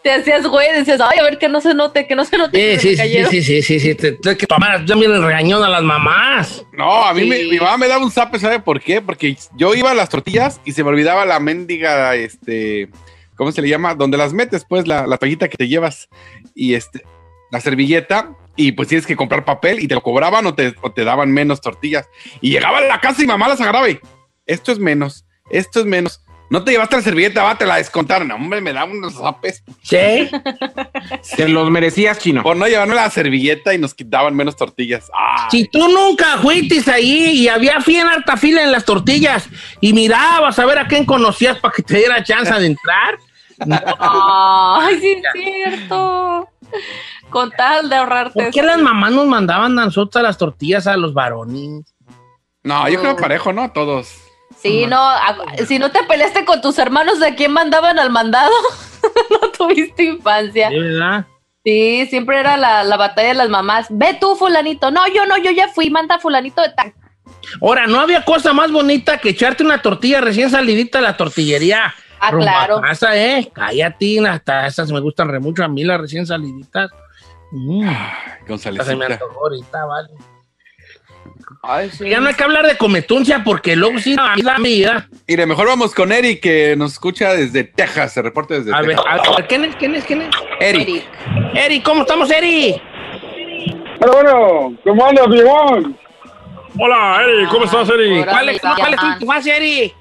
Te 0.02 0.12
hacías 0.12 0.46
güey, 0.46 0.72
decías, 0.72 1.00
ay, 1.00 1.18
a 1.18 1.22
ver 1.22 1.38
que 1.38 1.48
no 1.48 1.60
se 1.60 1.74
note, 1.74 2.06
que 2.06 2.14
no 2.14 2.24
se 2.24 2.36
note. 2.38 2.52
que 2.56 2.78
se 2.78 2.80
Sí, 2.80 2.88
me 2.88 2.90
sí, 2.90 2.96
sí, 2.96 2.96
cayeron". 2.96 3.30
sí, 3.30 3.42
sí, 3.42 3.62
sí, 3.62 3.80
sí, 3.80 3.94
te- 3.94 4.12
te- 4.12 4.36
que 4.36 4.46
tomar, 4.46 4.84
también 4.86 5.10
el 5.12 5.22
regañón 5.22 5.64
a 5.64 5.68
las 5.68 5.82
mamás. 5.82 6.64
No, 6.72 7.04
a 7.04 7.12
mí 7.14 7.24
me- 7.24 7.44
mi 7.44 7.58
mamá 7.58 7.76
me 7.76 7.88
daba 7.88 8.04
un 8.04 8.10
zape, 8.12 8.38
¿sabe 8.38 8.60
por 8.60 8.80
qué? 8.80 9.00
Porque 9.00 9.36
yo 9.56 9.74
iba 9.74 9.90
a 9.90 9.94
las 9.94 10.08
tortillas 10.08 10.60
y 10.64 10.72
se 10.72 10.84
me 10.84 10.90
olvidaba 10.90 11.24
la 11.24 11.40
mendiga, 11.40 12.14
este, 12.14 12.88
¿cómo 13.36 13.52
se 13.52 13.62
le 13.62 13.68
llama? 13.68 13.94
Donde 13.94 14.16
las 14.16 14.32
metes, 14.32 14.64
pues, 14.68 14.86
la, 14.86 15.06
la 15.06 15.18
toallita 15.18 15.48
que 15.48 15.56
te 15.56 15.68
llevas 15.68 16.08
y 16.54 16.74
este, 16.74 17.02
la 17.50 17.60
servilleta 17.60 18.36
y 18.56 18.72
pues 18.72 18.88
tienes 18.88 19.06
que 19.06 19.16
comprar 19.16 19.44
papel 19.44 19.80
y 19.80 19.88
te 19.88 19.94
lo 19.94 20.02
cobraban 20.02 20.46
o 20.46 20.54
te, 20.54 20.74
o 20.80 20.90
te 20.90 21.04
daban 21.04 21.30
menos 21.30 21.60
tortillas. 21.60 22.08
Y 22.40 22.50
llegaba 22.50 22.78
a 22.78 22.82
la 22.82 23.00
casa 23.00 23.22
y 23.22 23.26
mamá 23.26 23.48
las 23.48 23.60
agarraba 23.60 23.88
y, 23.88 24.00
esto 24.46 24.72
es 24.72 24.78
menos, 24.78 25.26
esto 25.50 25.80
es 25.80 25.86
menos. 25.86 26.22
No 26.48 26.62
te 26.62 26.70
llevaste 26.72 26.96
la 26.96 27.02
servilleta, 27.02 27.42
va, 27.42 27.56
te 27.58 27.66
la 27.66 27.76
descontaron. 27.76 28.30
Hombre, 28.30 28.60
me 28.60 28.72
daban 28.72 28.96
unos 28.98 29.14
zapes 29.14 29.64
Sí. 29.82 30.30
Te 31.36 31.48
los 31.48 31.70
merecías, 31.70 32.18
chino. 32.18 32.42
por 32.42 32.56
no 32.56 32.66
llevarme 32.68 32.94
la 32.94 33.10
servilleta 33.10 33.74
y 33.74 33.78
nos 33.78 33.94
quitaban 33.94 34.34
menos 34.34 34.54
tortillas. 34.56 35.10
Ay, 35.12 35.48
Si 35.50 35.68
tú 35.68 35.88
nunca 35.88 36.38
fuiste 36.38 36.88
ahí 36.90 37.30
y 37.42 37.48
había 37.48 37.78
bien 37.84 38.06
harta 38.06 38.36
fila 38.36 38.62
en 38.62 38.70
las 38.70 38.84
tortillas 38.84 39.48
y 39.80 39.92
mirabas 39.92 40.58
a 40.58 40.64
ver 40.66 40.78
a 40.78 40.86
quién 40.86 41.04
conocías 41.04 41.58
para 41.58 41.74
que 41.74 41.82
te 41.82 41.96
diera 41.96 42.22
chance 42.22 42.52
de 42.54 42.66
entrar. 42.66 43.18
Ay, 43.98 45.00
sí 45.00 45.12
es 45.12 45.42
cierto. 45.42 46.48
Con 47.30 47.50
tal 47.50 47.88
de 47.88 47.96
ahorrarte. 47.96 48.34
¿Por 48.34 48.50
qué 48.52 48.60
eso. 48.60 48.66
las 48.68 48.78
mamás 48.78 49.10
nos 49.12 49.26
mandaban 49.26 49.78
a 49.78 49.86
nosotros 49.86 50.22
las 50.22 50.38
tortillas 50.38 50.86
a 50.86 50.96
los 50.96 51.12
varones? 51.12 51.84
No, 52.62 52.88
yo 52.88 53.00
creo 53.00 53.16
parejo, 53.16 53.52
¿no? 53.52 53.72
Todos. 53.72 54.12
Sí, 54.66 54.86
no, 54.86 54.98
a- 55.00 55.36
si 55.66 55.78
no 55.78 55.90
te 55.90 56.02
peleaste 56.04 56.44
con 56.44 56.60
tus 56.60 56.78
hermanos, 56.78 57.20
¿de 57.20 57.34
quién 57.34 57.52
mandaban 57.52 57.98
al 57.98 58.10
mandado? 58.10 58.50
no 59.30 59.50
tuviste 59.50 60.04
infancia. 60.04 60.70
¿De 60.70 60.78
verdad? 60.80 61.26
Sí, 61.64 62.06
siempre 62.08 62.38
era 62.38 62.56
la, 62.56 62.84
la 62.84 62.96
batalla 62.96 63.28
de 63.28 63.34
las 63.34 63.48
mamás. 63.48 63.86
Ve 63.90 64.16
tú, 64.20 64.36
fulanito. 64.36 64.90
No, 64.90 65.06
yo 65.08 65.26
no, 65.26 65.36
yo 65.38 65.50
ya 65.50 65.68
fui, 65.68 65.90
manda 65.90 66.18
fulanito 66.18 66.62
de 66.62 66.70
tal. 66.70 66.94
Ahora, 67.60 67.86
no 67.86 68.00
había 68.00 68.24
cosa 68.24 68.52
más 68.52 68.70
bonita 68.70 69.18
que 69.18 69.30
echarte 69.30 69.64
una 69.64 69.82
tortilla 69.82 70.20
recién 70.20 70.50
salidita 70.50 70.98
de 70.98 71.04
la 71.04 71.16
tortillería. 71.16 71.92
Ah, 72.20 72.30
rumbo 72.30 72.46
a 72.48 72.52
claro. 72.52 72.80
casa, 72.80 73.16
¿eh? 73.16 73.50
Cállate, 73.52 74.26
hasta 74.26 74.66
esas 74.66 74.90
me 74.90 75.00
gustan 75.00 75.28
re 75.28 75.38
mucho 75.40 75.64
a 75.64 75.68
mí, 75.68 75.84
las 75.84 76.00
recién 76.00 76.26
saliditas. 76.26 76.90
Mm, 77.52 77.86
Con 78.46 78.54
hasta 78.56 78.58
se 78.58 78.70
me 78.72 78.84
salecita. 78.84 79.06
antojó 79.14 79.40
ahorita, 79.44 79.84
vale. 79.84 80.08
Ya 82.00 82.20
no 82.20 82.28
hay 82.28 82.34
que 82.34 82.42
hablar 82.42 82.66
de 82.66 82.76
cometuncia 82.76 83.42
porque 83.44 83.76
luego 83.76 83.98
sí, 83.98 84.16
a 84.18 84.34
mí 84.34 84.42
la 84.42 84.56
vida. 84.58 85.08
Mire, 85.28 85.46
mejor 85.46 85.68
vamos 85.68 85.94
con 85.94 86.10
Eric, 86.10 86.40
que 86.40 86.74
nos 86.76 86.94
escucha 86.94 87.34
desde 87.34 87.64
Texas, 87.64 88.12
se 88.12 88.22
reporta 88.22 88.54
desde 88.54 88.74
A 88.74 88.80
ver, 88.80 88.96
Texas. 88.96 89.06
a 89.06 89.36
ver, 89.36 89.46
¿quién 89.46 89.64
es? 89.64 89.76
¿Quién 89.76 89.94
es? 89.94 90.04
¿Quién 90.04 90.22
es? 90.22 90.30
Eric. 90.60 91.04
Eric, 91.54 91.84
¿cómo 91.84 92.02
estamos, 92.02 92.30
Eric? 92.30 92.82
Pero 94.00 94.12
bueno, 94.12 94.76
¿cómo 94.82 95.06
andas, 95.06 95.28
viejón? 95.28 95.96
Hola, 96.78 97.22
Eric, 97.22 97.48
¿cómo 97.50 97.64
estás, 97.64 97.88
Eric? 97.90 98.22
Hola, 98.22 98.32
¿Cuál 98.32 98.48
es, 98.48 98.60
cuál 98.60 98.94
es 98.94 99.00
tu 99.00 99.06
infancia, 99.24 99.56
Eric? 99.56 99.94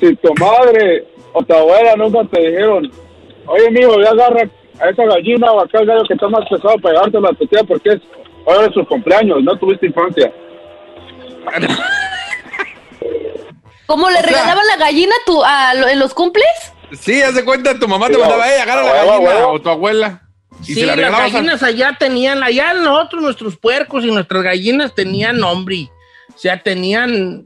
Si 0.00 0.16
tu 0.16 0.34
madre 0.34 1.06
o 1.32 1.42
tu 1.42 1.54
abuela 1.54 1.94
nunca 1.96 2.24
te 2.24 2.40
dijeron, 2.40 2.90
oye, 3.46 3.70
mijo, 3.70 4.00
ya 4.02 4.10
agarra 4.10 4.48
a 4.80 4.88
esa 4.90 5.04
gallina 5.04 5.52
o 5.52 5.60
a 5.60 5.64
aquel 5.64 5.86
gallo 5.86 6.02
que 6.06 6.14
está 6.14 6.28
más 6.28 6.46
pesado 6.48 6.76
para 6.78 6.94
llevarte 6.94 7.20
la 7.20 7.28
tortilla 7.28 7.64
porque 7.64 7.90
es 7.92 8.00
ahora 8.46 8.66
es 8.68 8.74
su 8.74 8.84
cumpleaños, 8.86 9.42
no 9.42 9.56
tuviste 9.58 9.86
infancia. 9.86 10.32
¿Cómo 13.86 14.10
le 14.10 14.18
O 14.18 14.20
sea- 14.22 14.28
regalaban 14.30 14.66
la 14.66 14.76
gallina 14.76 15.14
tu, 15.24 15.44
a 15.44 15.74
lo- 15.74 15.88
en 15.88 15.98
los 15.98 16.12
cumples? 16.12 16.44
Sí, 16.92 17.22
haz 17.22 17.34
de 17.34 17.44
cuenta, 17.44 17.78
tu 17.78 17.86
mamá 17.88 18.08
te 18.08 18.14
Sí, 18.14 18.20
mandaba, 18.20 18.48
eh, 18.52 18.60
agarra 18.60 18.82
la 18.82 18.92
gallina, 19.04 19.46
o 19.48 19.60
tu 19.60 19.68
abuela. 19.68 20.22
Y 20.62 20.64
sí, 20.66 20.74
se 20.74 20.80
la 20.82 20.86
las 20.88 20.96
regalabas 20.96 21.30
a- 21.30 21.32
gallinas 21.34 21.62
allá 21.62 21.96
tenían, 21.98 22.42
allá 22.42 22.74
nosotros, 22.74 23.22
nuestros 23.22 23.56
puercos 23.56 24.04
y 24.04 24.10
nuestras 24.10 24.42
gallinas 24.42 24.94
tenían 24.94 25.38
nombre. 25.38 25.88
O 26.34 26.38
sea, 26.38 26.60
tenían, 26.62 27.44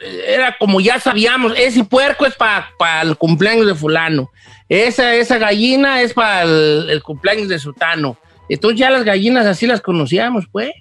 eh, 0.00 0.24
era 0.34 0.56
como 0.58 0.80
ya 0.80 0.98
sabíamos, 1.00 1.52
ese 1.56 1.84
puerco 1.84 2.26
es 2.26 2.34
para 2.34 2.66
el 3.02 3.16
cumpleaños 3.16 3.66
de 3.66 3.74
fulano. 3.74 4.30
esa, 4.68 5.14
esa 5.16 5.36
gallina 5.38 6.00
es 6.00 6.14
para 6.14 6.42
el, 6.42 6.86
el 6.90 7.02
cumpleaños 7.02 7.48
de 7.48 7.58
Sutano. 7.58 8.16
Entonces 8.50 8.80
ya 8.80 8.90
las 8.90 9.04
gallinas 9.04 9.46
así 9.46 9.66
las 9.66 9.80
conocíamos, 9.80 10.44
pues. 10.50 10.72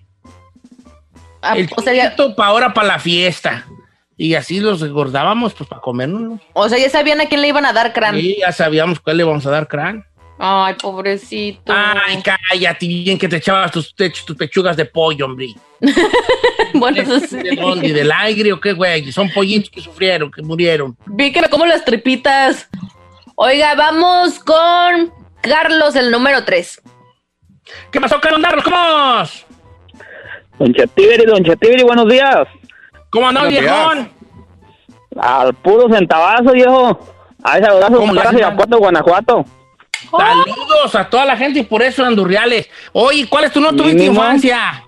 Ah, 1.42 1.56
el 1.56 1.70
o 1.76 1.82
sea, 1.82 2.16
para 2.36 2.50
ahora 2.50 2.74
para 2.74 2.88
la 2.88 3.00
fiesta. 3.00 3.66
Y 4.18 4.34
así 4.34 4.60
los 4.60 4.82
engordábamos, 4.82 5.54
pues 5.54 5.70
para 5.70 5.82
comernos. 5.82 6.42
o 6.54 6.68
sea, 6.68 6.78
ya 6.78 6.90
sabían 6.90 7.22
a 7.22 7.28
quién 7.28 7.42
le 7.42 7.48
iban 7.48 7.66
a 7.66 7.72
dar 7.72 7.94
crán. 7.94 8.18
Y 8.18 8.40
ya 8.40 8.52
sabíamos 8.52 9.00
cuál 9.00 9.18
le 9.18 9.24
vamos 9.24 9.46
a 9.46 9.52
dar 9.52 9.68
crán. 9.68 10.06
Ay, 10.38 10.74
pobrecito. 10.82 11.72
Ay, 11.74 12.22
cállate, 12.24 12.88
bien 12.88 13.18
que 13.18 13.28
te 13.28 13.38
echabas 13.38 13.72
tus, 13.72 13.94
te- 13.94 14.10
tus 14.10 14.36
pechugas 14.36 14.76
de 14.76 14.86
pollo, 14.86 15.26
hombre. 15.26 15.54
bueno, 16.74 17.02
eso 17.02 17.20
sí. 17.20 17.38
¿De 17.38 17.56
dónde? 17.56 17.94
¿Del 17.94 18.12
aire 18.12 18.52
o 18.54 18.60
qué, 18.60 18.74
güey? 18.74 19.12
Son 19.12 19.30
pollitos 19.30 19.70
que 19.70 19.82
sufrieron, 19.82 20.32
que 20.32 20.42
murieron. 20.42 20.98
Vi 21.06 21.32
que 21.32 21.42
me 21.42 21.50
como 21.50 21.66
las 21.66 21.86
tripitas. 21.86 22.68
Oiga, 23.36 23.76
vamos 23.76 24.40
con 24.40 25.14
Carlos, 25.42 25.96
el 25.96 26.10
número 26.12 26.44
3. 26.44 26.82
¿Qué 27.92 28.00
pasó, 28.00 28.20
Carlos 28.20 28.40
Narros? 28.40 28.64
¿Cómo 28.64 28.76
vamos? 28.76 29.46
Don 30.58 30.74
Chetibiri, 30.74 31.26
Don 31.26 31.44
Chetibiri, 31.44 31.84
buenos 31.84 32.08
días. 32.08 32.48
¿Cómo 33.10 33.32
días. 33.32 33.50
viejón? 33.50 34.10
Al 35.20 35.54
puro 35.56 35.90
centavazo, 35.90 36.52
viejo. 36.52 37.00
Ahí 37.44 37.64
saludazo 37.64 37.94
¿Cómo 37.94 38.08
con 38.08 38.16
le 38.16 38.22
Casa 38.22 38.30
hacen? 38.30 38.40
Irapuato, 38.40 38.78
Guanajuato. 38.78 39.46
Saludos 40.12 40.96
a 40.96 41.10
toda 41.10 41.26
la 41.26 41.38
gente 41.38 41.60
y 41.60 41.64
por 41.64 41.82
eso 41.82 42.06
andurriales. 42.06 42.70
Oye, 42.94 43.28
¿cuál 43.28 43.46
es 43.46 43.52
tu 43.54 43.60
no 43.60 43.74
tuviste 43.74 44.06
infancia? 44.06 44.84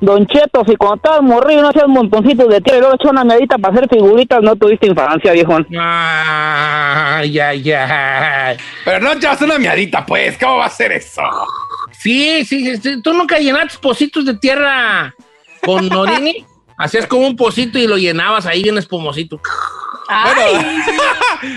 Don 0.00 0.26
Cheto, 0.26 0.64
si 0.66 0.76
cuando 0.76 0.96
estabas 0.96 1.22
morrido 1.22 1.62
no 1.62 1.68
hacías 1.68 1.88
montoncitos 1.88 2.48
de 2.48 2.60
tierra 2.60 2.78
y 2.78 2.80
luego 2.80 2.96
echas 2.96 3.12
una 3.12 3.24
medita 3.24 3.56
para 3.58 3.74
hacer 3.74 3.88
figuritas, 3.88 4.42
no 4.42 4.56
tuviste 4.56 4.86
infancia, 4.86 5.32
viejo. 5.32 5.56
Ay, 5.78 7.38
ay, 7.38 7.72
ay. 7.72 8.56
Pero 8.84 9.00
no 9.00 9.12
echas 9.12 9.40
una 9.40 9.58
miadita, 9.58 10.04
pues. 10.04 10.36
¿Cómo 10.36 10.58
va 10.58 10.66
a 10.66 10.70
ser 10.70 10.92
eso? 10.92 11.22
Sí, 12.04 12.44
sí, 12.44 12.76
sí, 12.76 13.00
tú 13.00 13.14
nunca 13.14 13.38
llenaste 13.38 13.78
pocitos 13.78 14.26
de 14.26 14.34
tierra 14.34 15.14
con 15.64 15.88
Norini. 15.88 16.44
Hacías 16.76 17.06
como 17.06 17.26
un 17.26 17.34
pocito 17.34 17.78
y 17.78 17.86
lo 17.86 17.96
llenabas 17.96 18.44
ahí 18.44 18.62
bien 18.62 18.76
espumosito. 18.76 19.40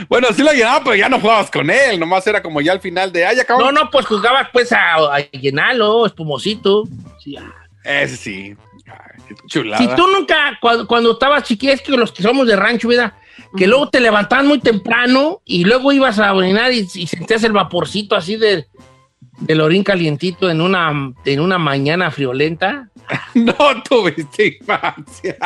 Bueno, 0.08 0.30
sí 0.34 0.42
lo 0.42 0.52
llenaba, 0.52 0.82
pero 0.84 0.96
ya 0.96 1.10
no 1.10 1.20
jugabas 1.20 1.52
con 1.52 1.70
él. 1.70 2.00
Nomás 2.00 2.26
era 2.28 2.42
como 2.42 2.62
ya 2.62 2.72
al 2.72 2.80
final 2.80 3.12
de. 3.12 3.26
¡Ay, 3.26 3.40
acabó! 3.40 3.60
No, 3.60 3.72
no, 3.74 3.90
pues 3.90 4.06
jugabas 4.06 4.48
pues 4.54 4.72
a, 4.72 4.96
a 4.96 5.20
llenarlo, 5.32 6.06
espumosito. 6.06 6.84
Sí, 7.22 7.36
ah. 7.38 7.54
Ese 7.84 8.16
sí. 8.16 8.56
Ay, 8.86 9.36
chulada. 9.48 9.78
Si 9.78 9.96
tú 9.96 10.08
nunca, 10.08 10.58
cuando, 10.62 10.88
cuando 10.88 11.12
estabas 11.12 11.44
chiquilla, 11.44 11.74
es 11.74 11.82
que 11.82 11.92
los 11.92 12.14
que 12.14 12.24
somos 12.24 12.48
de 12.48 12.56
rancho, 12.56 12.88
vida, 12.88 13.18
que 13.58 13.68
luego 13.68 13.90
te 13.90 14.00
levantaban 14.00 14.48
muy 14.48 14.60
temprano 14.60 15.42
y 15.46 15.66
luego 15.66 15.92
ibas 15.92 16.18
a 16.20 16.34
orinar 16.34 16.72
y, 16.72 16.88
y 16.94 17.08
sentías 17.08 17.44
el 17.44 17.52
vaporcito 17.52 18.16
así 18.16 18.38
de, 18.38 18.68
del 19.38 19.62
orín 19.62 19.84
calientito 19.84 20.50
en 20.50 20.62
una, 20.62 21.14
en 21.26 21.40
una 21.40 21.58
mañana 21.58 22.12
friolenta. 22.12 22.90
No 23.36 23.56
tuviste 23.88 24.58
infancia. 24.60 25.38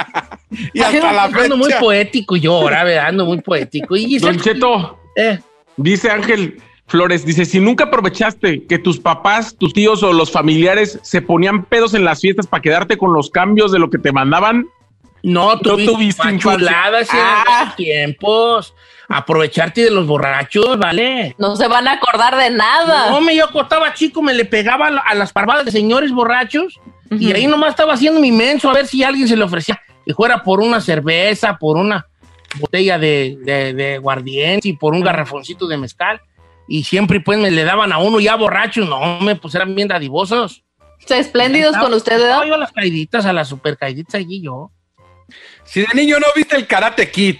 y 0.73 0.79
hasta 0.81 1.11
la 1.13 1.27
fecha. 1.29 1.43
Ando 1.43 1.57
muy 1.57 1.71
poético 1.79 2.35
yo 2.35 2.53
ahora, 2.55 2.83
¿verdad? 2.83 3.07
ando 3.07 3.25
muy 3.25 3.39
poético. 3.41 3.95
Y 3.95 4.17
Don 4.17 4.39
Cheto, 4.39 4.99
Eh. 5.15 5.39
dice 5.77 6.09
Ángel 6.09 6.59
Flores, 6.87 7.23
dice, 7.25 7.45
si 7.45 7.59
nunca 7.59 7.83
aprovechaste 7.85 8.65
que 8.65 8.79
tus 8.79 8.99
papás, 8.99 9.55
tus 9.57 9.73
tíos 9.73 10.01
o 10.03 10.11
los 10.11 10.31
familiares 10.31 10.99
se 11.03 11.21
ponían 11.21 11.63
pedos 11.65 11.93
en 11.93 12.03
las 12.03 12.19
fiestas 12.21 12.47
para 12.47 12.61
quedarte 12.61 12.97
con 12.97 13.13
los 13.13 13.29
cambios 13.29 13.71
de 13.71 13.79
lo 13.79 13.89
que 13.89 13.97
te 13.99 14.11
mandaban, 14.11 14.65
No, 15.23 15.59
tuviste, 15.59 15.91
tuviste 15.91 16.29
infancia. 16.31 16.57
chuladas 16.57 17.07
y 17.13 17.17
Ah. 17.17 17.73
tiempos. 17.77 18.73
Aprovecharte 19.13 19.83
de 19.83 19.91
los 19.91 20.07
borrachos, 20.07 20.77
¿vale? 20.79 21.35
No 21.37 21.55
se 21.55 21.67
van 21.67 21.87
a 21.87 21.93
acordar 21.93 22.35
de 22.37 22.49
nada. 22.49 23.09
No, 23.09 23.21
me 23.21 23.35
yo 23.35 23.45
estaba 23.61 23.93
chico, 23.93 24.21
me 24.21 24.33
le 24.33 24.45
pegaba 24.45 24.87
a 24.87 24.91
la- 24.91 25.01
a 25.01 25.15
las 25.15 25.31
parvadas 25.33 25.65
de 25.65 25.71
señores 25.71 26.11
borrachos 26.11 26.79
y 27.09 27.31
ahí 27.33 27.45
nomás 27.45 27.71
estaba 27.71 27.93
haciendo 27.93 28.19
mi 28.21 28.31
menso 28.31 28.69
a 28.69 28.73
ver 28.73 28.87
si 28.87 29.03
alguien 29.03 29.27
se 29.27 29.35
le 29.35 29.43
ofrecía 29.43 29.81
que 30.05 30.13
fuera 30.13 30.43
por 30.43 30.61
una 30.61 30.79
cerveza, 30.79 31.57
por 31.57 31.75
una 31.77 32.07
botella 32.59 32.97
de, 32.97 33.37
de, 33.43 33.73
de 33.73 34.59
y 34.63 34.73
por 34.73 34.93
un 34.93 35.01
garrafoncito 35.01 35.67
de 35.67 35.77
mezcal. 35.77 36.21
Y 36.67 36.83
siempre 36.85 37.19
pues 37.19 37.37
me 37.37 37.51
le 37.51 37.63
daban 37.65 37.91
a 37.91 37.97
uno 37.97 38.19
ya 38.21 38.35
borracho, 38.35 38.81
no, 38.85 39.19
me 39.19 39.35
pues 39.35 39.53
eran 39.55 39.75
bien 39.75 39.89
dadivosos. 39.89 40.63
Espléndidos 41.09 41.75
con 41.77 41.93
usted, 41.93 42.17
¿verdad? 42.19 42.37
No, 42.39 42.45
yo 42.45 42.53
a 42.53 42.57
las 42.59 42.71
caiditas, 42.71 43.25
a 43.25 43.33
las 43.33 43.49
super 43.49 43.77
caiditas 43.77 44.15
allí 44.15 44.41
yo. 44.41 44.71
Si 45.63 45.81
de 45.81 45.87
niño 45.93 46.19
no 46.19 46.27
viste 46.35 46.55
el 46.55 46.67
Karate 46.67 47.09
Kid 47.11 47.37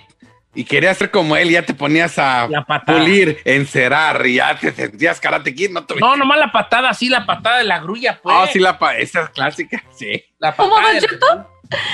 y 0.53 0.63
querías 0.65 0.97
ser 0.97 1.11
como 1.11 1.35
él, 1.37 1.49
ya 1.49 1.65
te 1.65 1.73
ponías 1.73 2.17
a 2.17 2.47
pulir, 2.85 3.39
encerar 3.45 4.25
y 4.27 4.35
ya 4.35 4.57
te 4.57 4.71
sentías 4.73 5.19
Karate 5.19 5.55
Kid, 5.55 5.69
no. 5.71 5.85
No, 5.99 6.15
nomás 6.17 6.37
la 6.39 6.51
patada 6.51 6.89
así, 6.89 7.07
la 7.09 7.25
patada 7.25 7.59
de 7.59 7.63
la 7.63 7.79
grulla, 7.79 8.19
pues. 8.21 8.35
Ah, 8.37 8.47
sí, 8.51 8.59
la 8.59 8.77
pa- 8.77 8.97
esa 8.97 9.21
es 9.23 9.29
clásica, 9.29 9.83
sí. 9.97 10.23
La 10.39 10.55
¿Cómo, 10.55 10.75
patada 10.75 10.93
Don 10.93 10.95
de 10.95 11.01
la- 11.01 11.07
Cheto? 11.07 11.49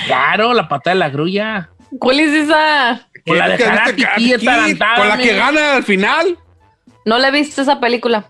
Claro, 0.06 0.54
la 0.54 0.68
patada 0.68 0.94
de 0.94 0.98
la 1.00 1.08
grulla. 1.08 1.70
¿Cuál 2.00 2.20
es 2.20 2.30
esa? 2.34 3.08
Con 3.26 3.38
la 3.38 3.48
de 3.48 3.56
¿Qué 3.56 3.62
viste 3.64 3.74
Karate 3.76 4.02
Karate 4.02 4.20
Kid, 4.20 4.36
Con 4.96 5.08
la 5.08 5.16
que 5.18 5.22
mira. 5.32 5.36
gana 5.36 5.72
al 5.76 5.84
final. 5.84 6.38
No 7.04 7.18
le 7.18 7.28
he 7.28 7.30
visto 7.30 7.62
esa 7.62 7.78
película. 7.80 8.28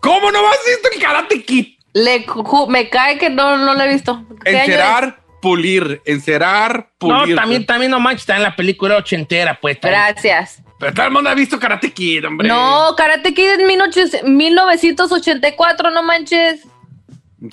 ¿Cómo 0.00 0.30
no 0.32 0.38
has 0.48 0.58
visto 0.66 0.88
el 0.94 1.00
Karate 1.00 1.44
Kid? 1.44 1.66
Le, 1.92 2.24
me 2.68 2.88
cae 2.88 3.18
que 3.18 3.30
no, 3.30 3.56
no 3.58 3.74
la 3.74 3.86
he 3.86 3.92
visto. 3.92 4.24
¿Qué 4.44 4.50
año 4.50 4.60
Encerar, 4.60 5.19
pulir, 5.40 6.00
encerar, 6.04 6.90
pulir. 6.98 7.28
No, 7.28 7.34
también, 7.34 7.66
también 7.66 7.90
no 7.90 8.00
manches, 8.00 8.22
está 8.22 8.36
en 8.36 8.42
la 8.42 8.56
película 8.56 8.96
ochentera, 8.96 9.58
pues. 9.60 9.76
es? 9.76 9.80
también. 9.80 10.00
Gracias. 10.02 10.62
Pero 10.78 10.94
todo 10.94 11.06
el 11.06 11.12
mundo 11.12 11.28
ha 11.28 11.34
visto 11.34 11.58
Karate 11.58 11.92
Kid, 11.92 12.26
hombre. 12.26 12.48
No, 12.48 12.94
Karate 12.96 13.34
Kid 13.34 13.50
18- 13.58 14.24
1984, 14.24 15.90
no 15.90 16.02
manches. 16.02 16.62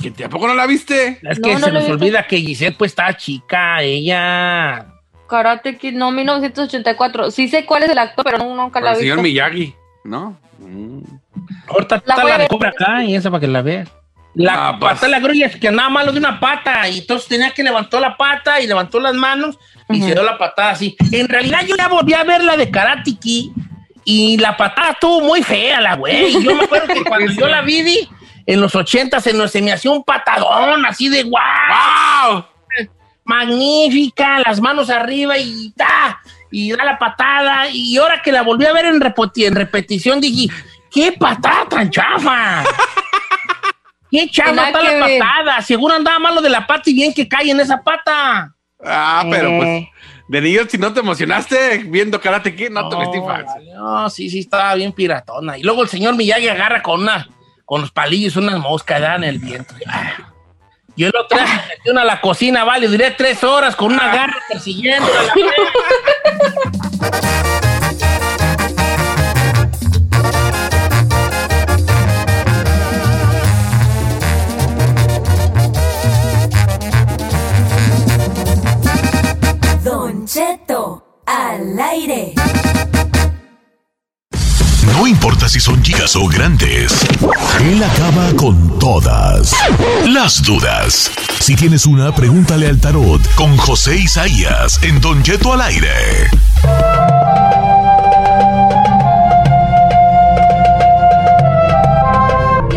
¿Que 0.02 0.12
tampoco 0.12 0.48
no 0.48 0.56
la 0.56 0.66
viste? 0.66 1.20
Es 1.24 1.40
que 1.40 1.54
no 1.54 1.60
se 1.60 1.72
nos 1.72 1.84
visto. 1.84 1.94
olvida 1.94 2.28
que 2.28 2.38
Giselle, 2.38 2.76
pues, 2.78 2.92
está 2.92 3.16
chica, 3.16 3.82
ella. 3.82 4.88
Karate 5.30 5.78
Kid, 5.78 5.94
no, 5.94 6.12
1984. 6.12 7.32
Sí 7.32 7.48
sé 7.48 7.66
cuál 7.66 7.84
es 7.84 7.90
el 7.90 8.00
actor, 8.00 8.24
pero 8.24 8.38
no, 8.38 8.56
nunca 8.56 8.80
la 8.80 8.92
he 8.92 8.94
el 8.94 9.00
señor. 9.00 9.22
Miyagi, 9.22 9.76
¿no? 10.04 10.38
Mm. 10.60 11.02
Ahorita 11.68 12.02
La 12.06 12.16
la 12.16 12.26
de 12.26 12.38
ver. 12.38 12.48
Cobra 12.48 12.70
acá 12.70 13.04
y 13.04 13.16
esa 13.16 13.30
para 13.30 13.42
que 13.42 13.48
la 13.48 13.62
veas. 13.62 13.90
La 14.40 14.68
Ah, 14.70 14.78
pues. 14.80 14.94
pata 14.94 15.06
de 15.08 15.12
la 15.12 15.20
grulla 15.20 15.48
es 15.48 15.56
que 15.56 15.68
andaba 15.68 15.90
malo 15.90 16.12
de 16.12 16.20
una 16.20 16.40
pata 16.40 16.88
y 16.88 17.00
entonces 17.00 17.28
tenía 17.28 17.52
que 17.52 17.64
levantó 17.64 18.00
la 18.00 18.16
pata 18.16 18.62
y 18.62 18.68
levantó 18.68 19.00
las 19.00 19.16
manos 19.16 19.58
y 19.90 20.00
se 20.02 20.14
dio 20.14 20.22
la 20.24 20.38
patada 20.38 20.72
así. 20.72 20.96
En 21.12 21.28
realidad 21.28 21.62
yo 21.66 21.76
ya 21.76 21.88
volví 21.88 22.14
a 22.14 22.24
ver 22.24 22.44
la 22.44 22.56
de 22.56 22.70
Karate 22.70 23.16
Kid 23.20 23.52
y 24.06 24.38
la 24.38 24.56
patada 24.56 24.92
estuvo 24.92 25.22
muy 25.22 25.42
fea, 25.44 25.82
la 25.82 25.96
güey. 25.96 26.32
Yo 26.44 26.56
me 26.56 26.64
acuerdo 26.66 26.94
que 26.94 27.04
cuando 27.04 27.32
yo 27.34 27.48
la 27.48 27.62
vi 27.62 28.08
en 28.46 28.62
los 28.62 28.74
80 28.76 29.20
se, 29.20 29.34
nos- 29.34 29.52
se 29.52 29.62
me 29.62 29.72
hacía 29.74 29.92
un 29.92 30.04
patadón 30.04 30.86
así 30.86 31.10
de 31.10 31.24
guau. 31.24 31.44
¡Wow! 32.34 32.46
magnífica, 33.26 34.40
las 34.46 34.62
manos 34.62 34.90
arriba 34.90 35.38
y 35.38 35.74
da, 35.76 36.20
y 36.52 36.72
da 36.72 36.84
la 36.86 36.98
patada. 36.98 37.70
Y 37.70 37.98
ahora 37.98 38.22
que 38.22 38.32
la 38.32 38.42
volví 38.44 38.66
a 38.66 38.72
ver 38.74 38.86
en 38.86 39.02
repetición, 39.02 40.22
dije, 40.22 40.48
¡qué 40.92 41.12
patada 41.12 41.66
tan 41.70 41.90
chafa! 41.92 42.64
¡Qué 44.12 44.30
Nada 44.54 44.68
está 44.68 44.84
la 44.84 45.06
ver. 45.06 45.20
patada! 45.20 45.62
Seguro 45.62 45.96
andaba 45.96 46.20
malo 46.20 46.42
de 46.42 46.50
la 46.50 46.66
pata 46.66 46.90
y 46.90 46.94
bien 46.94 47.14
que 47.14 47.28
cae 47.28 47.50
en 47.52 47.60
esa 47.60 47.82
pata. 47.82 48.54
Ah, 48.84 49.26
pero 49.30 49.50
pues, 49.58 49.68
Eh. 49.68 49.90
de 50.30 50.42
niño, 50.42 50.62
si 50.70 50.78
no 50.78 50.94
te 50.94 51.00
emocionaste 51.00 51.80
viendo 51.86 52.20
Karate 52.22 52.56
Kid, 52.56 52.70
no, 52.70 52.88
tuviste 52.90 53.18
infancia. 53.18 53.54
vale, 53.56 53.74
no, 53.74 54.10
sí, 54.10 54.30
sí, 54.30 54.40
estaba 54.40 54.76
bien 54.76 54.92
piratona. 54.92 55.58
Y 55.58 55.64
luego 55.64 55.82
el 55.84 55.90
señor 55.90 56.16
Miyagi 56.16 56.48
agarra 56.48 56.82
con 56.84 57.02
una, 57.02 57.28
con 57.66 57.82
los 57.82 57.92
palillos 57.92 58.36
unas 58.36 58.60
moscas 58.60 59.02
da 59.02 59.16
en 59.16 59.24
el 59.26 59.40
viento. 59.40 59.74
Ah. 59.88 60.14
Y 60.96 61.04
el 61.04 61.14
otro 61.16 61.38
día 61.38 61.46
se 61.48 61.68
metió 61.78 61.92
una 61.92 62.02
a 62.02 62.06
la 62.06 62.22
cocina, 62.22 62.64
vale, 62.64 62.88
duré 62.88 63.12
tres 63.12 63.44
horas 63.44 63.76
con 63.76 63.94
una 63.94 64.08
garra 64.16 64.38
persiguiendo 64.50 65.06
a 65.08 65.24
la 65.24 65.34
Cheto, 80.38 81.24
al 81.26 81.80
aire. 81.80 82.36
No 84.94 85.08
importa 85.08 85.50
si 85.50 85.60
son 85.60 85.82
chicas 85.82 86.16
o 86.16 86.28
grandes, 86.28 86.94
él 87.60 87.84
acaba 87.84 88.32
con 88.36 88.78
todas 88.78 89.56
las 90.06 90.44
dudas. 90.44 91.12
Si 91.40 91.56
tienes 91.56 91.88
una, 91.88 92.14
pregúntale 92.14 92.68
al 92.68 92.80
tarot 92.80 93.20
con 93.34 93.58
José 93.58 93.96
Isaías 93.96 94.80
en 94.84 95.02
Don 95.02 95.24
Cheto 95.24 95.54
al 95.54 95.62
aire. 95.62 95.90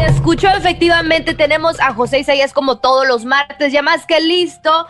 Escuchó 0.08 0.48
efectivamente, 0.48 1.34
tenemos 1.34 1.78
a 1.80 1.92
José 1.92 2.20
Isaías 2.20 2.54
como 2.54 2.78
todos 2.78 3.06
los 3.06 3.26
martes, 3.26 3.70
ya 3.70 3.82
más 3.82 4.06
que 4.06 4.18
listo 4.22 4.86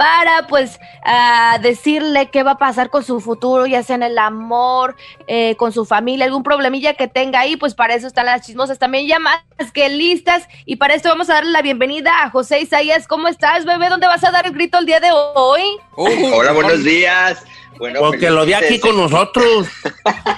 para 0.00 0.46
pues 0.46 0.80
ah, 1.04 1.58
decirle 1.60 2.30
qué 2.30 2.42
va 2.42 2.52
a 2.52 2.58
pasar 2.58 2.88
con 2.88 3.04
su 3.04 3.20
futuro, 3.20 3.66
ya 3.66 3.82
sea 3.82 3.96
en 3.96 4.02
el 4.02 4.16
amor, 4.16 4.96
eh, 5.26 5.56
con 5.56 5.72
su 5.72 5.84
familia, 5.84 6.24
algún 6.24 6.42
problemilla 6.42 6.94
que 6.94 7.06
tenga 7.06 7.40
ahí, 7.40 7.56
pues 7.58 7.74
para 7.74 7.94
eso 7.94 8.06
están 8.06 8.24
las 8.24 8.40
chismosas 8.46 8.78
también 8.78 9.06
ya 9.06 9.18
más 9.18 9.42
que 9.74 9.90
listas. 9.90 10.48
Y 10.64 10.76
para 10.76 10.94
esto 10.94 11.10
vamos 11.10 11.28
a 11.28 11.34
darle 11.34 11.50
la 11.50 11.60
bienvenida 11.60 12.22
a 12.22 12.30
José 12.30 12.60
Isaías. 12.60 13.06
¿Cómo 13.06 13.28
estás, 13.28 13.66
bebé? 13.66 13.90
¿Dónde 13.90 14.06
vas 14.06 14.24
a 14.24 14.30
dar 14.30 14.46
el 14.46 14.54
grito 14.54 14.78
el 14.78 14.86
día 14.86 15.00
de 15.00 15.10
hoy? 15.12 15.60
Hola, 15.96 16.52
buenos 16.52 16.82
días. 16.82 17.44
Bueno, 17.80 18.00
Porque 18.00 18.28
lo 18.28 18.44
15 18.44 18.64
aquí 18.66 18.78
con 18.78 18.94
nosotros. 18.94 19.66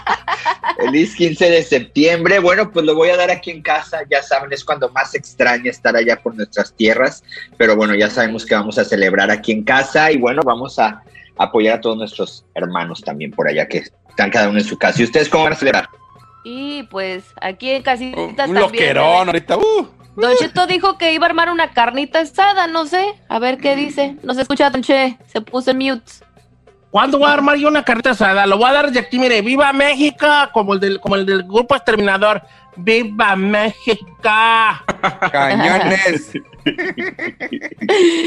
Feliz 0.76 1.16
15 1.16 1.50
de 1.50 1.62
septiembre. 1.64 2.38
Bueno, 2.38 2.70
pues 2.70 2.86
lo 2.86 2.94
voy 2.94 3.08
a 3.08 3.16
dar 3.16 3.32
aquí 3.32 3.50
en 3.50 3.62
casa. 3.62 4.02
Ya 4.08 4.22
saben, 4.22 4.52
es 4.52 4.64
cuando 4.64 4.88
más 4.90 5.16
extraña 5.16 5.68
estar 5.68 5.96
allá 5.96 6.22
por 6.22 6.36
nuestras 6.36 6.72
tierras. 6.72 7.24
Pero 7.58 7.74
bueno, 7.74 7.96
ya 7.96 8.08
sabemos 8.08 8.46
que 8.46 8.54
vamos 8.54 8.78
a 8.78 8.84
celebrar 8.84 9.32
aquí 9.32 9.50
en 9.50 9.64
casa 9.64 10.12
y 10.12 10.18
bueno, 10.18 10.42
vamos 10.44 10.78
a 10.78 11.02
apoyar 11.36 11.78
a 11.78 11.80
todos 11.80 11.96
nuestros 11.96 12.44
hermanos 12.54 13.00
también 13.00 13.32
por 13.32 13.48
allá 13.48 13.66
que 13.66 13.78
están 14.08 14.30
cada 14.30 14.48
uno 14.48 14.60
en 14.60 14.64
su 14.64 14.78
casa. 14.78 15.00
¿Y 15.00 15.04
ustedes 15.04 15.28
cómo 15.28 15.42
van 15.42 15.54
a 15.54 15.56
celebrar? 15.56 15.88
Y 16.44 16.84
pues 16.84 17.24
aquí 17.40 17.70
en 17.70 17.82
casitas 17.82 18.20
Un 18.20 18.36
también. 18.36 18.60
loquerón 18.62 19.26
ahorita. 19.26 19.58
Uh. 19.58 19.88
Don 20.14 20.36
Cheto 20.36 20.68
dijo 20.68 20.96
que 20.96 21.12
iba 21.12 21.26
a 21.26 21.28
armar 21.30 21.50
una 21.50 21.72
carnita 21.72 22.20
asada, 22.20 22.68
no 22.68 22.86
sé. 22.86 23.14
A 23.28 23.40
ver 23.40 23.58
qué 23.58 23.74
dice. 23.74 24.16
No 24.22 24.32
se 24.34 24.42
escucha, 24.42 24.70
Don 24.70 24.82
Che. 24.82 25.18
Se 25.26 25.40
puso 25.40 25.72
en 25.72 25.78
mute. 25.78 26.12
¿Cuándo 26.92 27.16
voy 27.16 27.30
a 27.30 27.32
armar 27.32 27.56
yo 27.56 27.68
una 27.68 27.84
carta 27.84 28.10
asada? 28.10 28.46
Lo 28.46 28.58
voy 28.58 28.68
a 28.68 28.74
dar 28.74 28.92
de 28.92 28.98
aquí, 28.98 29.18
mire, 29.18 29.40
¡Viva 29.40 29.72
México! 29.72 30.26
Como 30.52 30.74
el 30.74 30.80
del, 30.80 31.00
como 31.00 31.16
el 31.16 31.24
del 31.24 31.44
grupo 31.44 31.74
exterminador. 31.74 32.42
¡Viva 32.76 33.36
México! 33.36 34.06
Cañones. 35.30 36.32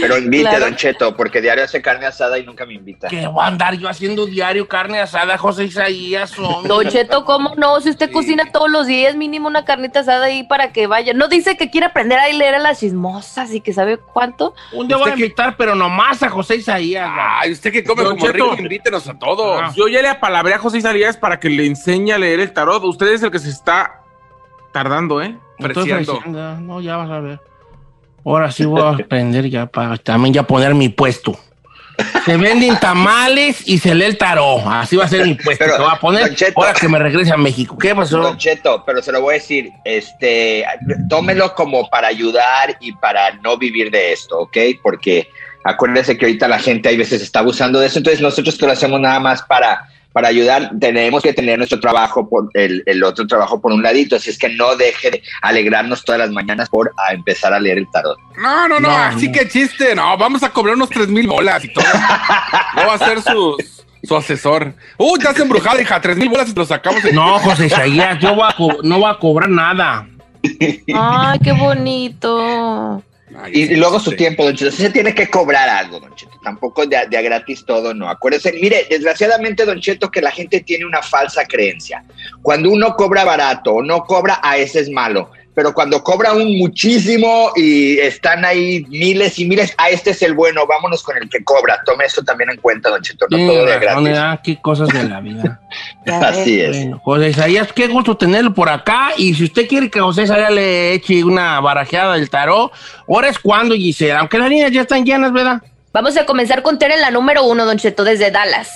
Pero 0.02 0.18
invite, 0.18 0.42
Claro. 0.42 0.66
Don 0.66 0.76
Cheto, 0.76 1.16
porque 1.16 1.42
diario 1.42 1.64
hace 1.64 1.82
carne 1.82 2.06
asada 2.06 2.38
y 2.38 2.44
nunca 2.44 2.66
me 2.66 2.74
invita. 2.74 3.08
¿Qué 3.08 3.26
voy 3.28 3.44
a 3.44 3.48
andar 3.48 3.76
yo 3.76 3.88
haciendo 3.88 4.26
diario 4.26 4.68
carne 4.68 5.00
asada, 5.00 5.38
José 5.38 5.66
Isaías? 5.66 6.38
hombre? 6.38 6.68
Don 6.68 6.88
Cheto, 6.90 7.26
¿cómo 7.26 7.56
no? 7.56 7.80
Si 7.82 7.90
usted 7.90 8.12
cocina 8.12 8.52
todos 8.52 8.70
los 8.70 8.88
días, 8.88 9.16
mínimo 9.16 9.48
una 9.48 9.66
carnita 9.66 10.02
asada 10.02 10.26
ahí 10.26 10.44
para 10.44 10.72
que 10.74 10.86
vaya. 10.88 11.14
No 11.14 11.28
dice 11.28 11.58
que 11.58 11.70
quiere 11.70 11.88
aprender 11.88 12.20
a 12.20 12.28
leer 12.28 12.56
a 12.56 12.60
las 12.60 12.80
chismosas 12.80 13.54
y 13.54 13.62
que 13.62 13.74
sabe 13.74 13.98
cuánto. 13.98 14.54
Un 14.74 14.88
día 14.88 14.98
voy 14.98 15.12
a 15.12 15.14
invitar, 15.14 15.56
pero 15.58 15.76
nomás 15.76 16.22
a 16.24 16.30
José 16.30 16.58
Isaías. 16.58 17.10
Ay, 17.12 17.52
usted 17.54 17.72
que 17.72 17.84
come 17.84 18.04
Don 18.04 18.18
como 18.18 18.32
Cheto. 18.32 18.52
rico, 18.52 18.62
invítenos 18.62 19.08
a 19.08 19.18
todos. 19.18 19.62
Ah. 19.64 19.74
Yo 19.76 19.88
ya 19.88 20.02
le 20.02 20.10
apalabré 20.10 20.54
a 20.54 20.60
José 20.60 20.80
Isaías 20.80 21.18
para 21.18 21.40
que 21.40 21.50
le 21.50 21.66
enseñe 21.66 22.12
a 22.12 22.18
leer 22.18 22.40
el 22.42 22.52
tarot. 22.54 22.84
Usted 22.84 23.08
es 23.08 23.24
el 23.24 23.32
que 23.32 23.40
se 23.40 23.50
está 23.50 24.02
tardando, 24.76 25.22
¿eh? 25.22 25.34
Estoy 25.58 25.90
Preciando. 25.90 26.22
No, 26.60 26.82
ya 26.82 26.98
vas 26.98 27.10
a 27.10 27.22
ver. 27.22 27.40
Ahora 28.26 28.52
sí 28.52 28.66
voy 28.66 28.82
a 28.82 28.90
aprender 29.04 29.50
ya 29.50 29.68
para 29.68 29.96
también 29.96 30.34
ya 30.34 30.44
poner 30.44 30.76
mi 30.76 30.90
puesto. 30.90 31.40
Se 32.26 32.36
venden 32.36 32.78
tamales 32.78 33.66
y 33.66 33.78
se 33.78 33.96
lee 33.96 34.04
el 34.04 34.18
tarot. 34.18 34.64
Así 34.66 34.98
va 34.98 35.06
a 35.06 35.08
ser 35.08 35.26
mi 35.26 35.36
puesto. 35.36 35.64
Pero, 35.64 35.78
voy 35.78 35.94
a 35.94 35.98
poner 35.98 36.36
Cheto. 36.36 36.60
ahora 36.60 36.74
que 36.74 36.90
me 36.90 37.00
regrese 37.00 37.32
a 37.32 37.38
México. 37.38 37.78
¿Qué 37.78 37.96
pasó? 37.96 38.18
Don 38.18 38.38
Cheto, 38.38 38.84
pero 38.86 39.02
se 39.02 39.14
lo 39.14 39.22
voy 39.22 39.36
a 39.36 39.38
decir, 39.38 39.72
este, 39.86 40.66
tómelo 41.08 41.56
como 41.56 41.90
para 41.90 42.10
ayudar 42.10 42.76
y 42.82 42.92
para 42.92 43.36
no 43.36 43.58
vivir 43.58 43.90
de 43.92 44.12
esto, 44.12 44.40
¿ok? 44.40 44.58
Porque 44.84 45.30
acuérdese 45.64 46.18
que 46.18 46.26
ahorita 46.26 46.50
la 46.50 46.60
gente 46.60 46.90
hay 46.90 46.98
veces 46.98 47.22
está 47.22 47.40
abusando 47.40 47.80
de 47.80 47.88
eso, 47.88 48.00
entonces 48.00 48.20
nosotros 48.20 48.58
que 48.58 48.66
lo 48.66 48.74
hacemos 48.74 49.00
nada 49.00 49.22
más 49.22 49.42
para, 49.44 49.88
para 50.16 50.30
ayudar, 50.30 50.72
tenemos 50.80 51.22
que 51.22 51.34
tener 51.34 51.58
nuestro 51.58 51.78
trabajo, 51.82 52.30
por 52.30 52.50
el, 52.54 52.84
el 52.86 53.04
otro 53.04 53.28
trabajo 53.28 53.60
por 53.60 53.74
un 53.74 53.84
ladito, 53.84 54.16
así 54.16 54.30
es 54.30 54.38
que 54.38 54.48
no 54.48 54.78
deje 54.78 55.12
de 55.12 55.22
alegrarnos 55.42 56.06
todas 56.06 56.20
las 56.20 56.32
mañanas 56.32 56.70
por 56.70 56.94
a 56.98 57.12
empezar 57.14 57.54
a 57.54 57.60
leer 57.60 57.80
el 57.80 57.92
tarot. 57.92 58.18
No, 58.38 58.66
no, 58.70 58.80
no, 58.80 58.88
No, 58.88 58.96
así 58.98 59.28
no. 59.28 59.34
que 59.34 59.50
chiste. 59.50 59.94
No, 59.94 60.18
vamos 60.18 60.42
a 60.44 60.50
cobrar 60.52 60.76
unos 60.76 60.88
tres 60.90 61.10
mil 61.10 61.28
bolas 61.28 61.66
y 61.66 61.74
todo. 61.74 61.84
No 62.78 62.88
va 62.88 62.94
a 62.94 62.98
ser 62.98 63.22
su, 63.22 63.58
su 64.04 64.16
asesor. 64.16 64.74
Uh, 64.98 65.18
ya 65.18 65.34
se 65.34 65.42
embrujada, 65.42 65.82
hija. 65.82 66.00
Tres 66.00 66.16
mil 66.16 66.30
bolas 66.30 66.48
y 66.50 66.54
lo 66.56 66.66
sacamos. 66.66 67.04
en- 67.04 67.14
No, 67.16 67.38
José 67.40 67.66
Isaías, 67.66 68.18
yo 68.20 68.36
voy 68.36 68.46
a 68.48 68.56
no 68.84 69.00
voy 69.00 69.12
a 69.12 69.18
cobrar 69.20 69.50
nada. 69.50 70.08
Ay, 70.96 71.40
qué 71.44 71.52
bonito. 71.52 73.04
Y, 73.52 73.76
luego 73.76 74.00
sí. 74.00 74.06
su 74.06 74.16
tiempo, 74.16 74.44
Don 74.44 74.56
Cheto. 74.56 74.72
Se 74.72 74.90
tiene 74.92 75.16
que 75.16 75.28
cobrar 75.30 75.68
algo, 75.68 76.00
Don 76.00 76.14
Cheto. 76.16 76.40
Tampoco 76.44 76.86
de, 76.86 76.96
a- 76.96 77.06
de 77.06 77.18
a 77.18 77.22
gratis 77.22 77.66
todo, 77.66 77.94
no. 77.94 78.08
Acuérdese, 78.08 78.54
mire, 78.54 78.86
desgraciadamente, 78.90 79.66
Don 79.66 79.80
Cheto, 79.82 80.12
que 80.12 80.22
la 80.22 80.32
gente 80.32 80.62
tiene 80.62 80.86
una 80.86 81.02
falsa 81.02 81.46
creencia. 81.46 82.04
Cuando 82.44 82.70
uno 82.70 82.96
cobra 82.96 83.24
barato 83.26 83.74
o 83.76 83.84
no 83.84 84.04
cobra, 84.04 84.40
a 84.44 84.58
ese 84.58 84.80
es 84.82 84.90
malo. 84.90 85.32
Pero 85.56 85.74
cuando 85.74 86.04
cobra 86.04 86.34
un 86.34 86.58
muchísimo 86.58 87.52
y 87.56 87.98
están 87.98 88.44
ahí 88.44 88.86
miles 88.90 89.40
y 89.40 89.46
miles, 89.46 89.74
a 89.78 89.90
este 89.90 90.12
es 90.12 90.22
el 90.22 90.34
bueno. 90.34 90.68
Vámonos 90.68 91.02
con 91.02 91.16
el 91.16 91.30
que 91.30 91.44
cobra. 91.46 91.82
Tome 91.86 92.04
eso 92.04 92.22
también 92.24 92.50
en 92.50 92.58
cuenta, 92.58 92.90
Don 92.90 93.02
Cheto. 93.02 93.26
No 93.30 93.38
Tiene 93.38 93.54
todo 93.54 93.66
de 93.66 93.80
gratis. 93.80 94.04
¿verdad? 94.04 94.42
Qué 94.44 94.62
cosas 94.62 94.90
de 94.90 95.04
la 95.06 95.22
vida. 95.22 95.62
Así 96.06 96.60
es. 96.60 96.76
Bueno, 96.76 97.02
José 97.06 97.30
Isaías, 97.30 97.72
qué 97.72 97.88
gusto 97.88 98.18
tenerlo 98.18 98.54
por 98.54 98.68
acá. 98.68 99.12
Y 99.16 99.34
si 99.34 99.46
usted 99.46 99.66
quiere 99.66 99.90
que 99.90 100.02
José 100.02 100.24
Isaías 100.24 100.52
le 100.52 100.94
eche 100.94 101.24
una 101.24 101.62
barajeada 101.62 102.16
del 102.16 102.30
tarot, 102.30 102.74
ahora 103.08 103.30
es 103.30 103.40
cuando, 103.40 103.76
Gisela. 103.76 104.20
Aunque 104.20 104.38
las 104.38 104.50
líneas 104.50 104.72
ya 104.72 104.82
están 104.82 105.06
llenas, 105.06 105.32
¿verdad? 105.32 105.62
Vamos 105.94 106.18
a 106.18 106.26
comenzar 106.26 106.64
con 106.64 106.78
Tere 106.78 106.96
en 106.96 107.02
la 107.02 107.12
número 107.12 107.46
uno, 107.46 107.66
Don 107.66 107.78
Cheto, 107.78 108.04
desde 108.04 108.30
Dallas. 108.30 108.70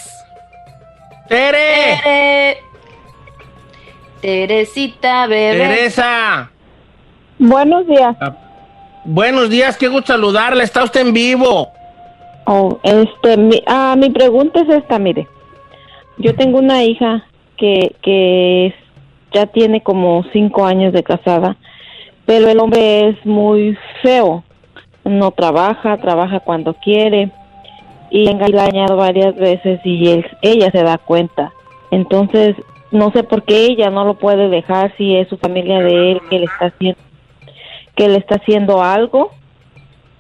¡Tere! 1.28 2.00
Tere. 2.02 2.58
Teresita, 4.22 5.28
bebé. 5.28 5.58
¡Teresa! 5.58 6.52
Buenos 7.40 7.88
días. 7.88 8.18
Buenos 9.06 9.50
días, 9.50 9.78
qué 9.78 9.88
gusto 9.88 10.12
saludarla. 10.12 10.62
Está 10.62 10.84
usted 10.84 11.02
en 11.02 11.14
vivo. 11.14 11.70
Oh, 12.46 12.78
este, 12.84 13.38
mi, 13.38 13.64
ah, 13.66 13.96
mi 13.98 14.10
pregunta 14.10 14.60
es 14.60 14.70
esta, 14.70 15.00
mire. 15.00 15.26
Yo 16.18 16.36
tengo 16.36 16.60
una 16.60 16.84
hija 16.84 17.24
que, 17.56 17.96
que 18.02 18.76
ya 19.34 19.46
tiene 19.46 19.82
como 19.82 20.26
cinco 20.34 20.66
años 20.66 20.92
de 20.92 21.02
casada, 21.02 21.56
pero 22.26 22.50
el 22.50 22.60
hombre 22.60 23.08
es 23.10 23.26
muy 23.26 23.78
feo. 24.02 24.44
No 25.06 25.32
trabaja, 25.32 25.96
trabaja 25.98 26.42
cuando 26.42 26.74
quiere 26.74 27.32
y 28.12 28.26
la 28.26 28.32
ha 28.32 28.34
engañado 28.34 28.98
varias 28.98 29.34
veces 29.36 29.80
y 29.86 30.10
él, 30.10 30.26
ella 30.42 30.70
se 30.72 30.84
da 30.84 30.98
cuenta. 30.98 31.54
Entonces, 31.90 32.58
no 32.92 33.12
sé 33.12 33.24
por 33.24 33.44
qué 33.44 33.68
ella 33.68 33.90
no 33.90 34.04
lo 34.04 34.16
puede 34.16 34.50
dejar 34.50 34.94
si 34.98 35.16
es 35.16 35.30
su 35.30 35.38
familia 35.38 35.80
de 35.80 36.12
él 36.12 36.22
que 36.30 36.40
le 36.40 36.46
está 36.46 36.66
haciendo 36.66 37.09
que 38.00 38.08
le 38.08 38.18
está 38.18 38.36
haciendo 38.36 38.82
algo 38.82 39.30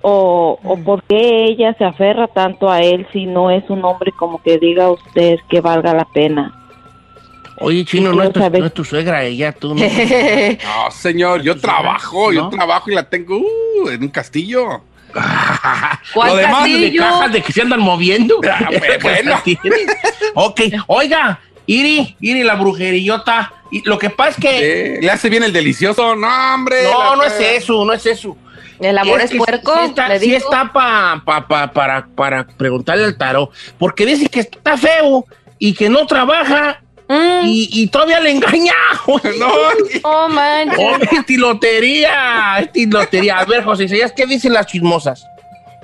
o, 0.01 0.59
o 0.61 0.77
por 0.83 1.01
qué 1.03 1.45
ella 1.45 1.73
se 1.77 1.85
aferra 1.85 2.27
tanto 2.27 2.69
a 2.69 2.81
él 2.81 3.07
si 3.13 3.25
no 3.25 3.49
es 3.51 3.63
un 3.69 3.85
hombre 3.85 4.11
como 4.11 4.43
que 4.43 4.57
diga 4.57 4.91
usted 4.91 5.37
que 5.49 5.61
valga 5.61 5.93
la 5.93 6.03
pena. 6.03 6.53
Oye, 7.61 7.85
Chino, 7.85 8.11
no 8.11 8.23
es, 8.23 8.33
tu, 8.33 8.39
no 8.41 8.65
es 8.65 8.73
tu 8.73 8.83
suegra 8.83 9.23
ella, 9.23 9.53
tú 9.53 9.75
no. 9.75 9.81
No, 9.81 10.91
señor, 10.91 11.41
yo 11.41 11.57
trabajo, 11.57 12.33
yo 12.33 12.49
trabajo 12.49 12.91
y 12.91 12.95
la 12.95 13.07
tengo 13.07 13.37
uh, 13.37 13.87
en 13.87 14.03
un 14.03 14.09
castillo. 14.09 14.81
¿Cuál 16.13 16.29
Lo 16.31 16.35
demás 16.35 16.65
de 16.65 16.79
de 16.79 16.95
cajas 16.97 17.31
de 17.31 17.41
que 17.41 17.53
se 17.53 17.61
andan 17.61 17.79
moviendo? 17.79 18.41
Ah, 18.43 18.69
bueno. 19.01 19.35
ok, 20.35 20.61
oiga, 20.87 21.39
Iri, 21.71 22.15
Iri, 22.19 22.43
la 22.43 22.55
brujerillota. 22.55 23.53
Y 23.71 23.87
lo 23.87 23.99
que 23.99 24.09
pasa 24.09 24.31
es 24.31 24.37
que... 24.37 24.95
Eh, 24.95 24.99
le 25.01 25.11
hace 25.11 25.29
bien 25.29 25.43
el 25.43 25.53
delicioso. 25.53 26.15
No, 26.15 26.27
hombre. 26.55 26.83
No, 26.83 27.15
no 27.15 27.23
es 27.23 27.39
eso, 27.39 27.85
no 27.85 27.93
es 27.93 28.05
eso. 28.07 28.35
El 28.79 28.97
amor 28.97 29.21
es 29.21 29.29
que 29.29 29.37
puerco, 29.37 29.73
Sí 29.77 29.85
está, 29.89 30.07
le 30.09 30.19
sí 30.19 30.33
está 30.33 30.71
pa- 30.73 31.21
pa- 31.25 31.47
pa- 31.47 31.71
para, 31.71 32.07
para 32.07 32.47
preguntarle 32.47 33.03
al 33.05 33.17
tarot. 33.17 33.51
Porque 33.77 34.05
dice 34.05 34.27
que 34.27 34.39
está 34.39 34.77
feo 34.77 35.25
y 35.59 35.73
que 35.73 35.89
no 35.89 36.05
trabaja 36.07 36.81
Mm. 37.11 37.41
y, 37.47 37.69
y 37.71 37.87
todavía 37.87 38.19
le 38.19 38.29
engaña. 38.29 38.73
No, 39.39 39.51
Oh, 40.03 40.27
man. 40.29 40.69
Oh, 40.77 40.95
es 41.11 41.25
tilotería, 41.25 42.59
es 42.59 42.71
tilotería. 42.71 43.39
A 43.39 43.45
ver, 43.45 43.63
José 43.63 43.85
Isaías, 43.85 44.13
¿qué 44.15 44.25
dicen 44.27 44.53
las 44.53 44.67
chismosas? 44.67 45.25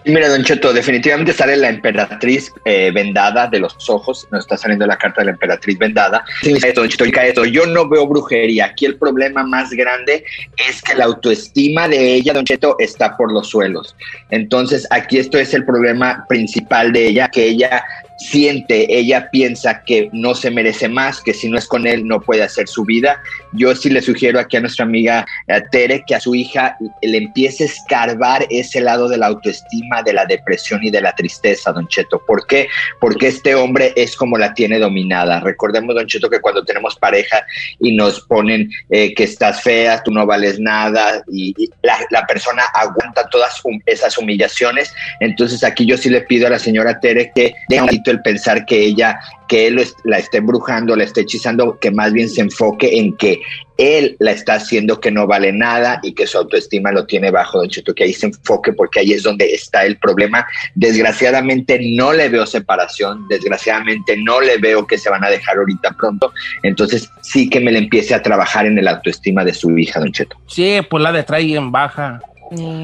Mira, 0.06 0.30
Don 0.30 0.44
Cheto, 0.44 0.72
definitivamente 0.72 1.34
sale 1.34 1.58
la 1.58 1.68
emperatriz 1.68 2.54
eh, 2.64 2.92
vendada 2.94 3.48
de 3.48 3.60
los 3.60 3.90
ojos. 3.90 4.28
Nos 4.32 4.42
está 4.42 4.56
saliendo 4.56 4.86
la 4.86 4.98
carta 4.98 5.22
de 5.22 5.26
la 5.26 5.32
emperatriz 5.32 5.80
vendada. 5.80 6.24
Significa 6.42 6.68
esto, 6.68 6.82
Don 6.82 6.90
Cheto, 6.90 7.06
esto. 7.06 7.46
Yo 7.46 7.66
no 7.66 7.90
veo 7.90 8.06
brujería. 8.06 8.66
Aquí 8.66 8.86
el 8.86 8.98
problema 8.98 9.44
más 9.44 9.72
grande 9.72 10.24
es 10.70 10.82
que 10.84 10.94
la 10.94 11.06
autoestima 11.06 11.88
de 11.88 12.14
ella, 12.14 12.34
Don 12.34 12.46
Cheto, 12.46 12.76
está 12.78 13.18
por 13.18 13.32
los 13.32 13.50
suelos. 13.50 13.96
Entonces, 14.30 14.88
aquí 14.92 15.18
esto 15.18 15.40
es 15.40 15.56
el 15.56 15.66
problema 15.66 16.26
principal 16.30 16.94
de 16.94 17.08
ella, 17.08 17.30
que 17.30 17.46
ella 17.46 17.84
siente, 18.18 18.98
ella 18.98 19.30
piensa 19.30 19.82
que 19.84 20.10
no 20.14 20.36
se 20.36 20.52
merece 20.52 20.88
más, 20.88 21.22
que 21.22 21.34
si 21.34 21.50
no 21.50 21.58
es 21.58 21.68
con 21.68 21.86
él 21.86 22.08
no 22.08 22.22
puede 22.22 22.44
hacer 22.44 22.68
su 22.68 22.86
vida. 22.86 23.22
Yo 23.54 23.76
sí 23.76 23.90
le 23.90 24.02
sugiero 24.02 24.40
aquí 24.40 24.58
a 24.58 24.62
nuestra 24.62 24.86
amiga 24.86 25.26
eh, 25.48 25.62
Tere 25.72 26.04
que 26.06 26.16
a 26.16 26.20
su 26.20 26.36
hija 26.36 26.78
le 27.02 27.18
empiece 27.18 27.64
a 27.64 27.68
escarbar 27.68 28.46
ese 28.50 28.82
lado 28.82 29.10
de 29.10 29.18
la 29.18 29.28
autoestima, 29.28 30.02
de 30.04 30.14
la 30.14 30.26
depresión 30.26 30.84
y 30.84 30.92
de 30.92 31.02
la 31.02 31.14
tristeza, 31.14 31.72
Don 31.72 31.88
Cheto. 31.88 32.22
¿Por 32.26 32.48
qué? 32.48 32.68
Porque 33.00 33.28
este 33.28 33.56
hombre 33.56 33.94
es 33.96 34.16
como 34.16 34.38
la 34.38 34.54
tiene 34.54 34.80
dominada. 34.80 35.40
Recordemos, 35.40 35.96
Don 35.96 36.08
Cheto, 36.08 36.30
que 36.30 36.40
cuando 36.40 36.64
tenemos 36.64 36.96
pareja 36.96 37.46
y 37.80 37.96
nos 37.96 38.22
ponen 38.22 38.70
eh, 38.90 39.14
que 39.14 39.24
estás 39.24 39.62
fea, 39.62 40.02
tú 40.04 40.12
no 40.12 40.26
vales 40.26 40.60
nada 40.60 41.24
y, 41.32 41.54
y 41.58 41.70
la, 41.84 41.98
la 42.12 42.26
persona 42.26 42.64
aguanta 42.74 43.30
todas 43.30 43.62
esas 43.86 44.18
humillaciones. 44.18 44.94
Entonces 45.20 45.64
aquí 45.64 45.86
yo 45.86 45.98
sí 45.98 46.10
le 46.10 46.22
pido 46.22 46.48
a 46.48 46.52
la 46.52 46.60
señora 46.60 47.00
Tere 47.00 47.32
que 47.36 47.54
deje 47.68 48.05
poquito 48.06 48.12
el 48.12 48.22
pensar 48.22 48.66
que 48.66 48.80
ella, 48.80 49.20
que 49.48 49.68
él 49.68 49.84
la 50.04 50.18
esté 50.18 50.38
embrujando, 50.38 50.96
la 50.96 51.04
esté 51.04 51.22
hechizando, 51.22 51.78
que 51.80 51.92
más 51.92 52.14
bien 52.14 52.30
se 52.30 52.42
enfoque 52.42 52.98
en 53.00 53.16
que 53.18 53.42
él 53.78 54.16
la 54.20 54.32
está 54.32 54.54
haciendo 54.54 55.02
que 55.02 55.12
no 55.12 55.28
vale 55.28 55.52
nada 55.52 56.00
y 56.02 56.14
que 56.14 56.28
su 56.28 56.38
autoestima 56.38 56.92
lo 56.92 57.06
tiene 57.06 57.30
bajo, 57.30 57.60
Don 57.60 57.70
Cheto, 57.70 57.94
que 57.94 58.06
ahí 58.06 58.14
se 58.14 58.28
enfoque 58.28 58.72
porque 58.72 59.02
ahí 59.02 59.12
es 59.12 59.24
donde 59.24 59.54
está 59.54 59.86
el 59.86 59.98
problema. 59.98 60.48
Desgraciadamente 60.76 61.80
no 61.96 62.14
le 62.14 62.30
veo 62.30 62.46
separación, 62.46 63.28
desgraciadamente 63.28 64.16
no 64.18 64.40
le 64.40 64.58
veo 64.58 64.88
que 64.88 64.98
se 64.98 65.10
van 65.10 65.24
a 65.24 65.30
dejar 65.30 65.58
ahorita 65.58 65.92
pronto, 65.98 66.32
entonces 66.64 67.10
sí 67.22 67.50
que 67.50 67.60
me 67.60 67.72
le 67.72 67.80
empiece 67.80 68.14
a 68.14 68.22
trabajar 68.22 68.66
en 68.66 68.78
el 68.78 68.88
autoestima 68.88 69.44
de 69.44 69.54
su 69.54 69.78
hija, 69.78 70.00
Don 70.00 70.12
Cheto. 70.12 70.38
Sí, 70.48 70.80
pues 70.90 71.04
la 71.04 71.12
de 71.12 71.24
trae 71.24 71.56
en 71.56 71.72
baja. 71.72 72.22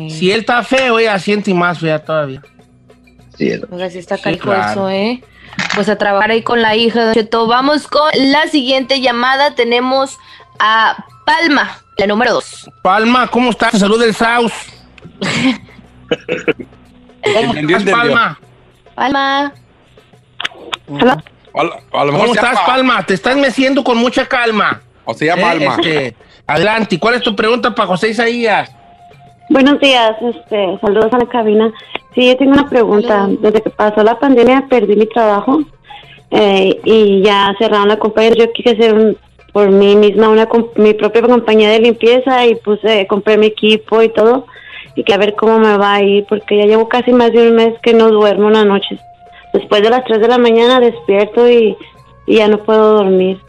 Si 0.10 0.32
él 0.32 0.42
está 0.42 0.64
feo, 0.64 1.00
ella 1.00 1.18
siente 1.20 1.54
más 1.54 1.80
fea 1.80 2.04
todavía. 2.04 2.42
Sí 3.90 3.98
está 3.98 4.18
Sí, 4.18 4.24
canijo 4.24 4.44
claro. 4.46 4.72
eso, 4.72 4.90
¿eh? 4.90 5.24
Pues 5.76 5.90
a 5.90 5.98
trabajar 5.98 6.32
ahí 6.32 6.44
con 6.44 6.62
la 6.62 6.76
hija, 6.76 7.06
Don 7.06 7.14
Cheto. 7.14 7.48
Vamos 7.48 7.88
con 7.88 8.10
la 8.16 8.44
siguiente 8.48 9.02
llamada. 9.02 9.56
Tenemos 9.56 10.18
a 10.60 11.06
Palma, 11.26 11.78
la 11.98 12.08
número 12.08 12.34
dos. 12.34 12.70
Palma, 12.82 13.28
¿cómo 13.28 13.50
estás? 13.50 13.78
Salud 13.80 14.00
del 14.00 14.14
Saus. 14.14 14.54
¿Cómo 17.24 17.40
Entendió, 17.40 17.78
estás, 17.78 17.94
entendió. 17.94 18.16
Palma? 18.16 18.40
Palma. 18.96 19.54
A 21.54 21.64
lo, 21.64 21.74
a 21.94 22.06
lo 22.06 22.12
mejor 22.12 22.28
¿Cómo 22.28 22.34
estás, 22.34 22.54
llama- 22.56 22.66
Palma? 22.66 23.06
Te 23.06 23.14
estás 23.14 23.36
meciendo 23.38 23.84
con 23.84 23.98
mucha 23.98 24.26
calma. 24.26 24.82
O 25.06 25.14
se 25.14 25.26
llama 25.26 25.42
Eh, 25.42 25.52
Alma. 25.52 25.76
este, 25.80 26.16
adelante, 26.48 27.00
¿cuál 27.00 27.16
es 27.16 27.22
tu 27.22 27.36
pregunta 27.36 27.74
para 27.74 27.88
José 27.88 28.10
Isaías? 28.10 28.72
Buenos 29.50 29.80
días, 29.82 30.12
este, 30.22 30.78
saludos 30.80 31.12
a 31.14 31.18
la 31.18 31.26
cabina. 31.28 31.72
Sí, 32.16 32.28
yo 32.28 32.38
tengo 32.38 32.52
una 32.54 32.68
pregunta. 32.70 33.28
Desde 33.40 33.62
que 33.62 33.70
pasó 33.70 34.04
la 34.04 34.20
pandemia 34.20 34.66
perdí 34.70 34.96
mi 34.96 35.06
trabajo 35.06 35.62
eh, 36.30 36.80
y 36.84 37.22
ya 37.24 37.54
cerraron 37.58 37.88
la 37.88 37.98
compañía. 37.98 38.34
Yo 38.38 38.52
quise 38.52 38.72
hacer 38.72 38.94
un- 38.94 39.18
por 39.54 39.70
mí 39.70 39.96
misma 39.96 40.30
una 40.30 40.46
com- 40.46 40.68
mi 40.76 40.94
propia 40.94 41.22
compañía 41.22 41.70
de 41.70 41.80
limpieza 41.80 42.46
y 42.46 42.56
puse, 42.56 43.06
compré 43.08 43.38
mi 43.38 43.48
equipo 43.48 44.02
y 44.02 44.10
todo 44.10 44.46
y 44.96 45.04
que 45.04 45.14
a 45.14 45.18
ver 45.18 45.36
cómo 45.36 45.60
me 45.60 45.78
va 45.78 45.96
a 45.96 46.02
ir 46.04 46.26
porque 46.28 46.58
ya 46.58 46.66
llevo 46.66 46.88
casi 46.90 47.12
más 47.12 47.32
de 47.34 47.48
un 47.50 47.56
mes 47.56 47.74
que 47.82 47.94
no 47.94 48.10
duermo 48.10 48.48
una 48.48 48.64
noche. 48.66 48.98
Después 49.54 49.82
de 49.82 49.90
las 49.90 50.06
3 50.06 50.22
de 50.22 50.28
la 50.30 50.38
mañana 50.38 50.80
despierto 50.80 51.50
y, 51.50 51.76
y 52.28 52.36
ya 52.38 52.48
no 52.48 52.60
puedo 52.60 52.94
dormir. 52.96 53.40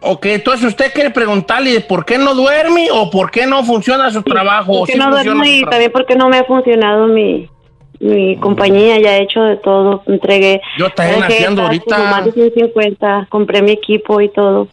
Ok, 0.00 0.26
entonces 0.26 0.66
usted 0.68 0.92
quiere 0.92 1.10
preguntarle 1.10 1.80
por 1.80 2.04
qué 2.04 2.18
no 2.18 2.34
duerme 2.34 2.88
o 2.92 3.08
por 3.10 3.30
qué 3.30 3.46
no 3.46 3.62
funciona 3.64 4.10
su 4.10 4.22
trabajo. 4.22 4.72
o 4.72 4.78
Porque 4.80 4.92
sí 4.94 4.98
no 4.98 5.10
duermo 5.10 5.44
y 5.44 5.60
trabajo. 5.60 5.70
también 5.70 5.92
porque 5.92 6.16
no 6.16 6.28
me 6.28 6.38
ha 6.38 6.44
funcionado 6.44 7.06
mi, 7.06 7.48
mi 8.00 8.36
compañía, 8.36 8.98
ya 9.00 9.16
he 9.16 9.22
hecho 9.22 9.42
de 9.42 9.56
todo, 9.56 10.02
entregué. 10.06 10.60
Yo 10.78 10.90
también 10.90 11.20
dejé 11.20 11.34
haciendo 11.34 11.62
ahorita. 11.62 11.98
Más 11.98 12.24
de 12.24 12.32
150, 12.32 13.26
compré 13.30 13.62
mi 13.62 13.72
equipo 13.72 14.20
y 14.20 14.28
todo. 14.28 14.68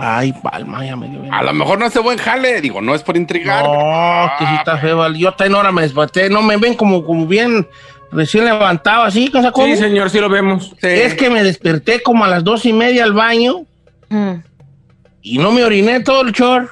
Ay, 0.00 0.32
Palma, 0.42 0.84
ya 0.84 0.96
me 0.96 1.08
dio 1.08 1.20
bien. 1.20 1.34
A 1.34 1.42
lo 1.42 1.52
mejor 1.52 1.78
no 1.78 1.86
hace 1.86 1.98
buen 1.98 2.18
jale, 2.18 2.60
digo, 2.60 2.80
no 2.80 2.94
es 2.94 3.02
por 3.02 3.16
intrigar. 3.16 3.64
No, 3.64 4.30
que 4.38 4.46
sí 4.46 4.54
está 4.54 4.78
feo. 4.78 4.98
vale. 4.98 5.18
Yo 5.18 5.32
también 5.32 5.56
ahora 5.56 5.72
me 5.72 5.82
desperté. 5.82 6.30
No 6.30 6.40
me 6.40 6.56
ven 6.56 6.74
como, 6.74 7.04
como 7.04 7.26
bien 7.26 7.66
recién 8.12 8.44
levantado 8.44 9.02
así. 9.02 9.30
¿cómo? 9.30 9.66
Sí, 9.66 9.76
señor, 9.76 10.10
sí 10.10 10.20
lo 10.20 10.28
vemos. 10.28 10.74
Es 10.82 11.14
que 11.14 11.30
me 11.30 11.42
desperté 11.42 12.02
como 12.02 12.24
a 12.24 12.28
las 12.28 12.44
dos 12.44 12.64
y 12.64 12.72
media 12.72 13.04
al 13.04 13.12
baño 13.12 13.64
y 15.22 15.38
no 15.38 15.50
me 15.50 15.64
oriné 15.64 16.00
todo 16.00 16.22
el 16.22 16.32
chor. 16.32 16.70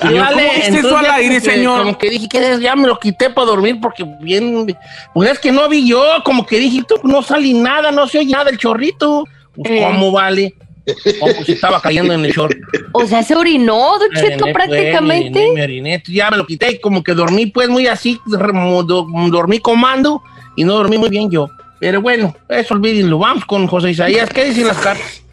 Señor, 0.00 0.28
¿cómo 0.32 0.42
viste 0.54 0.78
eso 0.78 0.96
al 0.96 1.04
entonces, 1.06 1.10
aire, 1.12 1.28
como 1.28 1.40
que- 1.44 1.50
señor? 1.50 1.78
Como 1.82 1.98
que 1.98 2.10
dije 2.10 2.28
que 2.28 2.58
ya 2.60 2.76
me 2.76 2.86
lo 2.88 2.98
quité 2.98 3.30
para 3.30 3.46
dormir 3.46 3.78
porque 3.80 4.04
bien. 4.20 4.76
Pues 5.12 5.30
es 5.30 5.38
que 5.38 5.52
no 5.52 5.68
vi 5.68 5.86
yo, 5.86 6.02
como 6.24 6.46
que 6.46 6.58
dije, 6.58 6.82
tú, 6.86 6.96
no 7.04 7.22
salí 7.22 7.54
nada, 7.54 7.90
no 7.90 8.06
se 8.06 8.18
oye 8.18 8.32
nada 8.32 8.50
el 8.50 8.58
chorrito. 8.58 9.24
Pues, 9.54 9.70
Eh. 9.70 9.82
¿Cómo 9.84 10.10
vale? 10.12 10.54
Oh, 11.22 11.28
pues 11.34 11.48
estaba 11.48 11.80
cayendo 11.80 12.12
en 12.12 12.24
el 12.26 12.32
short. 12.32 12.54
O 12.92 13.06
sea, 13.06 13.22
se 13.22 13.34
orinó, 13.34 13.98
Don 13.98 14.10
Cheto, 14.14 14.44
pues, 14.44 14.52
prácticamente. 14.52 15.38
me 15.40 15.44
oriné, 15.46 15.54
me 15.54 15.62
oriné. 15.64 16.02
Ya 16.08 16.30
me 16.30 16.36
lo 16.36 16.46
quité 16.46 16.72
y 16.72 16.78
como 16.80 17.02
que 17.02 17.14
dormí 17.14 17.46
pues 17.46 17.68
muy 17.70 17.86
así, 17.86 18.20
dormí 18.26 19.58
comando 19.60 20.22
y 20.56 20.64
no 20.64 20.74
dormí 20.74 20.98
muy 20.98 21.08
bien 21.08 21.30
yo. 21.30 21.48
Pero 21.80 22.02
bueno, 22.02 22.34
eso 22.48 22.74
olvídenlo. 22.74 23.18
Vamos 23.18 23.44
con 23.46 23.66
José 23.66 23.90
Isaías. 23.92 24.28
¿Qué 24.30 24.44
dicen 24.44 24.66
las 24.68 24.76
cartas? 24.78 25.23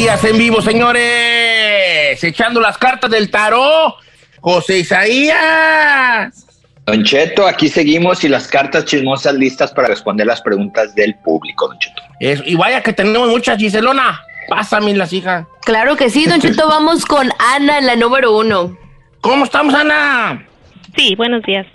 En 0.10 0.38
vivo, 0.38 0.62
señores. 0.62 2.24
Echando 2.24 2.62
las 2.62 2.78
cartas 2.78 3.12
del 3.12 3.30
tarot. 3.30 3.96
José 4.40 4.80
Isaías. 4.80 6.48
Don 6.86 7.04
Cheto, 7.04 7.46
aquí 7.46 7.68
seguimos 7.68 8.24
y 8.24 8.30
las 8.30 8.48
cartas 8.48 8.86
chismosas 8.86 9.34
listas 9.34 9.74
para 9.74 9.90
responder 9.90 10.26
las 10.26 10.42
preguntas 10.42 10.96
del 10.96 11.14
público, 11.16 11.68
Don 11.68 11.78
Cheto. 11.80 12.02
Eso, 12.22 12.42
y 12.46 12.56
vaya 12.56 12.82
que 12.82 12.94
tenemos 12.94 13.28
muchas, 13.28 13.58
Giselona. 13.58 14.22
Pásame 14.48 14.96
las 14.96 15.12
hijas. 15.12 15.46
Claro 15.66 15.98
que 15.98 16.10
sí, 16.10 16.26
Don 16.26 16.40
Cheto, 16.40 16.70
vamos 16.70 17.06
con 17.06 17.30
Ana 17.54 17.80
en 17.80 17.86
la 17.86 17.98
número 17.98 18.38
uno. 18.38 18.78
¿Cómo 19.20 19.44
estamos, 19.44 19.74
Ana? 19.74 20.48
Sí, 20.96 21.16
buenos 21.16 21.44
días. 21.44 21.68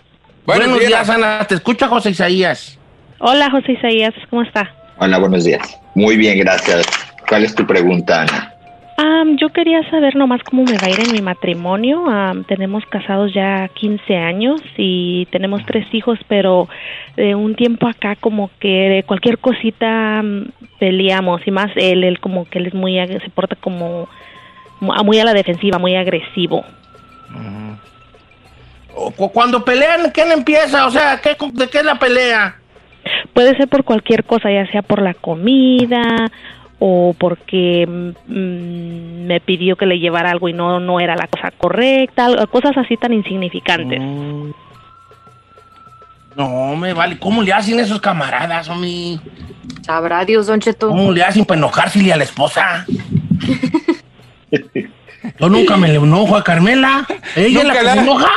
Buenos, 0.47 0.81
días, 0.81 1.07
Ana. 1.11 1.45
Te 1.47 1.57
escucha 1.57 1.87
José 1.87 2.11
Isaías. 2.11 2.79
Hola, 3.19 3.51
José 3.51 3.73
Isaías, 3.73 4.15
¿cómo 4.31 4.43
está? 4.43 4.75
Hola, 4.97 5.19
buenos 5.19 5.45
días. 5.45 5.79
Muy 5.95 6.17
bien, 6.17 6.39
gracias. 6.39 6.87
¿Cuál 7.33 7.45
es 7.45 7.55
tu 7.55 7.67
pregunta, 7.67 8.21
Ana? 8.21 8.53
Am, 8.99 9.39
yo 9.39 9.49
quería 9.49 9.83
saber 9.89 10.15
nomás 10.17 10.43
cómo 10.43 10.65
me 10.65 10.77
va 10.77 10.87
a 10.87 10.91
ir 10.91 11.01
en 11.01 11.13
mi 11.13 11.23
matrimonio. 11.23 12.07
Am, 12.07 12.45
tenemos 12.45 12.85
casados 12.85 13.33
ya 13.33 13.69
15 13.73 14.19
años 14.19 14.61
y 14.77 15.25
tenemos 15.31 15.65
tres 15.65 15.87
hijos, 15.95 16.19
pero 16.29 16.69
de 17.17 17.35
un 17.35 17.55
tiempo 17.55 17.89
acá 17.89 18.17
como 18.17 18.51
que 18.61 18.69
de 18.69 19.03
cualquier 19.05 19.39
cosita 19.39 20.21
mm, 20.23 20.43
peleamos 20.79 21.41
y 21.47 21.51
más 21.51 21.71
él, 21.77 22.05
él 22.05 22.21
como 22.21 22.45
que 22.45 22.59
él 22.59 22.67
es 22.67 22.75
muy, 22.75 22.97
se 23.07 23.31
porta 23.35 23.57
como 23.57 24.11
mu- 24.81 24.93
muy 25.03 25.19
a 25.19 25.25
la 25.25 25.33
defensiva, 25.33 25.79
muy 25.79 25.97
agresivo. 25.97 26.67
Cuando 29.33 29.65
pelean, 29.65 30.11
¿quién 30.13 30.33
empieza? 30.33 30.85
O 30.87 30.91
sea, 30.91 31.19
¿qué, 31.23 31.35
¿de 31.55 31.69
qué 31.71 31.79
es 31.79 31.85
la 31.85 31.99
pelea? 31.99 32.57
Puede 33.33 33.57
ser 33.57 33.69
por 33.69 33.85
cualquier 33.85 34.25
cosa, 34.25 34.51
ya 34.53 34.71
sea 34.71 34.83
por 34.83 35.01
la 35.01 35.15
comida 35.15 36.31
o 36.85 37.15
porque 37.17 37.87
mm, 37.87 39.27
me 39.27 39.39
pidió 39.41 39.77
que 39.77 39.87
le 39.87 40.01
llevara 40.01 40.31
algo 40.33 40.49
y 40.49 40.53
no, 40.53 40.81
no 40.81 40.99
era 40.99 41.15
la 41.15 41.29
cosa 41.29 41.53
correcta, 41.53 42.27
algo- 42.27 42.45
cosas 42.49 42.77
así 42.77 42.97
tan 42.97 43.13
insignificantes. 43.13 44.01
No, 46.37 46.77
me 46.77 46.93
vale. 46.93 47.19
¿Cómo 47.19 47.43
le 47.43 47.53
hacen 47.53 47.79
esos 47.79 48.01
camaradas, 48.01 48.69
homie? 48.69 49.21
Sabrá 49.83 50.25
Dios, 50.25 50.47
Don 50.47 50.61
Cheto. 50.61 50.89
¿Cómo 50.89 51.13
le 51.13 51.23
hacen 51.23 51.45
para 51.45 51.59
enojársele 51.59 52.13
a 52.13 52.17
la 52.17 52.25
esposa? 52.25 52.87
Yo 55.39 55.49
nunca 55.49 55.77
me 55.77 55.89
le 55.89 55.97
enojo 55.97 56.37
a 56.37 56.43
Carmela. 56.43 57.07
Ella 57.37 57.61
es 57.61 57.67
la 57.67 57.75
que 57.75 57.83
la- 57.83 57.93
se 57.95 58.01
enoja. 58.01 58.31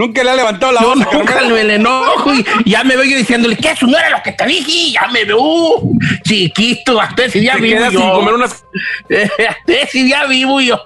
Nunca 0.00 0.24
le 0.24 0.30
ha 0.30 0.34
levantado 0.36 0.72
la 0.72 0.80
voz 0.80 0.96
me 0.96 1.62
le 1.62 1.74
enojo 1.74 2.32
y 2.32 2.42
ya 2.64 2.82
me 2.84 2.96
veo 2.96 3.04
yo 3.04 3.18
diciéndole 3.18 3.54
que 3.54 3.68
eso 3.72 3.86
no 3.86 3.98
era 3.98 4.08
lo 4.08 4.22
que 4.22 4.32
te 4.32 4.46
dije. 4.46 4.92
Ya 4.92 5.06
me 5.08 5.26
veo 5.26 5.38
uh, 5.38 5.98
chiquito, 6.24 6.98
hasta 6.98 7.26
ese 7.26 7.38
día 7.40 7.56
vivo 7.56 7.84
yo. 7.90 8.00
sin 8.00 8.10
comer 8.10 8.32
unas- 8.32 8.64
Hasta 9.48 9.72
ese 9.74 10.02
día 10.04 10.24
vivo 10.24 10.58
yo. 10.62 10.82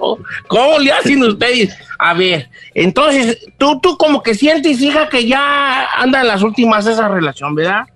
¿Cómo 0.48 0.80
le 0.80 0.90
hacen 0.90 1.22
ustedes? 1.22 1.76
A 1.96 2.12
ver, 2.14 2.50
entonces, 2.74 3.38
tú, 3.56 3.78
tú 3.80 3.96
como 3.96 4.20
que 4.20 4.34
sientes, 4.34 4.80
hija, 4.80 5.08
que 5.08 5.24
ya 5.28 5.86
anda 5.92 6.22
en 6.22 6.26
las 6.26 6.42
últimas 6.42 6.84
esa 6.84 7.06
relación, 7.06 7.54
¿verdad? 7.54 7.86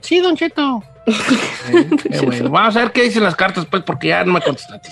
Sí, 0.00 0.18
Don 0.18 0.36
Cheto. 0.36 0.82
Qué 2.10 2.18
bueno. 2.20 2.50
Vamos 2.50 2.74
a 2.74 2.80
ver 2.80 2.90
qué 2.90 3.02
dicen 3.02 3.22
las 3.22 3.36
cartas, 3.36 3.64
pues, 3.70 3.84
porque 3.84 4.08
ya 4.08 4.24
no 4.24 4.32
me 4.32 4.40
contestaste. 4.40 4.90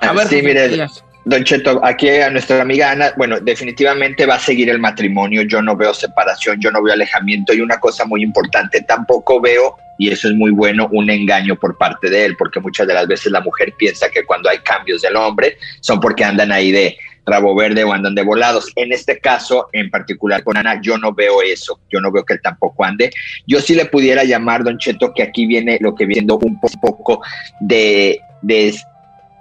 A 0.00 0.12
ver, 0.14 0.28
sí, 0.28 0.40
mire. 0.40 0.86
Don 1.24 1.44
Cheto, 1.44 1.80
aquí 1.84 2.08
a 2.08 2.30
nuestra 2.30 2.62
amiga 2.62 2.90
Ana, 2.90 3.12
bueno, 3.16 3.38
definitivamente 3.40 4.24
va 4.24 4.36
a 4.36 4.40
seguir 4.40 4.70
el 4.70 4.78
matrimonio, 4.78 5.42
yo 5.42 5.60
no 5.60 5.76
veo 5.76 5.92
separación, 5.92 6.58
yo 6.60 6.70
no 6.70 6.82
veo 6.82 6.94
alejamiento 6.94 7.52
y 7.52 7.60
una 7.60 7.78
cosa 7.78 8.06
muy 8.06 8.22
importante, 8.22 8.80
tampoco 8.82 9.40
veo, 9.40 9.76
y 9.98 10.10
eso 10.10 10.28
es 10.28 10.34
muy 10.34 10.50
bueno, 10.50 10.88
un 10.92 11.10
engaño 11.10 11.56
por 11.56 11.76
parte 11.76 12.08
de 12.08 12.24
él, 12.24 12.36
porque 12.36 12.58
muchas 12.58 12.86
de 12.86 12.94
las 12.94 13.06
veces 13.06 13.30
la 13.30 13.42
mujer 13.42 13.74
piensa 13.76 14.08
que 14.08 14.24
cuando 14.24 14.48
hay 14.48 14.58
cambios 14.60 15.02
del 15.02 15.14
hombre 15.16 15.58
son 15.80 16.00
porque 16.00 16.24
andan 16.24 16.52
ahí 16.52 16.72
de 16.72 16.96
rabo 17.26 17.54
verde 17.54 17.84
o 17.84 17.92
andan 17.92 18.14
de 18.14 18.22
volados. 18.22 18.72
En 18.74 18.90
este 18.90 19.20
caso, 19.20 19.68
en 19.72 19.90
particular 19.90 20.42
con 20.42 20.56
Ana, 20.56 20.80
yo 20.80 20.96
no 20.96 21.12
veo 21.12 21.42
eso, 21.42 21.78
yo 21.90 22.00
no 22.00 22.10
veo 22.10 22.24
que 22.24 22.32
él 22.32 22.40
tampoco 22.42 22.82
ande. 22.82 23.10
Yo 23.46 23.60
sí 23.60 23.74
le 23.74 23.84
pudiera 23.84 24.24
llamar, 24.24 24.64
Don 24.64 24.78
Cheto, 24.78 25.12
que 25.14 25.22
aquí 25.22 25.46
viene 25.46 25.76
lo 25.82 25.94
que 25.94 26.06
viene 26.06 26.32
un 26.32 26.58
po- 26.58 26.68
poco 26.80 27.22
de, 27.60 28.20
de 28.40 28.74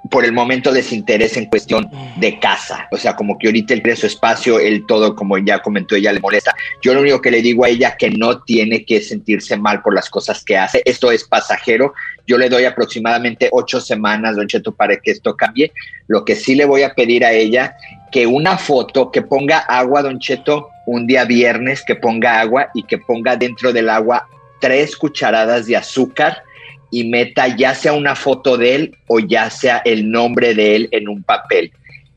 por 0.10 0.26
el 0.26 0.34
momento 0.34 0.72
desinterés 0.72 1.38
en 1.38 1.46
cuestión 1.46 1.90
de 2.18 2.40
casa. 2.40 2.88
O 2.92 2.98
sea, 2.98 3.16
como 3.16 3.38
que 3.38 3.48
ahorita 3.48 3.74
él 3.74 3.82
quiere 3.82 3.96
su 3.96 4.08
espacio, 4.08 4.60
él 4.60 4.86
todo, 4.88 5.16
como 5.16 5.38
ya 5.38 5.60
comentó, 5.60 5.96
ella 5.96 6.12
le 6.12 6.20
molesta. 6.20 6.56
Yo 6.82 6.94
lo 6.94 7.02
único 7.02 7.22
que 7.22 7.32
le 7.32 7.42
digo 7.42 7.66
a 7.66 7.70
ella 7.70 7.96
que 7.98 8.10
no 8.10 8.42
tiene 8.42 8.86
que 8.86 9.02
sentirse 9.02 9.58
mal 9.58 9.82
por 9.82 9.94
las 9.94 10.10
cosas 10.10 10.44
que 10.44 10.58
hace. 10.58 10.82
Esto 10.86 11.12
es 11.12 11.24
pasajero. 11.24 11.94
Yo 12.26 12.38
le 12.38 12.50
doy 12.50 12.66
aproximadamente 12.66 13.50
ocho 13.52 13.80
semanas, 13.80 14.36
Don 14.36 14.48
Cheto, 14.48 14.74
para 14.74 14.98
que 14.98 15.12
esto 15.12 15.36
cambie. 15.36 15.72
Lo 16.08 16.26
que 16.26 16.36
sí 16.36 16.56
le 16.56 16.66
voy 16.66 16.84
a 16.84 16.94
pedir 16.94 17.24
a 17.26 17.32
ella 17.32 17.76
que 18.12 18.26
una 18.26 18.58
foto, 18.58 19.12
que 19.12 19.22
ponga 19.22 19.60
agua, 19.60 20.02
Don 20.02 20.20
Cheto, 20.20 20.70
un 20.86 21.06
día 21.06 21.26
viernes, 21.26 21.84
que 21.86 21.96
ponga 21.96 22.40
agua 22.40 22.70
y 22.74 22.84
que 22.84 22.98
ponga 22.98 23.36
dentro 23.36 23.72
del 23.72 23.90
agua 23.90 24.28
tres 24.60 24.98
cucharadas 24.98 25.68
de 25.68 25.78
azúcar 25.78 26.44
y 26.92 27.06
meta 27.10 27.56
ya 27.56 27.76
sea 27.76 27.94
una 27.94 28.16
foto 28.16 28.58
de 28.58 28.76
él 28.76 28.96
o 29.08 29.20
ya 29.20 29.50
sea 29.50 29.82
el 29.86 30.10
nombre 30.10 30.54
de 30.56 30.76
él 30.76 30.90
en 30.92 31.08
un 31.08 31.24
papel. 31.24 31.72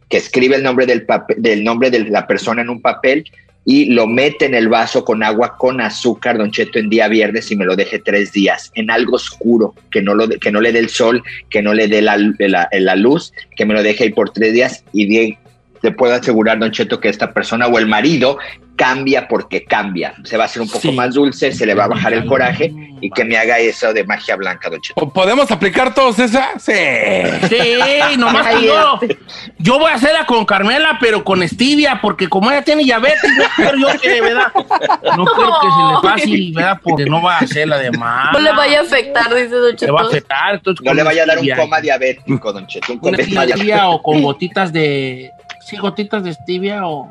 Que 0.09 0.17
escribe 0.19 0.57
el 0.57 0.63
nombre 0.63 0.87
del, 0.87 1.05
papel, 1.07 1.37
del 1.41 1.65
nombre 1.65 1.91
de 1.91 2.01
la 2.05 2.27
persona 2.27 2.63
en 2.63 2.69
un 2.71 2.81
papel 2.83 3.25
y 3.65 3.87
lo 3.87 4.07
mete 4.09 4.47
en 4.47 4.55
el 4.55 4.69
vaso 4.69 5.05
con 5.05 5.23
agua 5.23 5.57
con 5.57 5.81
azúcar, 5.81 6.37
Don 6.37 6.51
Cheto, 6.51 6.79
en 6.81 6.91
día 6.91 7.07
viernes 7.09 7.51
y 7.53 7.57
me 7.57 7.65
lo 7.65 7.77
deje 7.77 8.01
tres 8.01 8.33
días 8.33 8.73
en 8.75 8.91
algo 8.91 9.15
oscuro, 9.17 9.75
que 9.91 10.03
no, 10.03 10.15
lo, 10.17 10.29
que 10.29 10.51
no 10.51 10.61
le 10.61 10.73
dé 10.73 10.81
el 10.81 10.89
sol, 10.89 11.23
que 11.49 11.63
no 11.63 11.73
le 11.73 11.87
dé 11.87 12.03
la, 12.03 12.17
la- 12.19 12.97
luz, 12.97 13.33
que 13.57 13.65
me 13.65 13.73
lo 13.75 13.83
deje 13.85 14.05
ahí 14.05 14.11
por 14.11 14.31
tres 14.31 14.53
días 14.53 14.85
y 14.93 15.07
de- 15.07 15.39
le 15.81 15.91
puedo 15.93 16.13
asegurar, 16.15 16.59
Don 16.59 16.71
Cheto, 16.73 16.99
que 17.01 17.09
esta 17.09 17.33
persona 17.33 17.67
o 17.69 17.79
el 17.79 17.87
marido 17.87 18.39
cambia 18.77 19.29
porque 19.29 19.65
cambia. 19.65 20.15
Se 20.25 20.37
va 20.37 20.45
a 20.45 20.47
hacer 20.47 20.63
un 20.63 20.69
poco 20.69 20.93
más 20.93 21.15
dulce, 21.15 21.53
se 21.53 21.67
le 21.67 21.75
va 21.75 21.85
a 21.85 21.89
bajar 21.89 22.13
el 22.13 22.25
coraje 22.27 22.73
y 23.01 23.11
que 23.11 23.25
me 23.25 23.37
haga 23.37 23.59
eso 23.59 23.93
de 23.93 24.05
magia 24.05 24.37
blanca, 24.37 24.71
Don 24.71 24.81
Cheto. 24.81 25.09
¿Podemos 25.11 25.51
aplicar 25.51 25.95
todos 25.95 26.19
esa? 26.19 26.51
Sí. 26.59 26.73
Sí, 27.49 28.17
nomás 28.17 28.47
que 28.47 28.67
yo, 28.67 29.01
yo 29.59 29.79
voy 29.79 29.91
a 29.91 29.95
hacerla 29.95 30.25
con 30.27 30.45
Carmela, 30.45 30.99
pero 31.01 31.25
con 31.25 31.47
stevia, 31.47 32.01
porque 32.01 32.29
como 32.29 32.51
ella 32.51 32.63
tiene 32.63 32.85
diabetes, 32.85 33.31
no 33.37 33.45
quiero 33.57 33.79
yo 33.79 34.01
que, 34.01 34.21
¿verdad? 34.21 34.53
No 35.17 35.25
quiero 35.25 35.53
que 35.61 35.69
se 35.69 35.83
le 35.89 36.03
pase, 36.03 36.53
¿verdad? 36.55 36.81
Porque 36.83 37.05
no 37.07 37.23
va 37.23 37.37
a 37.37 37.39
hacerla 37.41 37.79
de 37.79 37.91
más. 37.93 38.33
No 38.33 38.39
le 38.41 38.53
vaya 38.53 38.81
a 38.81 38.83
afectar, 38.83 39.35
dice 39.35 39.49
Don 39.49 39.71
Le 39.71 39.77
Cheto. 39.77 39.95
va 39.95 40.03
a 40.03 40.07
afectar. 40.07 40.55
entonces 40.55 40.85
No 40.85 40.95
le 40.95 41.03
vaya 41.03 41.25
a 41.25 41.27
dar 41.27 41.39
un 41.39 41.49
coma 41.57 41.81
diabético, 41.81 42.53
Don 42.53 42.67
Cheto. 42.67 42.93
Un 42.93 42.99
coma 42.99 43.17
diabético. 43.17 43.89
o 43.91 44.03
con 44.03 44.23
gotitas 44.23 44.73
de... 44.73 45.31
Sí, 45.73 45.79
gotitas 45.79 46.23
de 46.23 46.35
stevia 46.35 46.87
o, 46.87 47.11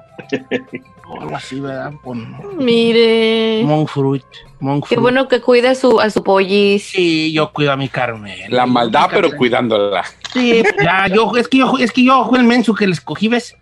o 1.08 1.20
algo 1.20 1.36
así, 1.36 1.60
¿verdad? 1.60 1.94
Con 2.04 2.38
Mire. 2.64 3.64
monk 3.66 3.90
fruit. 3.90 4.24
monk 4.60 4.88
Qué 4.88 5.00
bueno 5.00 5.28
que 5.28 5.42
cuide 5.42 5.70
a 5.70 5.74
su, 5.74 6.00
a 6.00 6.12
su 6.12 6.24
pollis. 6.24 6.84
Sí, 6.84 7.34
yo 7.34 7.52
cuido 7.52 7.72
a 7.72 7.76
mi 7.76 7.90
Carmela. 7.90 8.46
La 8.50 8.68
maldad, 8.68 9.10
pero 9.12 9.32
cuidándola. 9.36 10.04
Sí, 10.32 10.62
ya, 10.80 11.08
yo, 11.08 11.36
es 11.38 11.48
que 11.48 11.58
yo, 11.58 11.74
es 11.80 11.92
que 11.92 12.06
yo 12.06 12.30
el 12.36 12.44
menso 12.44 12.76
que 12.76 12.86
le 12.86 12.94
escogí, 12.94 13.30
¿ves? 13.30 13.58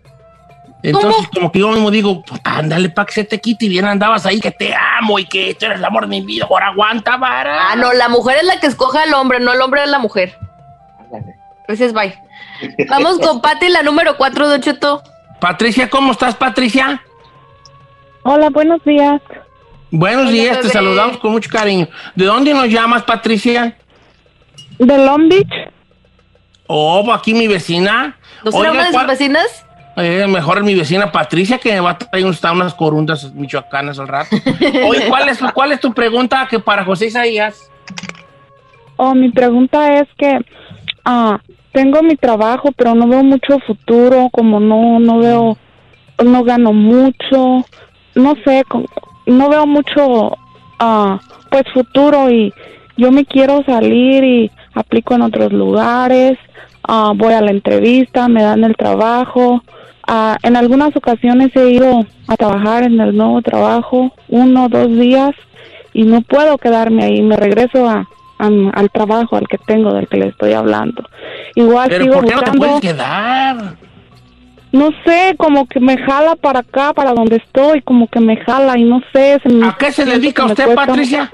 Entonces, 0.82 1.26
como 1.32 1.50
que 1.50 1.60
yo 1.60 1.70
mismo 1.70 1.90
digo, 1.90 2.22
ándale, 2.44 2.90
pa' 2.90 3.06
que 3.06 3.12
se 3.12 3.24
te 3.24 3.40
quite 3.40 3.64
y 3.64 3.68
bien 3.70 3.86
andabas 3.86 4.26
ahí, 4.26 4.38
que 4.38 4.50
te 4.50 4.74
amo 4.98 5.18
y 5.18 5.24
que 5.24 5.54
tú 5.54 5.64
eres 5.64 5.78
el 5.78 5.84
amor 5.86 6.02
de 6.02 6.08
mi 6.08 6.20
vida, 6.20 6.46
ahora 6.46 6.68
aguanta, 6.68 7.16
vara. 7.16 7.70
Ah, 7.70 7.76
no, 7.76 7.94
la 7.94 8.10
mujer 8.10 8.36
es 8.36 8.44
la 8.44 8.60
que 8.60 8.66
escoge 8.66 8.98
al 8.98 9.14
hombre, 9.14 9.40
no 9.40 9.54
el 9.54 9.62
hombre 9.62 9.82
es 9.82 9.88
la 9.88 9.98
mujer. 9.98 10.36
Gracias, 11.66 11.94
bye. 11.94 12.29
Vamos 12.88 13.18
con 13.18 13.40
Pati, 13.40 13.68
la 13.68 13.82
número 13.82 14.16
4, 14.16 14.48
Don 14.48 14.60
Cheto. 14.60 15.02
Patricia, 15.40 15.88
¿cómo 15.88 16.12
estás, 16.12 16.34
Patricia? 16.34 17.02
Hola, 18.22 18.50
buenos 18.50 18.82
días. 18.84 19.20
Buenos 19.90 20.22
Hola, 20.24 20.30
días, 20.32 20.60
te 20.60 20.68
saludamos 20.68 21.18
con 21.18 21.32
mucho 21.32 21.50
cariño. 21.50 21.88
¿De 22.14 22.24
dónde 22.26 22.52
nos 22.52 22.68
llamas, 22.68 23.02
Patricia? 23.02 23.76
¿De 24.78 24.98
Long 24.98 25.28
Beach? 25.28 25.72
Oh, 26.66 27.12
aquí 27.12 27.34
mi 27.34 27.48
vecina. 27.48 28.16
¿No 28.44 28.52
será 28.52 28.70
una 28.70 28.80
de 28.80 28.86
sus 28.86 28.94
¿cuál- 28.94 29.06
vecinas? 29.06 29.66
Eh, 29.96 30.26
mejor 30.28 30.62
mi 30.62 30.74
vecina 30.74 31.10
Patricia, 31.10 31.58
que 31.58 31.72
me 31.72 31.80
va 31.80 31.90
a 31.90 31.98
traer 31.98 32.24
unas, 32.24 32.42
unas 32.44 32.74
corundas 32.74 33.34
michoacanas 33.34 33.98
al 33.98 34.08
rato. 34.08 34.36
Oye, 34.86 35.08
¿cuál 35.08 35.28
es, 35.28 35.38
¿cuál 35.52 35.72
es 35.72 35.80
tu 35.80 35.92
pregunta 35.92 36.46
que 36.48 36.60
para 36.60 36.84
José 36.84 37.06
Isaías? 37.06 37.70
Oh, 38.96 39.14
mi 39.14 39.30
pregunta 39.30 39.94
es 39.94 40.08
que 40.16 40.38
ah, 41.04 41.40
tengo 41.72 42.02
mi 42.02 42.16
trabajo, 42.16 42.70
pero 42.76 42.94
no 42.94 43.06
veo 43.06 43.22
mucho 43.22 43.58
futuro, 43.60 44.28
como 44.32 44.60
no 44.60 44.98
no 44.98 45.18
veo, 45.18 45.56
no 46.24 46.44
gano 46.44 46.72
mucho, 46.72 47.64
no 48.14 48.34
sé, 48.44 48.64
no 49.26 49.48
veo 49.48 49.66
mucho, 49.66 50.36
ah, 50.78 51.20
pues 51.50 51.64
futuro 51.72 52.30
y 52.30 52.52
yo 52.96 53.10
me 53.10 53.24
quiero 53.24 53.62
salir 53.64 54.24
y 54.24 54.50
aplico 54.74 55.14
en 55.14 55.22
otros 55.22 55.52
lugares, 55.52 56.38
ah, 56.82 57.12
voy 57.14 57.32
a 57.32 57.40
la 57.40 57.50
entrevista, 57.50 58.28
me 58.28 58.42
dan 58.42 58.64
el 58.64 58.76
trabajo. 58.76 59.62
Ah, 60.06 60.36
en 60.42 60.56
algunas 60.56 60.96
ocasiones 60.96 61.54
he 61.54 61.70
ido 61.70 62.04
a 62.26 62.36
trabajar 62.36 62.82
en 62.82 62.98
el 63.00 63.16
nuevo 63.16 63.40
trabajo 63.42 64.12
uno 64.28 64.64
o 64.64 64.68
dos 64.68 64.90
días 64.98 65.30
y 65.92 66.02
no 66.02 66.20
puedo 66.22 66.58
quedarme 66.58 67.04
ahí, 67.04 67.22
me 67.22 67.36
regreso 67.36 67.88
a, 67.88 68.08
a- 68.40 68.70
al 68.78 68.90
trabajo 68.90 69.36
al 69.36 69.46
que 69.48 69.58
tengo, 69.58 69.92
del 69.92 70.08
que 70.08 70.16
le 70.18 70.28
estoy 70.28 70.52
hablando. 70.54 71.04
Igual 71.54 71.88
Pero 71.88 72.04
sigo 72.04 72.14
¿por 72.16 72.24
qué 72.26 72.34
no 72.34 72.40
te 72.42 72.50
buscando. 72.50 72.66
puedes 72.66 72.80
quedar? 72.80 73.56
no 74.72 74.90
sé, 75.04 75.34
como 75.36 75.66
que 75.66 75.80
me 75.80 75.98
jala 75.98 76.36
para 76.36 76.60
acá, 76.60 76.92
para 76.92 77.12
donde 77.12 77.36
estoy, 77.36 77.82
como 77.82 78.06
que 78.06 78.20
me 78.20 78.36
jala 78.36 78.78
y 78.78 78.84
no 78.84 79.00
sé. 79.12 79.40
me- 79.44 79.66
¿A 79.66 79.76
qué 79.78 79.90
se 79.92 80.04
dedica 80.04 80.44
usted, 80.44 80.64
cuesta- 80.66 80.86
Patricia? 80.86 81.32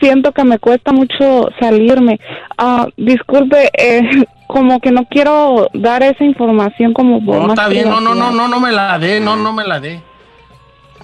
Siento 0.00 0.32
que 0.32 0.44
me 0.44 0.58
cuesta 0.58 0.92
mucho 0.92 1.48
salirme. 1.60 2.18
Ah, 2.56 2.86
disculpe, 2.96 3.68
eh, 3.76 4.00
como 4.46 4.80
que 4.80 4.90
no 4.92 5.04
quiero 5.06 5.68
dar 5.74 6.02
esa 6.02 6.24
información 6.24 6.92
como 6.94 7.24
por 7.24 7.36
No, 7.36 7.42
más 7.48 7.50
está 7.58 7.68
bien, 7.68 7.88
no, 7.88 8.00
no, 8.00 8.14
no, 8.14 8.30
no, 8.30 8.48
no 8.48 8.60
me 8.60 8.72
la 8.72 8.98
dé, 8.98 9.20
no, 9.20 9.36
no 9.36 9.52
me 9.52 9.64
la 9.64 9.78
dé. 9.80 10.00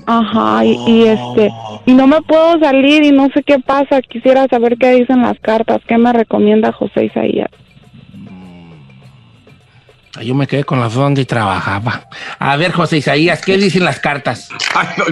Ajá, 0.07 0.65
y, 0.65 0.79
y 0.87 1.09
este, 1.09 1.53
y 1.85 1.95
no 1.95 2.07
me 2.07 2.23
puedo 2.23 2.59
salir 2.61 3.03
y 3.03 3.13
no 3.13 3.29
sé 3.35 3.43
qué 3.43 3.59
pasa. 3.59 4.01
Quisiera 4.03 4.47
saber 4.49 4.77
qué 4.79 4.91
dicen 4.93 5.23
las 5.23 5.39
cartas. 5.41 5.81
¿Qué 5.87 5.99
me 5.99 6.13
recomienda 6.13 6.73
José 6.73 7.07
Isaías? 7.07 7.51
Yo 10.23 10.35
me 10.35 10.47
quedé 10.47 10.65
con 10.65 10.81
las 10.81 10.95
dos 10.95 11.03
donde 11.03 11.25
trabajaba. 11.25 12.09
A 12.39 12.57
ver, 12.57 12.73
José 12.73 12.99
Isaías, 12.99 13.43
¿qué 13.45 13.59
dicen 13.59 13.85
las 13.85 14.01
cartas? 14.01 14.49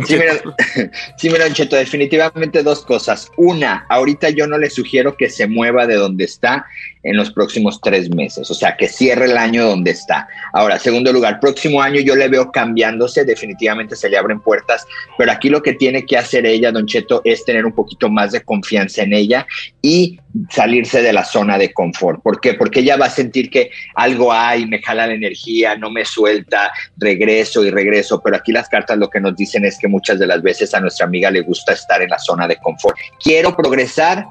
Sí, 0.06 0.16
mira, 0.16 0.32
sí, 1.16 1.28
mira, 1.28 1.44
Don 1.44 1.52
Cheto, 1.52 1.76
definitivamente 1.76 2.62
dos 2.62 2.84
cosas. 2.84 3.30
Una, 3.36 3.86
ahorita 3.88 4.30
yo 4.30 4.46
no 4.46 4.56
le 4.56 4.70
sugiero 4.70 5.16
que 5.16 5.28
se 5.28 5.46
mueva 5.46 5.86
de 5.86 5.96
donde 5.96 6.24
está 6.24 6.66
en 7.04 7.16
los 7.16 7.30
próximos 7.30 7.80
tres 7.80 8.12
meses, 8.14 8.50
o 8.50 8.54
sea, 8.54 8.76
que 8.76 8.88
cierre 8.88 9.26
el 9.26 9.36
año 9.36 9.66
donde 9.66 9.92
está. 9.92 10.26
Ahora, 10.52 10.78
segundo 10.78 11.12
lugar, 11.12 11.38
próximo 11.38 11.80
año 11.80 12.00
yo 12.00 12.16
le 12.16 12.28
veo 12.28 12.50
cambiándose, 12.50 13.24
definitivamente 13.24 13.94
se 13.94 14.08
le 14.08 14.16
abren 14.16 14.40
puertas, 14.40 14.86
pero 15.16 15.30
aquí 15.30 15.50
lo 15.50 15.62
que 15.62 15.74
tiene 15.74 16.06
que 16.06 16.16
hacer 16.16 16.46
ella, 16.46 16.72
Don 16.72 16.86
Cheto, 16.86 17.20
es 17.24 17.44
tener 17.44 17.66
un 17.66 17.72
poquito 17.72 18.08
más 18.08 18.32
de 18.32 18.42
confianza 18.42 19.02
en 19.02 19.12
ella 19.12 19.46
y 19.82 20.18
salirse 20.50 21.02
de 21.02 21.12
la 21.12 21.24
zona 21.24 21.58
de 21.58 21.72
confort. 21.72 22.22
¿Por 22.22 22.40
qué? 22.40 22.54
Porque 22.54 22.80
ella 22.80 22.96
va 22.96 23.06
a 23.06 23.10
sentir 23.10 23.50
que 23.50 23.70
algo 23.94 24.32
hay, 24.32 24.66
me 24.66 24.80
jala 24.82 25.06
la 25.06 25.14
energía, 25.14 25.76
no 25.76 25.90
me 25.90 26.04
suelta, 26.04 26.72
regreso 26.96 27.64
y 27.64 27.70
regreso, 27.70 28.20
pero 28.22 28.36
aquí 28.36 28.50
las 28.50 28.68
cartas 28.68 28.98
lo 28.98 29.10
que 29.10 29.20
nos 29.20 29.36
dicen 29.36 29.64
es 29.64 29.78
que 29.78 29.88
muchas 29.88 30.18
de 30.18 30.26
las 30.26 30.42
veces 30.42 30.74
a 30.74 30.80
nuestra 30.80 31.06
amiga 31.06 31.30
le 31.30 31.42
gusta 31.42 31.72
estar 31.72 32.02
en 32.02 32.10
la 32.10 32.18
zona 32.18 32.48
de 32.48 32.56
confort. 32.56 32.96
Quiero 33.22 33.54
progresar, 33.54 34.26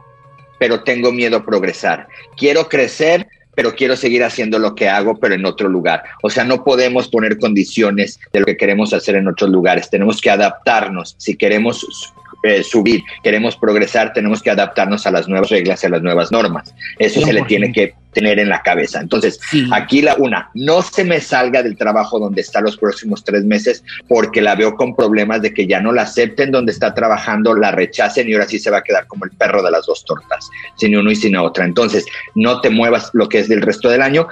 pero 0.64 0.82
tengo 0.82 1.12
miedo 1.12 1.36
a 1.36 1.46
progresar. 1.46 2.08
Quiero 2.38 2.70
crecer, 2.70 3.28
pero 3.54 3.76
quiero 3.76 3.98
seguir 3.98 4.24
haciendo 4.24 4.60
lo 4.60 4.76
que 4.76 4.88
hago, 4.88 5.20
pero 5.20 5.36
en 5.36 5.46
otro 5.46 5.68
lugar. 5.68 6.04
O 6.22 6.30
sea, 6.30 6.46
no 6.46 6.64
podemos 6.64 7.10
poner 7.10 7.38
condiciones 7.38 8.18
de 8.32 8.40
lo 8.40 8.46
que 8.46 8.56
queremos 8.56 8.94
hacer 8.94 9.16
en 9.16 9.28
otros 9.28 9.50
lugares. 9.50 9.90
Tenemos 9.90 10.22
que 10.22 10.30
adaptarnos. 10.30 11.16
Si 11.18 11.36
queremos 11.36 12.14
eh, 12.44 12.62
subir, 12.64 13.04
queremos 13.24 13.56
progresar, 13.56 14.14
tenemos 14.14 14.42
que 14.42 14.50
adaptarnos 14.50 15.08
a 15.08 15.12
las 15.12 15.28
nuevas 15.30 15.50
reglas 15.50 15.82
y 15.82 15.88
a 15.88 15.90
las 15.90 16.02
nuevas 16.02 16.32
normas. 16.32 16.74
Eso 17.00 17.22
se 17.22 17.32
le 17.32 17.42
tiene 17.44 17.72
que 17.72 17.96
tener 18.14 18.38
en 18.40 18.50
la 18.50 18.62
cabeza. 18.62 19.00
Entonces, 19.00 19.40
aquí 19.72 20.02
la 20.02 20.16
una, 20.16 20.50
no 20.54 20.82
se 20.82 21.04
me 21.04 21.20
salga 21.20 21.64
del 21.64 21.78
trabajo 21.78 22.20
donde 22.20 22.42
está 22.42 22.62
los 22.62 22.78
próximos 22.78 23.24
tres 23.24 23.44
meses 23.44 23.84
porque 24.08 24.42
la 24.42 24.56
veo 24.56 24.76
con 24.76 24.96
problemas 24.96 25.42
de 25.42 25.54
que 25.54 25.68
ya 25.68 25.80
no 25.80 25.92
la 25.92 26.04
acepten 26.04 26.52
donde 26.52 26.72
está 26.72 26.94
trabajando, 26.94 27.56
la 27.56 27.72
rechacen 27.72 28.30
y 28.30 28.34
ahora 28.34 28.48
sí 28.48 28.60
se 28.60 28.70
va 28.70 28.80
a 28.80 28.84
quedar 28.84 29.08
como 29.08 29.26
el 29.26 29.32
perro 29.32 29.64
de 29.64 29.72
las 29.72 29.86
dos 29.86 30.06
tortas, 30.06 30.50
sin 30.78 30.96
uno 30.96 31.12
y 31.12 31.16
sin 31.16 31.36
otra. 31.36 31.66
Entonces, 31.66 32.06
no 32.36 32.62
te 32.62 32.70
muevas 32.70 33.10
lo 33.14 33.28
que 33.30 33.40
es 33.40 33.48
del 33.48 33.62
resto 33.62 33.90
del 33.90 34.02
año. 34.02 34.28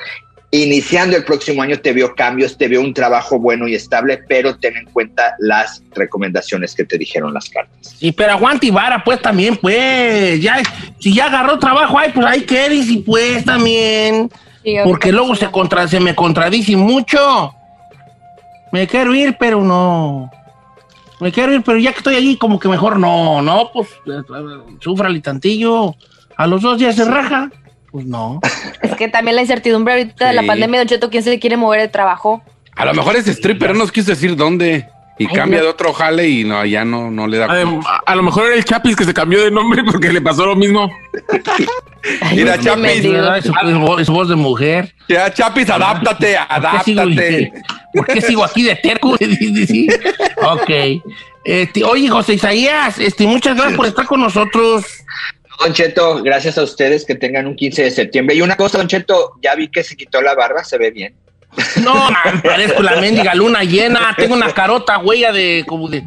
Iniciando 0.53 1.15
el 1.15 1.23
próximo 1.23 1.61
año 1.61 1.79
te 1.79 1.93
veo 1.93 2.13
cambios, 2.13 2.57
te 2.57 2.67
veo 2.67 2.81
un 2.81 2.93
trabajo 2.93 3.39
bueno 3.39 3.69
y 3.69 3.75
estable, 3.75 4.19
pero 4.27 4.57
ten 4.57 4.75
en 4.75 4.85
cuenta 4.85 5.33
las 5.39 5.81
recomendaciones 5.95 6.75
que 6.75 6.83
te 6.83 6.97
dijeron 6.97 7.33
las 7.33 7.49
cartas. 7.49 7.95
Sí, 7.97 8.11
pero 8.11 8.33
aguante 8.33 8.67
y 8.67 8.69
vara, 8.69 9.01
pues 9.01 9.21
también, 9.21 9.55
pues. 9.55 10.41
Ya, 10.41 10.61
si 10.99 11.13
ya 11.13 11.27
agarró 11.27 11.57
trabajo, 11.57 11.97
ay, 11.97 12.11
pues 12.13 12.25
ahí 12.25 12.41
que 12.41 12.67
y 12.73 12.97
pues 12.97 13.45
también. 13.45 14.29
Porque 14.83 15.13
luego 15.13 15.35
se, 15.35 15.49
contra, 15.49 15.87
se 15.87 16.01
me 16.01 16.13
contradice 16.13 16.75
mucho. 16.75 17.55
Me 18.73 18.87
quiero 18.87 19.15
ir, 19.15 19.37
pero 19.39 19.63
no. 19.63 20.29
Me 21.21 21.31
quiero 21.31 21.53
ir, 21.53 21.61
pero 21.61 21.77
ya 21.77 21.91
que 21.91 21.99
estoy 21.99 22.15
allí, 22.15 22.35
como 22.35 22.59
que 22.59 22.67
mejor 22.67 22.99
no, 22.99 23.41
no, 23.41 23.71
pues, 23.71 23.87
sufrale 24.79 25.21
tantillo. 25.21 25.95
A 26.35 26.47
los 26.47 26.61
dos 26.61 26.77
días 26.77 26.95
se 26.95 27.05
raja. 27.05 27.51
Pues 27.91 28.05
no. 28.05 28.39
Es 28.81 28.95
que 28.95 29.07
también 29.09 29.35
la 29.35 29.41
incertidumbre 29.41 29.93
ahorita 29.93 30.27
de 30.27 30.33
la 30.33 30.41
Sí. 30.41 30.47
pandemia, 30.47 30.79
Don 30.79 30.87
Cheto, 30.87 31.09
¿quién 31.09 31.23
se 31.23 31.29
le 31.29 31.39
quiere 31.39 31.57
mover 31.57 31.81
de 31.81 31.87
trabajo? 31.89 32.41
A 32.75 32.85
lo 32.85 32.93
mejor 32.93 33.15
es 33.17 33.27
stripper, 33.27 33.73
no 33.73 33.79
nos 33.79 33.91
quiso 33.91 34.11
decir 34.11 34.35
dónde. 34.35 34.87
Y 35.19 35.25
Ay, 35.27 35.35
cambia 35.35 35.59
no. 35.59 35.65
de 35.65 35.69
otro 35.71 35.93
jale 35.93 36.27
y 36.29 36.43
no, 36.45 36.65
ya 36.65 36.83
no, 36.85 37.11
no 37.11 37.27
le 37.27 37.37
da. 37.37 37.47
Adem- 37.47 37.83
a, 37.85 37.97
a 38.05 38.15
lo 38.15 38.23
mejor 38.23 38.47
era 38.47 38.55
el 38.55 38.63
Chapis 38.65 38.95
que 38.95 39.03
se 39.03 39.13
cambió 39.13 39.43
de 39.43 39.51
nombre 39.51 39.83
porque 39.85 40.11
le 40.11 40.21
pasó 40.21 40.45
lo 40.45 40.55
mismo. 40.55 40.89
Mira, 42.33 42.57
Qué 42.57 42.63
Chapis. 42.63 42.81
mendigo. 42.81 43.33
Es, 43.35 43.45
es 43.45 43.51
voz- 43.51 44.01
es 44.01 44.09
voz 44.09 44.29
de 44.29 44.35
mujer. 44.35 44.95
Ya, 45.07 45.31
Chapis, 45.31 45.69
adáptate, 45.69 46.37
¿Por 46.37 46.71
qué 46.71 46.83
sigo, 46.83 47.01
adáptate. 47.01 47.53
¿por 47.93 48.05
qué 48.07 48.21
sigo 48.21 48.43
aquí 48.45 48.63
de 48.63 48.75
terco? 48.77 49.15
Sí. 49.67 49.87
ok. 50.41 51.03
Este, 51.43 51.83
oye, 51.83 52.07
José 52.07 52.35
Isaías, 52.35 52.97
este, 52.99 53.25
muchas 53.27 53.55
gracias 53.55 53.75
por 53.75 53.85
estar 53.87 54.05
con 54.05 54.21
nosotros. 54.21 54.85
Don 55.63 55.73
Cheto, 55.73 56.23
gracias 56.23 56.57
a 56.57 56.63
ustedes 56.63 57.05
que 57.05 57.15
tengan 57.15 57.47
un 57.47 57.55
15 57.55 57.83
de 57.83 57.91
septiembre. 57.91 58.35
Y 58.35 58.41
una 58.41 58.55
cosa, 58.55 58.77
Don 58.77 58.87
Cheto, 58.87 59.33
ya 59.41 59.55
vi 59.55 59.67
que 59.69 59.83
se 59.83 59.95
quitó 59.95 60.21
la 60.21 60.33
barba, 60.33 60.63
se 60.63 60.77
ve 60.77 60.91
bien. 60.91 61.15
No, 61.83 61.93
man, 61.93 62.41
parezco 62.43 62.81
la 62.81 62.95
mendiga 62.95 63.35
luna 63.35 63.63
llena. 63.63 64.15
Tengo 64.17 64.35
una 64.35 64.51
carota, 64.51 64.99
huella 64.99 65.31
de 65.31 65.65
como 65.67 65.87
de 65.87 66.03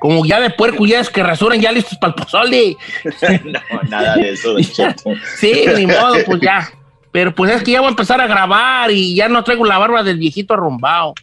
como 0.00 0.24
ya 0.24 0.40
de 0.40 0.50
puerco, 0.50 0.86
ya 0.86 1.00
es 1.00 1.10
que 1.10 1.22
rasuran 1.22 1.60
ya 1.60 1.72
listos 1.72 1.98
para 1.98 2.14
el 2.16 2.22
pozole. 2.22 2.76
no, 3.44 3.60
nada 3.88 4.16
de 4.16 4.30
eso, 4.30 4.52
Don 4.52 4.62
Cheto. 4.62 5.12
Sí, 5.36 5.64
ni 5.76 5.86
modo, 5.86 6.16
pues 6.24 6.40
ya. 6.40 6.70
Pero 7.10 7.34
pues 7.34 7.52
es 7.52 7.62
que 7.62 7.72
ya 7.72 7.80
voy 7.80 7.88
a 7.88 7.90
empezar 7.90 8.20
a 8.20 8.26
grabar 8.26 8.90
y 8.90 9.14
ya 9.14 9.28
no 9.28 9.42
traigo 9.42 9.64
la 9.64 9.78
barba 9.78 10.02
del 10.02 10.18
viejito 10.18 10.54
arrumbado. 10.54 11.14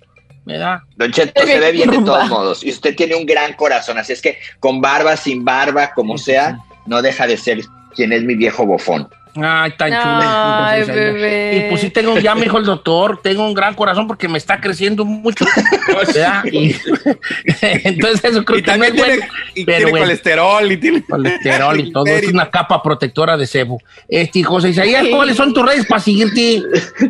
¿Verdad? 0.46 0.80
Don 0.96 1.12
Cheto 1.12 1.46
se 1.46 1.60
ve 1.60 1.72
bien 1.72 1.90
de 1.90 2.00
todos 2.00 2.30
modos. 2.30 2.64
Y 2.64 2.70
usted 2.70 2.96
tiene 2.96 3.16
un 3.16 3.26
gran 3.26 3.54
corazón. 3.54 3.98
Así 3.98 4.14
es 4.14 4.22
que 4.22 4.38
con 4.60 4.82
barba, 4.82 5.16
sin 5.18 5.44
barba, 5.44 5.92
como 5.94 6.18
sea, 6.18 6.60
no 6.86 7.02
deja 7.02 7.28
de 7.28 7.38
ser 7.38 7.62
quien 7.96 8.14
es 8.14 8.24
mi 8.24 8.36
viejo 8.36 8.66
bofón. 8.66 9.08
Ay, 9.36 9.72
tan 9.78 9.90
chulo. 9.90 10.20
Ay, 10.22 10.84
bebé. 10.84 11.58
Y 11.58 11.70
pues 11.70 11.82
sí 11.82 11.90
tengo, 11.90 12.18
ya 12.20 12.36
me 12.36 12.44
dijo 12.44 12.58
el 12.58 12.66
doctor, 12.66 13.20
tengo 13.22 13.46
un 13.46 13.54
gran 13.54 13.74
corazón 13.74 14.08
porque 14.08 14.28
me 14.28 14.38
está 14.38 14.62
creciendo 14.62 15.04
mucho. 15.04 15.46
entonces 17.62 18.24
eso 18.24 18.46
creo 18.46 18.60
Y 18.60 18.64
que 18.64 18.72
no 18.72 18.74
también 18.74 18.96
es 18.96 19.02
tiene, 19.02 19.18
bueno, 19.18 19.34
y 19.56 19.66
pero 19.66 19.78
tiene 19.78 19.92
bueno. 19.92 20.06
colesterol 20.06 20.72
y 20.72 20.78
tiene 20.78 21.04
colesterol 21.04 21.80
y 21.80 21.92
todo, 21.94 22.06
es 22.08 22.28
una 22.28 22.50
capa 22.50 22.82
protectora 22.82 23.36
de 23.38 23.46
sebo. 23.48 23.80
Este, 24.08 24.44
José 24.44 24.70
Isaías, 24.70 25.06
¿cuáles 25.10 25.36
son 25.36 25.54
tus 25.54 25.66
redes 25.66 25.86
para 25.86 26.02
seguirte? 26.02 26.62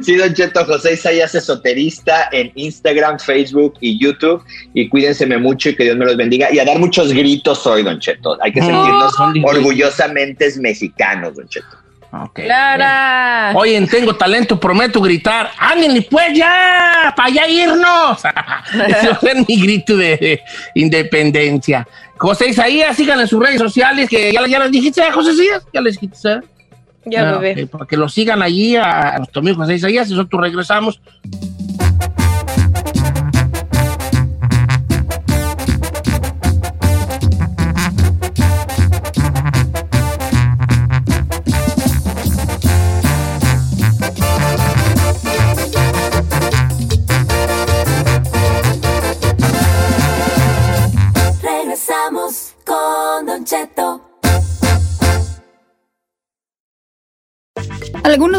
Sí, 0.01 0.15
Don 0.15 0.33
Cheto, 0.33 0.65
José 0.65 0.93
Isaías 0.93 1.35
esoterista 1.35 2.29
en 2.31 2.51
Instagram, 2.55 3.19
Facebook 3.19 3.75
y 3.81 3.99
YouTube. 3.99 4.43
Y 4.73 4.89
cuídense 4.89 5.25
mucho 5.37 5.69
y 5.69 5.75
que 5.75 5.83
Dios 5.83 5.97
me 5.97 6.05
los 6.05 6.17
bendiga. 6.17 6.51
Y 6.53 6.59
a 6.59 6.65
dar 6.65 6.79
muchos 6.79 7.11
gritos 7.13 7.65
hoy, 7.67 7.83
Don 7.83 7.99
Cheto. 7.99 8.37
Hay 8.41 8.51
que 8.51 8.61
No, 8.61 9.09
sentirnos 9.11 9.13
orgullosamente 9.43 10.49
mexicanos, 10.59 11.35
Don 11.35 11.47
Cheto. 11.47 11.84
Clara. 12.33 13.51
Oye, 13.55 13.79
tengo 13.87 14.15
talento, 14.15 14.59
prometo 14.59 15.01
gritar. 15.01 15.51
¡Ándenle 15.57 16.01
pues 16.03 16.33
ya! 16.37 17.13
¡Para 17.15 17.29
allá 17.29 17.47
irnos! 17.47 18.19
Ese 18.87 19.07
va 19.09 19.15
a 19.15 19.19
ser 19.19 19.37
mi 19.47 19.61
grito 19.61 19.95
de, 19.97 20.17
de 20.17 20.41
independencia. 20.75 21.87
José 22.17 22.49
Isaías, 22.49 22.95
síganle 22.95 23.23
en 23.23 23.27
sus 23.29 23.39
redes 23.45 23.59
sociales, 23.59 24.09
que 24.09 24.31
ya, 24.31 24.45
ya 24.47 24.59
les 24.59 24.71
dijiste, 24.71 25.01
¿eh, 25.01 25.11
José 25.11 25.31
Isaías? 25.33 25.65
Ya 25.73 25.81
les 25.81 25.99
dijiste, 25.99 26.31
¿eh? 26.31 26.39
Ya, 27.07 27.29
Ah, 27.29 27.37
bebé. 27.37 27.67
para 27.67 27.85
que 27.85 27.97
lo 27.97 28.09
sigan 28.09 28.41
allí 28.41 28.75
a, 28.75 29.09
a 29.15 29.17
nuestro 29.19 29.41
amigo 29.41 29.57
José 29.57 29.75
Isaías, 29.75 30.07
y 30.09 30.11
nosotros. 30.13 30.41
Regresamos 30.41 30.99